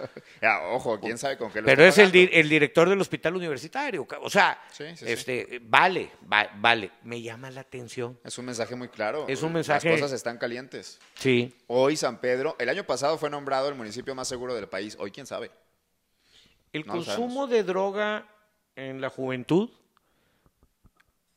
Ya, 0.42 0.60
ojo, 0.68 1.00
quién 1.00 1.16
sabe 1.16 1.38
con 1.38 1.50
qué 1.50 1.60
lo 1.62 1.66
pero 1.66 1.82
es 1.84 1.96
el, 1.98 2.12
di- 2.12 2.28
el 2.32 2.48
director 2.48 2.88
del 2.90 3.00
hospital 3.00 3.36
universitario. 3.36 4.06
O 4.20 4.28
sea, 4.30 4.60
este, 4.78 5.60
vale, 5.64 6.10
va- 6.30 6.50
vale. 6.56 6.90
Me 7.04 7.22
llama 7.22 7.50
la 7.50 7.62
atención. 7.62 8.18
Es 8.22 8.36
un 8.38 8.44
mensaje 8.44 8.74
muy 8.76 8.88
claro. 8.88 9.24
Es 9.28 9.42
un 9.42 9.52
mensaje- 9.52 9.88
Las 9.90 10.00
cosas 10.00 10.12
están 10.14 10.36
calientes. 10.38 10.98
Sí. 11.14 11.54
Hoy 11.68 11.96
San 11.96 12.18
Pedro, 12.20 12.56
el 12.58 12.68
año 12.68 12.84
pasado 12.84 13.16
fue 13.16 13.30
nombrado 13.30 13.68
el 13.68 13.74
municipio 13.74 14.09
más 14.14 14.28
seguro 14.28 14.54
del 14.54 14.68
país. 14.68 14.96
Hoy 14.98 15.10
quién 15.10 15.26
sabe. 15.26 15.50
El 16.72 16.86
No 16.86 16.92
consumo 16.94 17.46
de 17.46 17.62
droga 17.64 18.26
en 18.76 19.00
la 19.00 19.10
juventud 19.10 19.70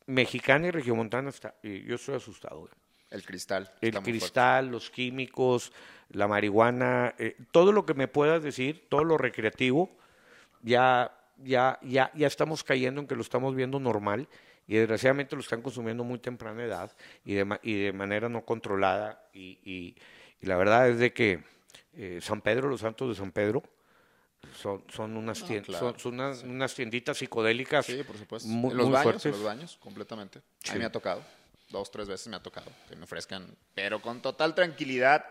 mexicana 0.05 0.67
y 0.67 0.71
regiomontana 0.71 1.29
está. 1.29 1.55
yo 1.63 1.95
estoy 1.95 2.15
asustado. 2.15 2.59
güey. 2.62 2.71
El 3.09 3.23
cristal. 3.23 3.71
El 3.81 3.93
cristal, 4.01 4.67
los 4.69 4.89
químicos, 4.89 5.71
la 6.09 6.27
marihuana, 6.27 7.13
eh, 7.19 7.36
todo 7.51 7.71
lo 7.71 7.86
que 7.86 7.93
me 7.93 8.07
puedas 8.07 8.41
decir, 8.43 8.88
todo 8.89 9.03
lo 9.03 9.17
recreativo, 9.17 9.89
ya, 10.62 11.15
ya, 11.38 11.77
ya, 11.83 12.12
ya 12.15 12.27
estamos 12.27 12.63
cayendo 12.63 13.01
en 13.01 13.07
que 13.07 13.15
lo 13.15 13.21
estamos 13.21 13.55
viendo 13.55 13.79
normal 13.79 14.27
y 14.67 14.75
desgraciadamente 14.77 15.36
lo 15.36 15.41
están 15.41 15.62
consumiendo 15.62 16.03
muy 16.03 16.17
temprana 16.19 16.63
edad 16.63 16.91
y 17.23 17.33
de, 17.36 17.59
y 17.62 17.83
de 17.83 17.93
manera 17.93 18.29
no 18.29 18.43
controlada. 18.45 19.23
Y, 19.33 19.59
y- 19.63 19.95
y 20.41 20.45
la 20.45 20.57
verdad 20.57 20.89
es 20.89 20.97
de 20.99 21.13
que 21.13 21.43
eh, 21.95 22.19
San 22.21 22.41
Pedro, 22.41 22.69
los 22.69 22.82
santos 22.82 23.10
de 23.10 23.15
San 23.15 23.32
Pedro, 23.32 23.63
son, 24.60 24.84
son, 24.89 25.15
unas, 25.15 25.41
Ah, 25.43 25.45
tien- 25.47 25.63
claro, 25.63 25.91
son, 25.91 25.99
son 25.99 26.13
unas, 26.15 26.43
unas 26.43 26.73
tienditas 26.75 27.17
psicodélicas 27.17 27.86
Sí, 27.86 28.03
por 28.03 28.17
supuesto. 28.17 28.47
muy, 28.49 28.71
en 28.71 28.77
los 28.77 28.86
muy 28.88 28.93
baños, 28.93 29.03
fuertes. 29.03 29.25
en 29.25 29.32
los 29.32 29.43
baños, 29.43 29.77
completamente. 29.79 30.39
A 30.39 30.41
Sí. 30.63 30.73
mí 30.73 30.79
me 30.79 30.86
ha 30.86 30.91
tocado. 30.91 31.23
Dos, 31.69 31.89
tres 31.91 32.08
veces 32.08 32.27
me 32.27 32.36
ha 32.36 32.43
tocado 32.43 32.71
que 32.89 32.95
me 32.95 33.03
ofrezcan, 33.06 33.47
pero 33.73 34.01
con 34.01 34.21
total 34.21 34.53
tranquilidad 34.53 35.25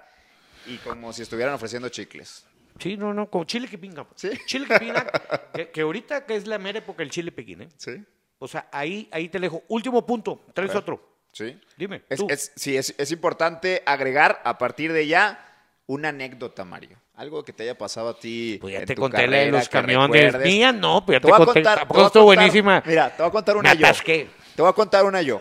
y 0.67 0.77
como 0.79 1.13
si 1.13 1.23
estuvieran 1.23 1.55
ofreciendo 1.55 1.89
chicles. 1.89 2.45
Sí, 2.79 2.97
no, 2.97 3.13
no, 3.13 3.29
como 3.31 3.45
chile 3.45 3.69
que 3.69 3.77
pinga. 3.79 4.07
Sí. 4.17 4.31
Chile 4.47 4.67
que 4.67 4.79
pinga, 4.79 5.05
que, 5.55 5.71
que 5.71 5.81
ahorita 5.83 6.25
que 6.25 6.35
es 6.37 6.47
la 6.47 6.59
mera 6.59 6.79
época 6.79 6.99
del 7.03 7.11
chile 7.11 7.31
pequín, 7.31 7.63
¿eh? 7.63 7.69
Sí. 7.77 8.03
O 8.39 8.49
sea, 8.49 8.69
ahí, 8.73 9.09
ahí 9.13 9.29
te 9.29 9.39
dejo. 9.39 9.63
Último 9.69 10.05
punto, 10.07 10.45
traes 10.55 10.75
otro. 10.75 11.21
Sí. 11.33 11.61
Dime, 11.77 12.03
Es, 12.09 12.19
tú. 12.19 12.27
es- 12.31 12.51
sí, 12.57 12.77
es, 12.77 12.95
es 12.99 13.13
importante 13.13 13.83
agregar 13.87 14.41
a 14.45 14.59
partir 14.59 14.93
de 14.93 15.07
ya 15.07 15.52
una 15.93 16.09
anécdota, 16.09 16.65
Mario. 16.65 16.97
Algo 17.15 17.45
que 17.45 17.53
te 17.53 17.65
haya 17.65 17.77
pasado 17.77 18.09
a 18.09 18.19
ti. 18.19 18.57
Pues 18.61 18.73
ya 18.73 18.81
en 18.81 18.87
te 18.87 18.95
tu 18.95 19.03
conté 19.03 19.27
la 19.27 19.37
de 19.39 19.51
los 19.51 19.69
camiones. 19.69 20.39
Mía 20.39 20.73
no, 20.73 21.05
pero 21.05 21.19
ya 21.19 21.21
Te 21.21 21.27
te, 21.27 21.31
voy 21.33 21.35
a 21.35 21.45
conté. 21.45 21.61
contar. 21.61 21.79
tampoco 21.81 22.07
estuvo 22.07 22.25
buenísima. 22.25 22.83
Mira, 22.87 23.11
te 23.15 23.23
voy 23.23 23.29
a 23.29 23.33
contar 23.33 23.57
una 23.57 23.71
Me 23.75 23.79
yo. 23.81 23.87
atasqué. 23.87 24.31
Te 24.57 24.63
voy 24.63 24.71
a 24.71 24.73
contar 24.73 25.05
una 25.05 25.21
yo. 25.23 25.41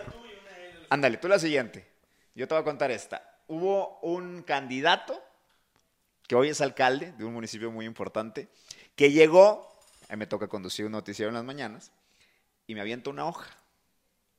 Ándale, 0.90 1.16
tú 1.16 1.28
la 1.28 1.38
siguiente. 1.38 1.86
Yo 2.34 2.46
te 2.46 2.54
voy 2.54 2.60
a 2.60 2.64
contar 2.64 2.90
esta. 2.90 3.22
Hubo 3.46 3.98
un 4.00 4.42
candidato 4.42 5.22
que 6.28 6.34
hoy 6.34 6.50
es 6.50 6.60
alcalde 6.60 7.12
de 7.12 7.24
un 7.24 7.32
municipio 7.32 7.70
muy 7.70 7.86
importante 7.86 8.48
que 8.94 9.10
llegó, 9.10 9.74
me 10.14 10.26
toca 10.26 10.48
conducir 10.48 10.84
un 10.86 10.92
noticiero 10.92 11.28
en 11.30 11.34
las 11.34 11.44
mañanas 11.44 11.92
y 12.66 12.74
me 12.74 12.80
avienta 12.82 13.08
una 13.10 13.26
hoja. 13.26 13.50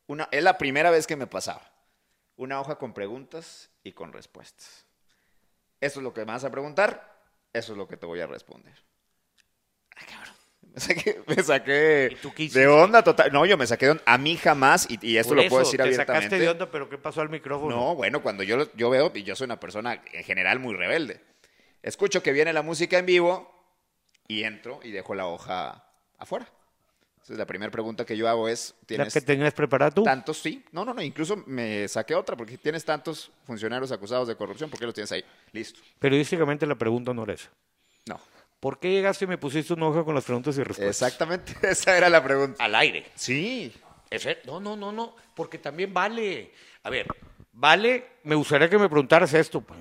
Una, 0.08 0.28
es 0.32 0.43
la 0.43 0.58
primera 0.58 0.91
vez 0.91 1.08
que 1.08 1.15
me 1.15 1.28
pasaba. 1.28 1.71
Una 2.36 2.60
hoja 2.62 2.76
con 2.78 2.93
preguntas 2.93 3.69
y 3.84 3.91
con 3.93 4.13
respuestas. 4.13 4.86
Eso 5.84 6.00
es 6.00 6.04
lo 6.04 6.13
que 6.13 6.22
me 6.22 6.32
vas 6.32 6.43
a 6.46 6.50
preguntar, 6.52 7.19
eso 7.52 7.74
es 7.74 7.78
lo 7.78 7.88
que 7.88 7.98
te 7.98 8.06
voy 8.06 8.22
a 8.22 8.28
responder. 8.28 8.74
Ay, 9.96 10.06
cabrón. 10.10 10.34
Me 10.74 10.80
saqué, 10.80 11.22
me 11.28 11.43
saqué 11.43 12.10
¿Y 12.13 12.15
tú 12.15 12.34
qué 12.34 12.48
de 12.48 12.67
onda 12.67 13.04
total. 13.04 13.32
No, 13.32 13.46
yo 13.46 13.58
me 13.58 13.67
saqué 13.67 13.86
de 13.86 13.91
onda. 13.91 14.04
A 14.08 14.17
mí 14.17 14.38
jamás, 14.38 14.88
y, 14.89 14.98
y 15.06 15.17
esto 15.17 15.36
Por 15.36 15.43
lo 15.43 15.50
puedo 15.50 15.62
eso, 15.62 15.67
decir 15.69 15.78
te 15.78 15.84
abiertamente. 15.84 16.24
sacaste 16.24 16.39
de 16.39 16.50
onda, 16.50 16.72
pero 16.72 16.89
¿qué 16.89 16.98
pasó 16.98 17.22
al 17.22 17.30
micrófono? 17.30 17.76
No, 17.76 17.96
bueno, 17.96 18.24
cuando 18.24 18.41
yo, 18.43 18.74
yo 18.76 18.89
veo, 18.89 19.12
y 19.13 19.24
yo 19.24 19.36
soy 19.36 19.46
una 19.46 19.60
persona 19.60 20.02
en 20.13 20.24
general 20.24 20.60
muy 20.60 20.74
rebelde, 20.74 21.22
escucho 21.84 22.24
que 22.24 22.32
viene 22.32 22.54
la 22.54 22.62
música 22.63 22.98
en 22.98 23.06
vivo 23.06 23.54
y 24.28 24.46
entro 24.46 24.80
y 24.84 24.91
dejo 24.91 25.13
la 25.13 25.28
hoja 25.28 25.86
afuera. 26.17 26.48
Entonces 27.23 27.38
la 27.38 27.45
primera 27.45 27.71
pregunta 27.71 28.05
que 28.05 28.17
yo 28.17 28.27
hago 28.27 28.49
es, 28.49 28.75
¿La 28.81 28.86
¿tienes 28.86 29.13
que 29.13 29.21
tenías 29.21 29.53
preparada 29.53 29.91
tú? 29.91 30.03
tantos? 30.03 30.39
Sí. 30.39 30.62
No, 30.73 30.83
no, 30.83 30.93
no, 30.93 31.01
incluso 31.01 31.38
me 31.47 31.88
saqué 31.88 32.13
otra, 32.15 32.36
porque 32.36 32.57
tienes 32.57 32.83
tantos 32.83 33.31
funcionarios 33.45 33.93
acusados 33.93 34.27
de 34.27 34.36
corrupción, 34.36 34.69
¿por 34.69 34.77
qué 34.77 34.86
los 34.86 34.93
tienes 34.93 35.09
ahí? 35.13 35.23
Listo. 35.53 35.79
Periodísticamente 35.99 36.65
la 36.67 36.75
pregunta 36.75 37.13
no 37.13 37.23
era 37.23 37.31
esa. 37.36 37.49
No. 38.07 38.19
¿Por 38.59 38.77
qué 38.77 38.91
llegaste 38.91 39.23
y 39.23 39.29
me 39.29 39.38
pusiste 39.38 39.71
una 39.71 39.88
hoja 39.88 40.03
con 40.03 40.13
las 40.15 40.25
preguntas 40.25 40.57
y 40.57 40.63
respuestas? 40.63 41.07
Exactamente, 41.13 41.55
esa 41.69 41.97
era 41.97 42.09
la 42.09 42.21
pregunta. 42.21 42.62
Al 42.62 42.75
aire. 42.75 43.05
Sí. 43.15 43.71
Ese- 44.09 44.39
no, 44.43 44.59
no, 44.59 44.75
no, 44.75 44.91
no, 44.91 45.15
porque 45.33 45.57
también 45.59 45.93
vale. 45.93 46.51
A 46.83 46.89
ver, 46.89 47.07
vale, 47.53 48.05
me 48.23 48.36
gustaría 48.36 48.69
que 48.69 48.77
me 48.77 48.89
preguntaras 48.89 49.33
esto. 49.33 49.62
Pues, 49.62 49.79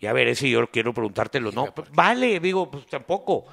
ya 0.00 0.12
veré 0.12 0.34
si 0.34 0.50
yo 0.50 0.68
quiero 0.68 0.92
preguntártelo. 0.92 1.52
No, 1.52 1.72
vale, 1.92 2.40
digo, 2.40 2.68
pues 2.68 2.86
tampoco. 2.88 3.46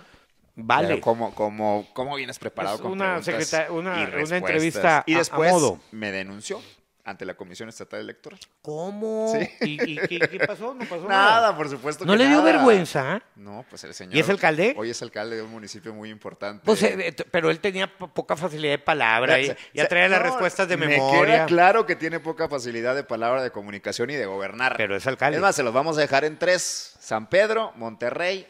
Vale. 0.56 0.88
Pero 0.88 1.02
¿cómo, 1.02 1.34
cómo, 1.34 1.88
cómo 1.94 2.16
vienes 2.16 2.38
preparado 2.40 2.76
Es 2.76 2.82
con 2.82 2.92
una 2.92 3.16
preguntas 3.20 3.48
secreta- 3.48 3.72
una- 3.72 4.04
y 4.04 4.24
una 4.24 4.38
entrevista 4.38 5.04
Y 5.08 5.14
a- 5.14 5.16
a 5.16 5.20
después 5.20 5.52
modo. 5.52 5.80
me 5.92 6.12
denunció 6.12 6.62
ante 7.06 7.26
la 7.26 7.34
Comisión 7.34 7.68
Estatal 7.68 8.00
Electoral. 8.00 8.40
¿Cómo? 8.62 9.34
Sí. 9.38 9.50
¿Y, 9.62 9.92
y 9.94 9.98
qué, 10.08 10.20
qué 10.20 10.40
pasó? 10.48 10.74
No 10.74 10.86
pasó 10.86 11.06
Nada, 11.10 11.32
nada. 11.32 11.58
por 11.58 11.68
supuesto 11.70 12.06
¿No 12.06 12.14
que 12.14 12.20
le 12.20 12.28
dio 12.28 12.38
nada. 12.38 12.52
vergüenza? 12.54 13.22
No, 13.36 13.66
pues 13.70 13.84
el 13.84 13.94
señor. 13.94 14.16
¿Y 14.16 14.20
es 14.20 14.30
alcalde? 14.30 14.74
Hoy 14.78 14.90
es 14.92 15.02
alcalde 15.02 15.36
de 15.36 15.42
un 15.42 15.52
municipio 15.52 15.94
muy 15.94 16.10
importante. 16.10 16.62
Pues, 16.64 16.82
eh, 16.84 16.96
eh, 17.08 17.14
pero 17.30 17.50
él 17.50 17.60
tenía 17.60 17.88
po- 17.98 18.08
poca 18.08 18.38
facilidad 18.38 18.72
de 18.72 18.80
palabra 18.80 19.38
y 19.42 19.54
ya 19.74 19.88
traía 19.90 20.08
las 20.08 20.20
no, 20.22 20.28
respuestas 20.28 20.68
de 20.70 20.78
Me 20.78 20.88
memoria. 20.88 21.34
queda 21.40 21.46
claro 21.48 21.86
que 21.86 21.98
tiene 21.98 22.22
poca 22.22 22.48
facilidad 22.48 22.96
de 22.96 23.04
palabra, 23.04 23.44
de 23.44 23.52
comunicación 23.52 24.10
y 24.12 24.16
de 24.16 24.26
gobernar. 24.26 24.76
Pero 24.78 24.96
es 24.96 25.06
alcalde. 25.06 25.38
Es 25.38 25.42
más, 25.42 25.56
se 25.58 25.64
los 25.64 25.74
vamos 25.74 25.98
a 25.98 26.02
dejar 26.02 26.24
en 26.24 26.38
tres: 26.40 26.96
San 27.02 27.28
Pedro, 27.28 27.74
Monterrey 27.76 28.48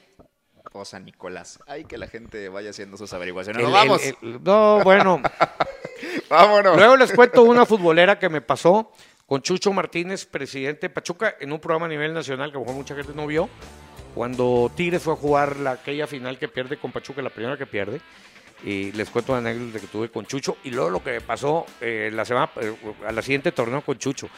o 0.73 0.83
San 0.85 1.05
Nicolás. 1.05 1.59
Hay 1.67 1.85
que 1.85 1.97
la 1.97 2.07
gente 2.07 2.49
vaya 2.49 2.71
haciendo 2.71 2.97
sus 2.97 3.11
averiguaciones. 3.13 3.59
El- 3.59 3.63
¡Nos 3.63 3.73
vamos! 3.73 4.03
el- 4.05 4.17
el- 4.21 4.43
no, 4.43 4.81
bueno. 4.83 5.21
¡Vámonos! 6.29 6.75
Luego 6.77 6.97
les 6.97 7.11
cuento 7.13 7.43
una 7.43 7.65
futbolera 7.65 8.19
que 8.19 8.29
me 8.29 8.41
pasó 8.41 8.91
con 9.25 9.41
Chucho 9.41 9.71
Martínez, 9.71 10.25
presidente 10.25 10.87
de 10.87 10.89
Pachuca, 10.89 11.35
en 11.39 11.51
un 11.53 11.59
programa 11.59 11.85
a 11.85 11.89
nivel 11.89 12.13
nacional 12.13 12.51
que 12.51 12.57
a 12.57 12.59
lo 12.59 12.65
mejor 12.65 12.75
mucha 12.77 12.95
gente 12.95 13.13
no 13.15 13.25
vio. 13.27 13.49
Cuando 14.15 14.71
Tigres 14.75 15.01
fue 15.01 15.13
a 15.13 15.15
jugar 15.15 15.57
la, 15.57 15.71
aquella 15.71 16.05
final 16.07 16.37
que 16.37 16.47
pierde 16.47 16.77
con 16.77 16.91
Pachuca, 16.91 17.21
la 17.21 17.29
primera 17.29 17.57
que 17.57 17.65
pierde. 17.65 18.01
Y 18.63 18.91
les 18.93 19.09
cuento 19.09 19.33
una 19.33 19.39
anécdota 19.49 19.79
que 19.79 19.87
tuve 19.87 20.09
con 20.09 20.25
Chucho. 20.25 20.57
Y 20.63 20.69
luego 20.71 20.89
lo 20.89 21.03
que 21.03 21.11
me 21.11 21.21
pasó 21.21 21.65
eh, 21.81 22.09
la 22.13 22.23
semana, 22.23 22.49
eh, 22.61 22.73
a 23.07 23.11
la 23.11 23.21
siguiente 23.21 23.51
torneo 23.51 23.81
con 23.81 23.97
Chucho. 23.97 24.29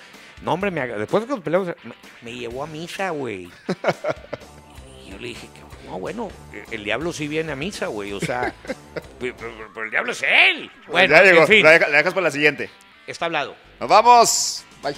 No, 0.41 0.53
hombre, 0.53 0.71
me, 0.71 0.85
después 0.87 1.23
de 1.23 1.27
que 1.27 1.35
nos 1.35 1.43
peleamos, 1.43 1.67
me, 1.83 1.93
me 2.21 2.33
llevó 2.37 2.63
a 2.63 2.67
misa, 2.67 3.09
güey. 3.11 3.49
Y 5.05 5.11
yo 5.11 5.17
le 5.19 5.27
dije, 5.29 5.47
que, 5.53 5.61
no, 5.85 5.99
bueno, 5.99 6.29
el 6.71 6.83
diablo 6.83 7.13
sí 7.13 7.27
viene 7.27 7.51
a 7.51 7.55
misa, 7.55 7.87
güey. 7.87 8.11
O 8.13 8.19
sea, 8.19 8.53
pero, 9.19 9.83
el 9.83 9.89
diablo 9.91 10.11
es 10.11 10.23
él. 10.23 10.69
Pues 10.75 10.87
Bueno, 10.91 11.15
ya 11.15 11.23
llegó. 11.23 11.41
en 11.41 11.47
fin, 11.47 11.63
La, 11.63 11.71
deja- 11.71 11.87
la 11.89 11.97
dejas 11.97 12.13
para 12.13 12.23
la 12.25 12.31
siguiente. 12.31 12.69
está 13.07 13.25
hablado. 13.25 13.55
¡Nos 13.79 13.89
vamos! 13.89 14.65
Bye. 14.83 14.95